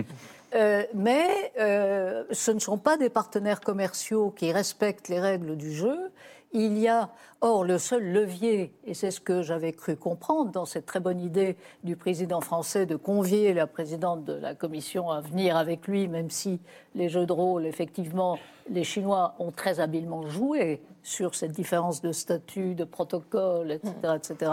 mais 0.93 1.51
ce 1.55 2.51
ne 2.51 2.59
sont 2.59 2.77
pas 2.77 2.97
des 2.97 3.09
partenaires 3.09 3.59
commerciaux 3.59 4.29
qui 4.29 4.51
respectent 4.51 5.07
les 5.07 5.19
règles 5.19 5.57
du 5.57 5.73
jeu, 5.73 6.11
il 6.53 6.77
y 6.77 6.87
a, 6.87 7.09
or, 7.41 7.63
le 7.63 7.77
seul 7.77 8.11
levier, 8.11 8.73
et 8.85 8.93
c'est 8.93 9.11
ce 9.11 9.19
que 9.19 9.41
j'avais 9.41 9.73
cru 9.73 9.95
comprendre 9.95 10.51
dans 10.51 10.65
cette 10.65 10.85
très 10.85 10.99
bonne 10.99 11.19
idée 11.19 11.57
du 11.83 11.95
président 11.95 12.41
français 12.41 12.85
de 12.85 12.95
convier 12.95 13.53
la 13.53 13.67
présidente 13.67 14.23
de 14.23 14.33
la 14.33 14.55
Commission 14.55 15.11
à 15.11 15.21
venir 15.21 15.57
avec 15.57 15.87
lui, 15.87 16.07
même 16.07 16.29
si 16.29 16.59
les 16.95 17.09
jeux 17.09 17.25
de 17.25 17.33
rôle, 17.33 17.65
effectivement, 17.65 18.39
les 18.69 18.83
Chinois 18.83 19.35
ont 19.39 19.51
très 19.51 19.79
habilement 19.79 20.25
joué 20.27 20.81
sur 21.03 21.35
cette 21.35 21.51
différence 21.51 22.01
de 22.01 22.11
statut, 22.11 22.75
de 22.75 22.83
protocole, 22.83 23.71
etc. 23.71 23.93
etc. 24.15 24.51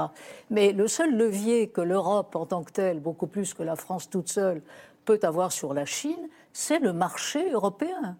Mais 0.51 0.73
le 0.73 0.89
seul 0.89 1.17
levier 1.17 1.69
que 1.69 1.81
l'Europe 1.81 2.37
en 2.37 2.47
tant 2.47 2.63
que 2.63 2.73
telle, 2.73 3.01
beaucoup 3.01 3.27
plus 3.27 3.55
que 3.55 3.63
la 3.63 3.77
France 3.77 4.11
toute 4.11 4.29
seule, 4.29 4.63
peut 5.05 5.21
avoir 5.23 5.53
sur 5.53 5.75
la 5.75 5.85
Chine, 5.85 6.29
c'est 6.53 6.79
le 6.79 6.93
marché 6.93 7.51
européen. 7.51 8.17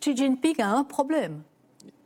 Xi 0.00 0.16
Jinping 0.16 0.60
a 0.60 0.70
un 0.70 0.84
problème 0.84 1.42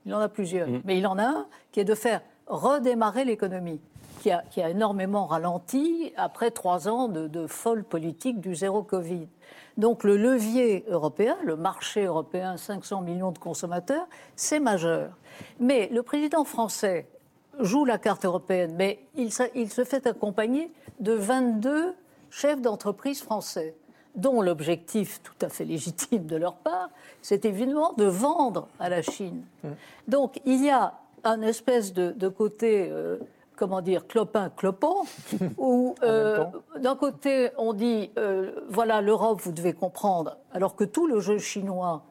il 0.07 0.15
en 0.15 0.21
a 0.21 0.29
plusieurs. 0.29 0.69
Mm. 0.69 0.83
Mais 0.85 0.99
il 0.99 1.07
en 1.07 1.19
a 1.19 1.25
un 1.25 1.47
qui 1.73 1.81
est 1.81 1.85
de 1.85 1.95
faire 1.95 2.23
redémarrer 2.47 3.25
l'économie, 3.25 3.81
qui 4.21 4.31
a, 4.31 4.43
qui 4.51 4.63
a, 4.63 4.71
énormément 4.71 5.27
ralenti 5.27 6.13
après 6.17 6.51
trois 6.51 6.89
ans 6.89 7.09
de, 7.09 7.27
de, 7.27 7.47
folle 7.47 7.85
politique 7.85 8.41
du 8.41 8.55
zéro 8.55 8.83
Covid. 8.83 9.27
Donc 9.77 10.05
le 10.05 10.17
levier 10.17 10.85
européen, 10.89 11.37
le 11.45 11.57
marché 11.57 12.05
européen, 12.05 12.57
500 12.57 13.03
millions 13.03 13.33
de 13.33 13.39
consommateurs, 13.39 14.07
c'est 14.37 14.61
majeur. 14.61 15.11
Mais 15.59 15.91
le 15.93 16.03
président 16.03 16.45
français 16.45 17.09
joue 17.61 17.85
la 17.85 17.99
carte 17.99 18.25
européenne, 18.25 18.75
mais 18.77 19.01
il, 19.17 19.31
il 19.55 19.71
se 19.71 19.85
fait 19.85 20.07
accompagner 20.07 20.73
de 21.01 21.13
22 21.13 21.95
chefs 22.31 22.61
d'entreprise 22.63 23.23
français 23.23 23.75
dont 24.17 24.41
l'objectif 24.41 25.21
tout 25.23 25.47
à 25.47 25.49
fait 25.49 25.65
légitime 25.65 26.27
de 26.27 26.37
leur 26.37 26.57
part, 26.57 26.91
c'est 27.23 27.45
évidemment 27.45 27.93
de 27.93 28.05
vendre 28.05 28.69
à 28.81 28.89
la 28.89 29.03
Chine. 29.03 29.43
Mmh. 29.63 29.69
Donc 30.09 30.41
il 30.45 30.65
y 30.65 30.71
a 30.71 30.95
un 31.25 31.43
espèce 31.43 31.93
de, 31.93 32.29
côté, 32.29 32.89
euh, 32.91 33.19
comment 33.57 33.83
dire, 33.83 34.07
clopin-clopant, 34.07 35.05
où 35.59 35.95
euh, 36.03 36.45
d'un 36.81 36.97
côté 36.97 37.51
on 37.59 37.73
dit, 37.73 38.11
euh, 38.17 38.53
voilà, 38.69 39.01
l'Europe, 39.01 39.41
vous 39.43 39.53
devez 39.53 39.73
comprendre, 39.73 40.37
alors 40.53 40.77
que 40.77 40.85
tout 40.85 41.07
le 41.07 41.21
jeu 41.21 41.39
chinois, 41.39 42.05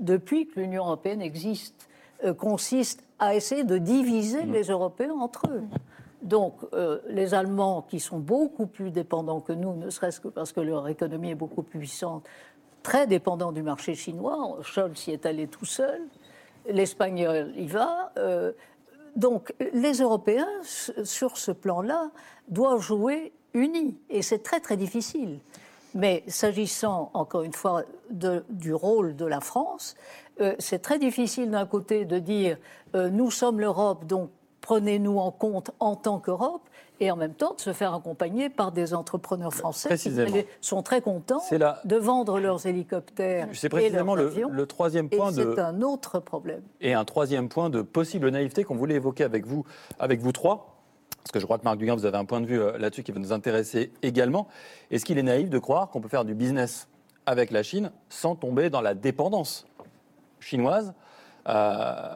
depuis 0.00 0.46
que 0.46 0.60
l'Union 0.60 0.84
européenne 0.84 1.22
existe, 1.22 1.88
consiste 2.38 3.02
à 3.18 3.34
essayer 3.34 3.64
de 3.64 3.78
diviser 3.78 4.44
mmh. 4.44 4.52
les 4.52 4.62
Européens 4.64 5.14
entre 5.14 5.48
eux. 5.50 5.64
Donc, 6.22 6.54
euh, 6.72 7.00
les 7.08 7.34
Allemands, 7.34 7.82
qui 7.82 7.98
sont 7.98 8.18
beaucoup 8.18 8.66
plus 8.66 8.90
dépendants 8.90 9.40
que 9.40 9.52
nous, 9.52 9.74
ne 9.74 9.90
serait-ce 9.90 10.20
que 10.20 10.28
parce 10.28 10.52
que 10.52 10.60
leur 10.60 10.86
économie 10.88 11.30
est 11.30 11.36
beaucoup 11.36 11.62
plus 11.62 11.80
puissante, 11.80 12.24
très 12.84 13.08
dépendants 13.08 13.52
du 13.52 13.62
marché 13.62 13.94
chinois, 13.94 14.58
Scholz 14.62 15.08
y 15.08 15.10
est 15.10 15.26
allé 15.26 15.48
tout 15.48 15.64
seul, 15.64 16.00
l'Espagnol 16.68 17.52
y 17.56 17.66
va. 17.66 18.12
Euh, 18.18 18.52
donc, 19.16 19.52
les 19.72 19.94
Européens, 19.94 20.48
sur 20.62 21.36
ce 21.36 21.50
plan-là, 21.50 22.10
doivent 22.48 22.80
jouer 22.80 23.32
unis. 23.52 23.98
Et 24.08 24.22
c'est 24.22 24.42
très, 24.44 24.60
très 24.60 24.76
difficile. 24.76 25.40
Mais 25.94 26.22
s'agissant, 26.28 27.10
encore 27.12 27.42
une 27.42 27.52
fois, 27.52 27.82
du 28.10 28.72
rôle 28.72 29.16
de 29.16 29.26
la 29.26 29.40
France, 29.40 29.96
euh, 30.40 30.54
c'est 30.58 30.80
très 30.80 30.98
difficile 30.98 31.50
d'un 31.50 31.66
côté 31.66 32.04
de 32.04 32.18
dire 32.18 32.56
nous 32.94 33.30
sommes 33.30 33.60
l'Europe, 33.60 34.06
donc 34.06 34.30
prenez-nous 34.62 35.18
en 35.18 35.30
compte 35.30 35.72
en 35.80 35.94
tant 35.96 36.18
qu'Europe 36.18 36.62
et 37.00 37.10
en 37.10 37.16
même 37.16 37.34
temps 37.34 37.54
de 37.54 37.60
se 37.60 37.72
faire 37.72 37.92
accompagner 37.92 38.48
par 38.48 38.72
des 38.72 38.94
entrepreneurs 38.94 39.52
français 39.52 39.98
qui 39.98 40.10
sont 40.60 40.82
très 40.82 41.02
contents 41.02 41.42
de 41.50 41.96
vendre 41.96 42.40
leurs 42.40 42.66
hélicoptères. 42.66 43.48
C'est 43.52 43.68
précisément 43.68 44.14
le, 44.14 44.32
le, 44.50 44.66
troisième 44.66 45.10
point 45.10 45.32
de. 45.32 45.54
C'est 45.54 45.60
un 45.60 45.82
autre 45.82 46.20
problème. 46.20 46.62
Et 46.80 46.94
un 46.94 47.04
troisième 47.04 47.48
point 47.48 47.68
de 47.68 47.82
possible 47.82 48.30
naïveté 48.30 48.64
qu'on 48.64 48.76
voulait 48.76 48.94
évoquer 48.94 49.24
avec 49.24 49.44
vous, 49.46 49.64
avec 49.98 50.20
vous 50.20 50.32
trois. 50.32 50.78
Parce 51.18 51.32
que 51.32 51.40
je 51.40 51.44
crois 51.44 51.58
que 51.58 51.64
Marc 51.64 51.76
Duguin, 51.78 51.94
vous 51.94 52.06
avez 52.06 52.18
un 52.18 52.24
point 52.24 52.40
de 52.40 52.46
vue 52.46 52.60
euh, 52.60 52.78
là-dessus 52.78 53.04
qui 53.04 53.12
va 53.12 53.20
nous 53.20 53.32
intéresser 53.32 53.92
également. 54.02 54.48
Est-ce 54.90 55.04
qu'il 55.04 55.18
est 55.18 55.22
naïf 55.22 55.50
de 55.50 55.58
croire 55.58 55.88
qu'on 55.90 56.00
peut 56.00 56.08
faire 56.08 56.24
du 56.24 56.34
business 56.34 56.88
avec 57.26 57.52
la 57.52 57.62
Chine 57.62 57.92
sans 58.08 58.34
tomber 58.34 58.70
dans 58.70 58.80
la 58.80 58.94
dépendance 58.94 59.66
chinoise 60.40 60.94
euh, 61.48 62.14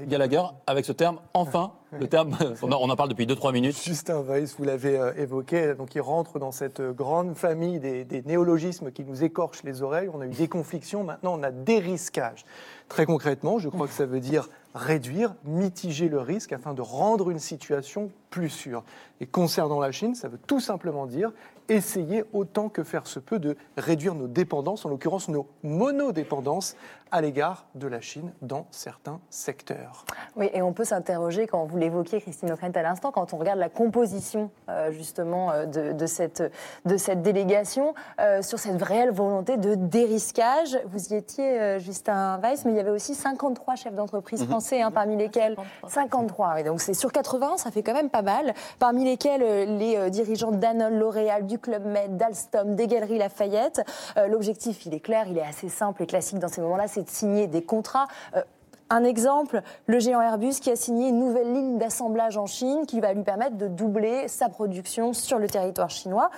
Gallagher, 0.00 0.42
avec 0.66 0.84
ce 0.84 0.92
terme, 0.92 1.20
enfin, 1.32 1.72
le 1.92 2.08
terme, 2.08 2.36
on 2.62 2.90
en 2.90 2.96
parle 2.96 3.08
depuis 3.08 3.26
2-3 3.26 3.52
minutes. 3.52 3.80
Justin 3.82 4.20
Weiss, 4.22 4.56
vous 4.58 4.64
l'avez 4.64 4.98
euh, 4.98 5.12
évoqué, 5.16 5.74
donc 5.74 5.94
il 5.94 6.00
rentre 6.00 6.38
dans 6.38 6.50
cette 6.50 6.80
euh, 6.80 6.92
grande 6.92 7.34
famille 7.34 7.78
des, 7.78 8.04
des, 8.04 8.22
néologismes 8.22 8.90
qui 8.90 9.04
nous 9.04 9.22
écorchent 9.22 9.62
les 9.62 9.82
oreilles. 9.82 10.10
On 10.12 10.20
a 10.20 10.26
eu 10.26 10.30
des 10.30 10.48
conflictions, 10.48 11.04
maintenant 11.04 11.38
on 11.38 11.42
a 11.42 11.52
des 11.52 11.78
risquages. 11.78 12.44
Très 12.88 13.06
concrètement, 13.06 13.58
je 13.58 13.68
crois 13.68 13.86
que 13.86 13.92
ça 13.92 14.06
veut 14.06 14.20
dire 14.20 14.48
réduire, 14.74 15.34
mitiger 15.44 16.08
le 16.08 16.20
risque 16.20 16.52
afin 16.52 16.74
de 16.74 16.82
rendre 16.82 17.30
une 17.30 17.38
situation 17.38 18.10
plus 18.30 18.50
sûre. 18.50 18.84
Et 19.20 19.26
concernant 19.26 19.80
la 19.80 19.92
Chine, 19.92 20.14
ça 20.14 20.28
veut 20.28 20.38
tout 20.46 20.60
simplement 20.60 21.06
dire 21.06 21.32
essayer 21.68 22.24
autant 22.32 22.68
que 22.68 22.84
faire 22.84 23.06
se 23.06 23.18
peut 23.18 23.38
de 23.38 23.56
réduire 23.76 24.14
nos 24.14 24.28
dépendances, 24.28 24.84
en 24.84 24.90
l'occurrence 24.90 25.28
nos 25.28 25.48
monodépendances, 25.62 26.76
à 27.12 27.20
l'égard 27.20 27.66
de 27.74 27.86
la 27.86 28.00
Chine 28.00 28.32
dans 28.42 28.66
certains 28.70 29.20
secteurs. 29.30 30.04
Oui, 30.34 30.50
et 30.52 30.62
on 30.62 30.72
peut 30.72 30.84
s'interroger, 30.84 31.46
quand 31.46 31.64
vous 31.64 31.76
l'évoquiez, 31.76 32.20
Christine 32.20 32.50
O'Krent, 32.50 32.72
à 32.74 32.82
l'instant, 32.82 33.12
quand 33.12 33.32
on 33.32 33.36
regarde 33.36 33.58
la 33.58 33.68
composition 33.68 34.50
euh, 34.68 34.90
justement 34.90 35.52
euh, 35.52 35.66
de, 35.66 36.06
cette, 36.06 36.42
de 36.84 36.96
cette 36.96 37.22
délégation, 37.22 37.94
euh, 38.20 38.42
sur 38.42 38.58
cette 38.58 38.82
réelle 38.82 39.10
volonté 39.10 39.56
de 39.56 39.74
dérisquage. 39.74 40.78
Vous 40.86 41.12
y 41.12 41.14
étiez, 41.14 41.78
Justin 41.78 42.38
Weiss, 42.38 42.64
mais 42.64 42.72
il 42.72 42.76
y 42.76 42.80
avait 42.80 42.90
aussi 42.90 43.14
53 43.14 43.76
chefs 43.76 43.94
d'entreprise 43.94 44.40
mhm. 44.40 44.48
français, 44.48 44.82
hein, 44.82 44.90
parmi 44.90 45.16
lesquels 45.16 45.56
53. 45.86 46.54
oui, 46.56 46.64
donc 46.64 46.80
c'est 46.80 46.94
sur 46.94 47.12
80, 47.12 47.58
ça 47.58 47.70
fait 47.70 47.82
quand 47.82 47.94
même 47.94 48.10
pas 48.10 48.22
mal. 48.22 48.52
Parmi 48.78 49.04
lesquels 49.04 49.78
les 49.78 50.10
dirigeants 50.10 50.50
Danone, 50.50 50.98
L'Oréal, 50.98 51.46
du 51.46 51.58
Club 51.58 51.84
Med, 51.84 52.16
d'Alstom, 52.16 52.74
des 52.74 52.86
Galeries 52.86 53.18
Lafayette. 53.18 53.82
L'objectif, 54.28 54.86
il 54.86 54.94
est 54.94 55.00
clair, 55.00 55.26
il 55.28 55.38
est 55.38 55.46
assez 55.46 55.68
simple 55.68 56.02
et 56.02 56.06
classique 56.06 56.38
dans 56.38 56.48
ces 56.48 56.60
moments-là 56.60 56.88
c'est 56.96 57.04
de 57.04 57.10
signer 57.10 57.46
des 57.46 57.62
contrats. 57.62 58.06
Euh, 58.34 58.42
un 58.88 59.02
exemple, 59.04 59.62
le 59.86 59.98
géant 59.98 60.20
Airbus 60.20 60.60
qui 60.60 60.70
a 60.70 60.76
signé 60.76 61.08
une 61.08 61.18
nouvelle 61.18 61.52
ligne 61.52 61.76
d'assemblage 61.76 62.36
en 62.36 62.46
Chine 62.46 62.86
qui 62.86 63.00
va 63.00 63.12
lui 63.12 63.24
permettre 63.24 63.56
de 63.56 63.66
doubler 63.66 64.28
sa 64.28 64.48
production 64.48 65.12
sur 65.12 65.38
le 65.38 65.48
territoire 65.48 65.90
chinois. 65.90 66.30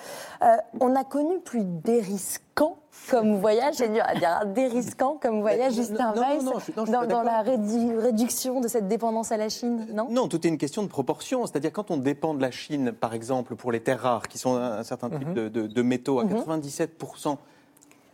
Euh, 0.43 0.57
on 0.81 0.97
a 0.97 1.05
connu 1.05 1.41
plus 1.41 1.65
dérisquant 1.65 2.79
comme 3.11 3.37
voyage, 3.37 3.77
j'ai 3.77 3.89
dû 3.89 4.01
dire 4.19 4.41
dérisquant 4.47 5.19
comme 5.21 5.41
voyage, 5.41 5.75
Justin 5.75 6.13
Weiss, 6.15 6.45
dans, 6.75 7.07
dans 7.07 7.23
la 7.23 7.43
réduction 7.43 8.61
de 8.61 8.67
cette 8.67 8.89
dépendance 8.89 9.31
à 9.31 9.37
la 9.37 9.49
Chine, 9.49 9.87
non? 9.93 10.09
Non, 10.11 10.27
tout 10.27 10.45
est 10.45 10.51
une 10.51 10.59
question 10.59 10.83
de 10.83 10.89
proportion. 10.89 11.47
C'est-à-dire 11.47 11.73
quand 11.73 11.91
on 11.91 11.99
dépend 11.99 12.35
de 12.35 12.43
la 12.43 12.51
Chine, 12.51 12.93
par 12.93 13.15
exemple, 13.15 13.55
pour 13.57 13.73
les 13.73 13.81
terres 13.81 14.01
rares, 14.01 14.27
qui 14.27 14.39
sont 14.39 14.57
un 14.57 14.83
certain 14.83 15.11
type 15.11 15.29
mhm. 15.29 15.49
de, 15.49 15.83
métaux 15.83 16.19
à 16.19 16.25
97%, 16.25 17.31
mhm 17.31 17.37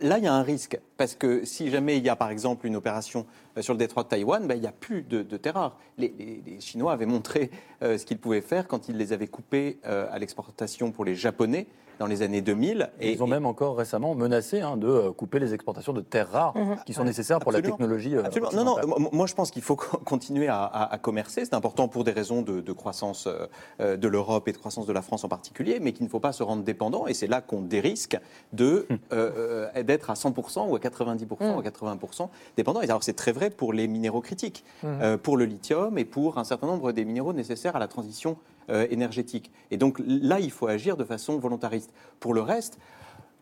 là, 0.08 0.18
il 0.18 0.24
y 0.24 0.26
a 0.26 0.34
un 0.34 0.42
risque, 0.42 0.78
parce 0.96 1.14
que 1.14 1.44
si 1.44 1.70
jamais 1.70 1.96
il 1.96 2.04
y 2.04 2.08
a, 2.08 2.16
par 2.16 2.30
exemple, 2.30 2.66
une 2.66 2.76
opération 2.76 3.26
euh, 3.56 3.62
sur 3.62 3.72
le 3.72 3.78
détroit 3.78 4.04
de 4.04 4.08
Taïwan, 4.08 4.46
ben, 4.46 4.54
il 4.54 4.60
n'y 4.60 4.66
a 4.66 4.72
plus 4.72 5.02
de, 5.02 5.22
de 5.22 5.36
terres 5.36 5.54
rares. 5.54 5.78
Les, 5.98 6.42
Chinois 6.60 6.92
avaient 6.92 7.06
montré 7.06 7.50
euh, 7.82 7.98
ce 7.98 8.04
qu'ils 8.04 8.18
pouvaient 8.18 8.40
faire 8.40 8.68
quand 8.68 8.88
ils 8.88 8.96
les 8.96 9.12
avaient 9.12 9.26
coupées 9.26 9.78
euh, 9.86 10.06
à 10.10 10.18
l'exportation 10.18 10.92
pour 10.92 11.04
les 11.04 11.14
Japonais 11.14 11.66
dans 11.98 12.06
les 12.06 12.22
années 12.22 12.40
2000. 12.40 12.90
Et, 13.00 13.12
ils 13.12 13.22
ont 13.22 13.26
même 13.26 13.46
encore 13.46 13.76
récemment 13.76 14.14
menacé 14.14 14.60
hein, 14.60 14.76
de 14.76 14.88
euh, 14.88 15.12
couper 15.12 15.38
les 15.38 15.54
exportations 15.54 15.92
de 15.92 16.00
terres 16.00 16.30
rares 16.30 16.56
mhm. 16.56 16.76
qui 16.86 16.92
sont 16.92 17.04
nécessaires 17.04 17.38
pour 17.38 17.52
la 17.52 17.62
technologie. 17.62 18.16
Euh, 18.16 18.24
Absolument. 18.24 18.52
Non, 18.52 18.64
non, 18.64 19.08
moi 19.12 19.26
je 19.26 19.34
pense 19.34 19.50
qu'il 19.50 19.62
faut 19.62 19.76
continuer 20.04 20.48
à, 20.48 20.98
commercer. 21.02 21.44
C'est 21.44 21.54
important 21.54 21.88
pour 21.88 22.04
des 22.04 22.12
raisons 22.12 22.42
de, 22.42 22.72
croissance 22.72 23.28
euh, 23.80 23.96
de 23.96 24.08
l'Europe 24.08 24.48
et 24.48 24.52
de 24.52 24.58
croissance 24.58 24.86
de 24.86 24.92
la 24.92 25.02
France 25.02 25.24
en 25.24 25.28
particulier, 25.28 25.78
mais 25.80 25.92
qu'il 25.92 26.04
ne 26.04 26.10
faut 26.10 26.20
pas 26.20 26.32
se 26.32 26.42
rendre 26.42 26.62
dépendant. 26.62 27.06
Et 27.06 27.14
c'est 27.14 27.26
là 27.26 27.40
qu'on 27.40 27.60
dérisque 27.60 28.18
de, 28.52 28.86
d'être 29.82 30.10
à 30.10 30.14
100% 30.14 30.68
ou 30.68 30.76
à 30.76 30.78
90% 30.78 31.54
ou 31.54 31.58
à 31.58 31.62
80% 31.62 32.22
hum. 32.22 32.28
dépendant. 32.56 32.80
Et 32.80 32.84
alors 32.84 33.02
c'est 33.02 33.14
très 33.14 33.32
vrai 33.32 33.50
pour 33.50 33.72
les 33.72 33.88
minéraux 33.88 34.20
critiques, 34.20 34.64
hum. 34.82 35.18
pour 35.18 35.36
le 35.36 35.44
lithium 35.44 35.98
et 35.98 36.04
pour 36.04 36.38
un 36.38 36.44
certain 36.44 36.66
nombre 36.66 36.92
des 36.92 37.04
minéraux 37.04 37.32
nécessaires 37.32 37.76
à 37.76 37.78
la 37.78 37.88
transition 37.88 38.04
euh, 38.22 38.36
énergétique. 38.68 39.50
Et 39.70 39.76
donc 39.76 40.00
là, 40.06 40.40
il 40.40 40.50
faut 40.50 40.66
agir 40.66 40.96
de 40.96 41.04
façon 41.04 41.38
volontariste. 41.38 41.92
Pour 42.20 42.34
le 42.34 42.40
reste, 42.40 42.78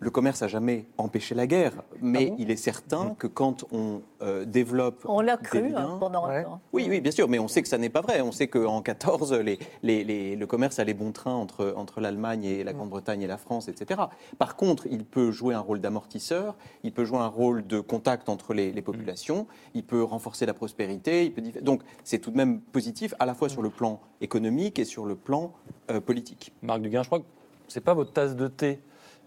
le 0.02 0.10
commerce 0.10 0.42
n'a 0.42 0.48
jamais 0.48 0.86
empêché 0.98 1.34
la 1.36 1.46
guerre, 1.46 1.84
mais 2.00 2.30
ah 2.32 2.34
il 2.38 2.50
est 2.50 2.56
certain 2.56 3.14
que 3.16 3.28
quand 3.28 3.64
on 3.70 4.02
euh, 4.20 4.44
développe. 4.44 5.04
On 5.08 5.20
l'a 5.20 5.36
cru 5.36 5.72
hein, 5.76 5.96
pendant 6.00 6.24
un 6.24 6.42
temps. 6.42 6.60
Oui, 6.72 6.86
oui, 6.90 7.00
bien 7.00 7.12
sûr, 7.12 7.28
mais 7.28 7.38
on 7.38 7.46
sait 7.46 7.62
que 7.62 7.68
ça 7.68 7.78
n'est 7.78 7.88
pas 7.88 8.00
vrai. 8.00 8.20
On 8.20 8.32
sait 8.32 8.48
qu'en 8.48 8.82
14, 8.82 9.32
les, 9.34 9.60
les, 9.84 10.34
le 10.34 10.46
commerce 10.46 10.80
allait 10.80 10.92
bon 10.92 11.12
train 11.12 11.32
entre, 11.32 11.72
entre 11.76 12.00
l'Allemagne 12.00 12.44
et 12.44 12.64
la 12.64 12.72
Grande-Bretagne 12.72 13.22
et 13.22 13.28
la 13.28 13.36
France, 13.36 13.68
etc. 13.68 14.00
Par 14.38 14.56
contre, 14.56 14.88
il 14.90 15.04
peut 15.04 15.30
jouer 15.30 15.54
un 15.54 15.60
rôle 15.60 15.80
d'amortisseur, 15.80 16.56
il 16.82 16.92
peut 16.92 17.04
jouer 17.04 17.18
un 17.18 17.28
rôle 17.28 17.64
de 17.64 17.78
contact 17.78 18.28
entre 18.28 18.54
les, 18.54 18.82
populations, 18.82 19.46
il 19.74 19.84
peut 19.84 20.02
renforcer 20.02 20.46
la 20.46 20.54
prospérité. 20.54 21.26
Il 21.26 21.32
peut... 21.32 21.42
Donc, 21.60 21.82
c'est 22.02 22.18
tout 22.18 22.32
de 22.32 22.36
même 22.36 22.60
positif, 22.60 23.14
à 23.20 23.26
la 23.26 23.34
fois 23.34 23.48
sur 23.48 23.62
le 23.62 23.70
plan 23.70 24.00
économique 24.20 24.80
et 24.80 24.84
sur 24.84 25.06
le 25.06 25.14
plan 25.14 25.52
euh, 25.92 26.00
politique. 26.00 26.52
Marc 26.60 26.80
Duguin, 26.82 27.04
je 27.04 27.08
crois 27.08 27.20
que 27.20 27.24
ce 27.68 27.78
n'est 27.78 27.84
pas 27.84 27.94
votre 27.94 28.12
tasse 28.12 28.34
de 28.34 28.48
thé 28.48 28.80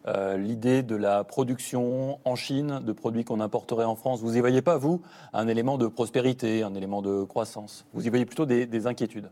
euh, 0.07 0.37
l'idée 0.37 0.83
de 0.83 0.95
la 0.95 1.23
production 1.23 2.19
en 2.25 2.35
Chine 2.35 2.79
de 2.83 2.91
produits 2.91 3.23
qu'on 3.23 3.39
importerait 3.39 3.85
en 3.85 3.95
France. 3.95 4.21
Vous 4.21 4.37
y 4.37 4.39
voyez 4.39 4.61
pas, 4.61 4.77
vous, 4.77 5.01
un 5.33 5.47
élément 5.47 5.77
de 5.77 5.87
prospérité, 5.87 6.61
un 6.61 6.75
élément 6.75 7.01
de 7.01 7.23
croissance 7.23 7.85
Vous 7.93 8.05
y 8.05 8.09
voyez 8.09 8.25
plutôt 8.25 8.45
des, 8.45 8.87
inquiétudes 8.87 9.29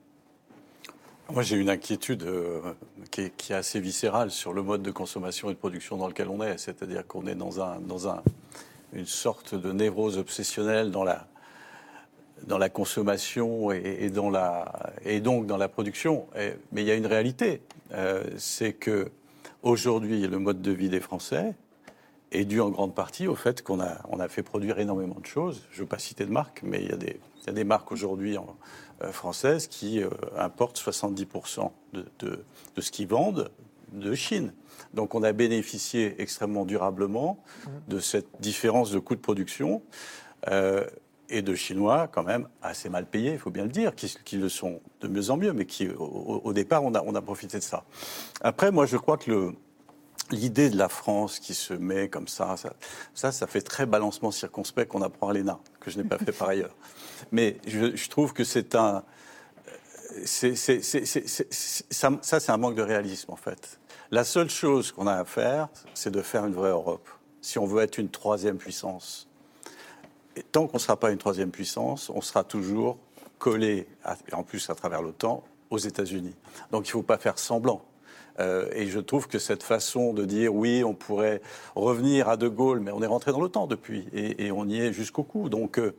moi, 1.32 1.42
j'ai 1.42 1.56
une 1.56 1.70
inquiétude 1.70 2.24
euh, 2.24 2.60
qui, 3.10 3.22
est, 3.22 3.52
assez 3.52 3.80
viscérale 3.80 4.30
sur 4.30 4.54
le 4.54 4.62
mode 4.62 4.84
de 4.84 4.92
consommation 4.92 5.50
et 5.50 5.54
de 5.54 5.58
production 5.58 5.96
dans 5.96 6.08
lequel 6.08 6.28
on 6.28 6.44
est. 6.44 6.58
C'est-à-dire 6.58 7.08
qu'on 7.08 7.26
est 7.26 7.34
dans, 7.34 7.62
un, 7.62 7.80
dans 7.80 8.10
un, 8.10 8.22
une 8.92 9.06
sorte 9.06 9.56
de 9.56 9.72
névrose 9.72 10.18
obsessionnelle 10.18 10.92
dans 10.92 11.06
la, 11.06 11.26
dans 12.46 12.58
la 12.58 12.70
consommation 12.70 13.72
et, 13.72 14.10
dans 14.10 14.30
la, 14.30 14.92
et 15.06 15.22
donc 15.22 15.48
dans 15.48 15.58
la 15.58 15.70
production. 15.70 16.28
mais 16.72 16.82
il 16.82 16.86
y 16.86 16.92
a 16.92 16.96
une 16.96 17.08
réalité, 17.08 17.62
euh, 17.94 18.24
c'est 18.38 18.74
que 18.74 19.10
Aujourd'hui, 19.64 20.28
le 20.28 20.40
mode 20.40 20.62
de 20.62 20.72
vie 20.72 20.90
des 20.90 21.00
Français 21.00 21.56
est 22.34 22.44
dû 22.44 22.60
en 22.60 22.70
grande 22.70 22.94
partie 22.94 23.28
au 23.28 23.36
fait 23.36 23.62
qu'on 23.62 23.80
a, 23.80 24.02
on 24.10 24.20
a 24.20 24.28
fait 24.28 24.44
produire 24.44 24.78
énormément 24.78 25.18
de 25.22 25.26
choses. 25.26 25.62
Je 25.72 25.78
ne 25.78 25.82
veux 25.84 25.88
pas 25.88 26.00
citer 26.00 26.26
de 26.26 26.32
marques, 26.32 26.60
mais 26.64 26.82
il 26.82 26.90
y 26.90 26.92
a 26.92 26.98
des, 26.98 27.18
il 27.42 27.48
y 27.48 27.50
a 27.50 27.54
des 27.54 27.64
marques 27.64 27.94
aujourd'hui 27.94 28.36
euh, 28.38 29.12
françaises 29.14 29.68
qui 29.68 30.04
euh, 30.04 30.10
importent 30.38 30.78
70% 30.78 31.72
de, 31.94 32.06
de, 32.20 32.44
de, 32.76 32.82
ce 32.82 32.92
qu'ils 32.92 33.08
vendent 33.08 33.52
de 33.94 34.14
Chine. 34.16 34.54
Donc 34.94 35.16
on 35.16 35.24
a 35.24 35.32
bénéficié 35.32 36.22
extrêmement 36.22 36.66
durablement 36.66 37.42
de 37.88 38.00
cette 38.00 38.28
différence 38.42 38.92
de 38.92 39.00
coût 39.00 39.16
de 39.16 39.22
production. 39.22 39.82
Euh, 40.50 40.86
et 41.34 41.42
de 41.42 41.56
Chinois 41.56 42.08
quand 42.08 42.24
même 42.24 42.48
assez 42.62 42.90
mal 42.90 43.08
payés, 43.08 43.34
il 43.34 43.40
faut 43.40 43.50
bien 43.50 43.64
le 43.64 43.70
dire, 43.70 43.94
qui, 43.96 44.38
le 44.38 44.50
sont 44.50 44.82
de 45.02 45.08
mieux 45.08 45.32
en 45.32 45.38
mieux, 45.38 45.52
mais 45.52 45.66
qui, 45.66 45.90
au, 45.90 46.54
départ, 46.54 46.84
on 46.84 46.94
a, 46.94 47.22
profité 47.22 47.58
de 47.58 47.64
ça. 47.64 47.84
Après, 48.42 48.72
moi, 48.72 48.86
je 48.86 48.98
crois 48.98 49.18
que 49.18 49.54
l'idée 50.30 50.70
de 50.70 50.78
la 50.78 50.90
France 50.90 51.40
qui 51.40 51.56
se 51.56 51.74
met 51.74 52.08
comme 52.08 52.28
ça, 52.28 52.56
ça, 53.14 53.32
ça, 53.32 53.48
fait 53.48 53.62
très 53.62 53.88
balancement 53.88 54.32
circonspect 54.32 54.92
qu'on 54.92 55.02
apprend 55.02 55.30
à 55.30 55.34
l'ENA, 55.34 55.60
que 55.80 55.90
je 55.90 55.98
n'ai 55.98 56.08
pas 56.08 56.20
fait 56.20 56.32
par 56.32 56.50
ailleurs. 56.50 56.76
Mais 57.32 57.58
je, 57.66 58.10
trouve 58.10 58.34
que 58.34 58.44
c'est 58.44 58.76
un... 58.76 59.04
ça 60.26 62.12
c'est 62.22 62.50
un 62.52 62.58
manque 62.58 62.76
de 62.76 62.84
réalisme, 62.84 63.32
en 63.32 63.38
fait. 63.38 63.80
La 64.12 64.24
seule 64.24 64.50
chose 64.50 64.92
qu'on 64.92 65.08
a 65.08 65.16
à 65.16 65.26
faire, 65.26 65.68
c'est 65.96 66.12
de 66.12 66.22
faire 66.22 66.46
une 66.46 66.54
vraie 66.54 66.70
Europe. 66.70 67.10
Si 67.42 67.58
on 67.58 67.66
veut 67.66 67.82
être 67.82 67.98
une 67.98 68.10
troisième 68.10 68.58
puissance, 68.58 69.28
tant 70.52 70.68
qu'on 70.68 70.78
ne 70.78 70.82
sera 70.82 71.00
pas 71.00 71.12
une 71.12 71.18
troisième 71.18 71.52
puissance, 71.52 72.10
on 72.10 72.22
sera 72.22 72.44
toujours 72.44 72.98
collé, 73.38 73.88
en 74.32 74.44
plus 74.44 74.70
à 74.70 74.76
travers 74.76 75.02
l'OTAN, 75.02 75.44
aux 75.70 75.78
États-Unis. 75.78 76.36
Donc 76.72 76.88
il 76.88 76.90
ne 76.90 76.94
faut 76.94 77.04
pas 77.04 77.18
faire 77.18 77.38
semblant. 77.40 77.82
Euh, 78.40 78.68
et 78.74 78.88
je 78.88 79.00
trouve 79.00 79.28
que 79.28 79.40
cette 79.40 79.64
façon 79.64 80.14
de 80.14 80.26
dire 80.26 80.54
oui, 80.54 80.84
on 80.84 80.94
pourrait 80.94 81.42
revenir 81.76 82.30
à 82.30 82.38
De 82.38 82.48
Gaulle, 82.48 82.80
mais 82.80 82.92
on 82.92 83.02
est 83.02 83.08
rentré 83.08 83.32
dans 83.32 83.40
l'OTAN 83.40 83.68
depuis, 83.68 84.08
et, 84.14 84.52
on 84.52 84.68
y 84.68 84.80
est 84.80 84.94
jusqu'au 84.94 85.24
cou. 85.24 85.50
Donc 85.50 85.78
euh, 85.78 85.94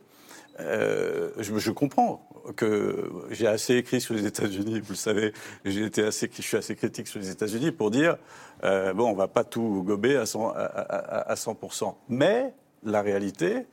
euh, 0.59 1.31
je, 1.37 1.71
comprends 1.71 2.27
que 2.55 3.09
j'ai 3.29 3.47
assez 3.47 3.75
écrit 3.75 4.01
sur 4.01 4.13
les 4.13 4.25
États-Unis, 4.25 4.79
vous 4.79 4.91
le 4.93 4.95
savez, 4.95 5.33
j'ai 5.63 5.85
été 5.85 6.03
assez, 6.03 6.29
je 6.33 6.41
suis 6.41 6.57
assez 6.57 6.75
critique 6.75 7.07
sur 7.07 7.19
les 7.19 7.29
États-Unis 7.29 7.71
pour 7.71 7.91
dire 7.91 8.17
bon, 8.61 9.09
on 9.09 9.13
va 9.13 9.27
pas 9.27 9.43
tout 9.43 9.83
gober 9.85 10.17
à 10.17 10.25
100, 10.25 10.49
à 10.55 11.35
100%. 11.35 11.95
Mais 12.09 12.53
la 12.83 13.01
réalité, 13.01 13.65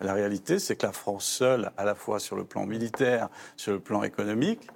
la 0.00 0.14
réalité, 0.14 0.58
c'est 0.58 0.76
que 0.76 0.86
la 0.86 0.92
France 0.92 1.26
seule, 1.26 1.72
à 1.76 1.84
la 1.84 1.94
fois 1.94 2.20
sur 2.20 2.36
le 2.36 2.44
plan 2.44 2.66
militaire, 2.66 3.28
sur 3.56 3.72
le 3.72 3.80
plan 3.80 4.02
économique, 4.02 4.66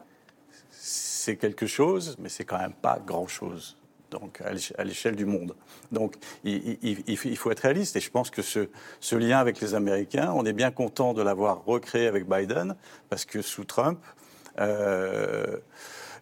c'est 0.71 1.37
quelque 1.37 1.67
chose, 1.67 2.17
mais 2.19 2.29
c'est 2.29 2.45
quand 2.45 2.59
même 2.59 2.75
pas 2.75 2.99
grand-chose 3.05 3.79
donc 4.11 4.41
à 4.77 4.85
l'échelle 4.85 5.17
du 5.17 5.27
monde. 5.27 5.57
Donc 5.91 6.15
il, 6.45 7.37
faut 7.37 7.51
être 7.51 7.61
réaliste 7.61 7.97
et 7.97 8.01
je 8.01 8.11
pense 8.11 8.31
que 8.31 8.43
ce, 8.43 8.69
lien 9.17 9.39
avec 9.39 9.61
les 9.61 9.75
Américains, 9.75 10.33
on 10.35 10.45
est 10.45 10.53
bien 10.53 10.71
content 10.71 11.15
de 11.15 11.23
l'avoir 11.23 11.65
recréé 11.65 12.07
avec 12.07 12.29
Biden 12.29 12.77
parce 13.11 13.25
que 13.25 13.43
sous 13.43 13.65
Trump, 13.65 13.99
euh, 14.61 15.59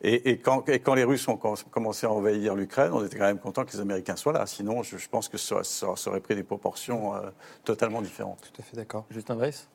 et, 0.05 0.38
quand, 0.38 0.64
quand, 0.68 0.94
les 0.94 1.05
Russes 1.05 1.28
ont 1.28 1.36
commencé 1.36 2.07
à 2.07 2.11
envahir 2.11 2.57
l'Ukraine, 2.57 2.90
on 2.92 3.05
était 3.05 3.16
quand 3.16 3.26
même 3.26 3.38
content 3.38 3.64
que 3.64 3.72
les 3.72 3.80
Américains 3.80 4.16
soient 4.16 4.32
là. 4.32 4.46
Sinon, 4.46 4.82
je, 4.82 4.96
pense 5.09 5.28
que 5.28 5.38
ça, 5.38 5.62
ça, 5.62 5.94
aurait 6.07 6.20
pris 6.20 6.34
des 6.34 6.42
proportions 6.42 7.14
euh, 7.14 7.30
totalement 7.64 8.03
différentes. 8.03 8.50
Tout 8.53 8.62
à 8.62 8.64
fait 8.64 8.76
d'accord. 8.76 9.07
Justin 9.11 9.36
Weiss 9.36 9.68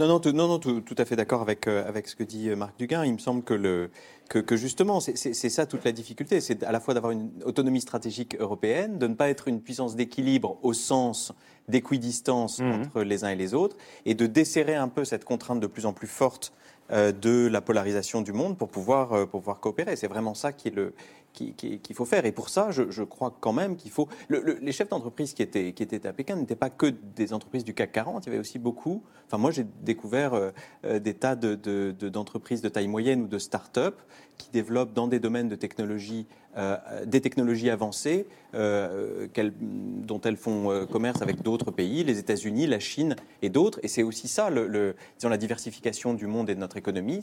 non, 0.00 0.06
non, 0.06 0.20
tout, 0.20 0.32
non, 0.32 0.48
non, 0.48 0.58
tout, 0.58 0.94
à 0.96 1.04
fait 1.04 1.16
d'accord 1.16 1.42
avec, 1.42 1.66
euh, 1.66 1.86
avec 1.86 2.08
ce 2.08 2.16
que 2.16 2.22
dit 2.22 2.48
euh, 2.48 2.56
Marc 2.56 2.78
Duguin. 2.78 3.04
Il 3.04 3.12
me 3.12 3.18
semble 3.18 3.42
que, 3.42 3.52
le, 3.52 3.90
que, 4.28 4.38
que 4.38 4.56
justement, 4.56 5.00
c'est 5.00 5.34
ça 5.34 5.66
toute 5.66 5.84
la 5.84 5.92
difficulté. 5.92 6.40
C'est 6.40 6.62
à 6.62 6.72
la 6.72 6.80
fois 6.80 6.94
d'avoir 6.94 7.12
une 7.12 7.30
autonomie 7.44 7.80
stratégique 7.80 8.36
européenne, 8.38 8.98
de 8.98 9.06
ne 9.06 9.14
pas 9.14 9.28
être 9.28 9.48
une 9.48 9.60
puissance 9.60 9.94
d'équilibre 9.96 10.58
au 10.62 10.72
sens 10.72 11.32
d'équidistance 11.68 12.58
mmh. 12.58 12.72
entre 12.72 13.02
les 13.02 13.24
uns 13.24 13.30
et 13.30 13.36
les 13.36 13.54
autres, 13.54 13.76
et 14.04 14.14
de 14.14 14.26
desserrer 14.26 14.74
un 14.74 14.88
peu 14.88 15.04
cette 15.04 15.24
contrainte 15.24 15.60
de 15.60 15.66
plus 15.66 15.86
en 15.86 15.92
plus 15.92 16.08
forte 16.08 16.52
euh, 16.52 16.56
de 16.90 17.48
la 17.48 17.60
polarisation 17.60 18.20
du 18.20 18.32
monde 18.32 18.58
pour 18.58 18.68
pouvoir, 18.68 19.12
euh, 19.12 19.26
pour 19.26 19.40
pouvoir 19.40 19.60
coopérer. 19.60 19.96
C'est 19.96 20.08
vraiment 20.08 20.34
ça 20.34 20.52
qui 20.52 20.68
est 20.68 20.74
le, 20.74 20.94
qu'il 21.32 21.94
faut 21.94 22.04
faire. 22.04 22.24
Et 22.26 22.32
pour 22.32 22.48
ça, 22.48 22.70
je, 22.70 23.02
crois 23.02 23.34
quand 23.40 23.52
même 23.52 23.76
qu'il 23.76 23.90
faut. 23.90 24.08
les 24.28 24.72
chefs 24.72 24.88
d'entreprise 24.88 25.34
qui 25.34 25.42
étaient, 25.42 25.72
qui 25.72 25.82
étaient 25.82 26.06
à 26.06 26.12
Pékin 26.12 26.36
n'étaient 26.36 26.54
pas 26.56 26.70
que 26.70 26.86
des 27.16 27.32
entreprises 27.32 27.64
du 27.64 27.74
CAC 27.74 27.92
40. 27.92 28.24
Il 28.24 28.28
y 28.28 28.32
avait 28.32 28.40
aussi 28.40 28.58
beaucoup. 28.58 29.02
Enfin, 29.26 29.38
moi, 29.38 29.50
j'ai 29.50 29.66
découvert 29.82 30.34
euh, 30.34 30.98
des 30.98 31.14
tas 31.14 31.36
d'entreprises 31.36 32.60
de, 32.60 32.68
de, 32.68 32.72
taille 32.72 32.88
moyenne 32.88 33.22
ou 33.22 33.28
de 33.28 33.38
start-up 33.38 34.00
qui 34.38 34.50
développent 34.50 34.92
dans 34.92 35.08
des 35.08 35.20
domaines 35.20 35.48
de 35.48 35.54
technologie, 35.54 36.26
euh, 36.56 36.76
des 37.06 37.20
technologies 37.20 37.70
avancées 37.70 38.26
euh, 38.54 39.26
dont 39.60 40.20
elles 40.20 40.36
font 40.36 40.70
euh, 40.70 40.86
commerce 40.86 41.22
avec 41.22 41.42
d'autres 41.42 41.70
pays, 41.70 42.04
les 42.04 42.18
États-Unis, 42.18 42.66
la 42.66 42.80
Chine 42.80 43.16
et 43.40 43.48
d'autres. 43.48 43.78
Et 43.82 43.88
c'est 43.88 44.02
aussi 44.02 44.28
ça, 44.28 44.50
le, 44.50 44.94
la 45.22 45.36
diversification 45.36 46.14
du 46.14 46.26
monde 46.26 46.50
et 46.50 46.54
de 46.54 46.60
notre 46.60 46.76
économie. 46.76 47.22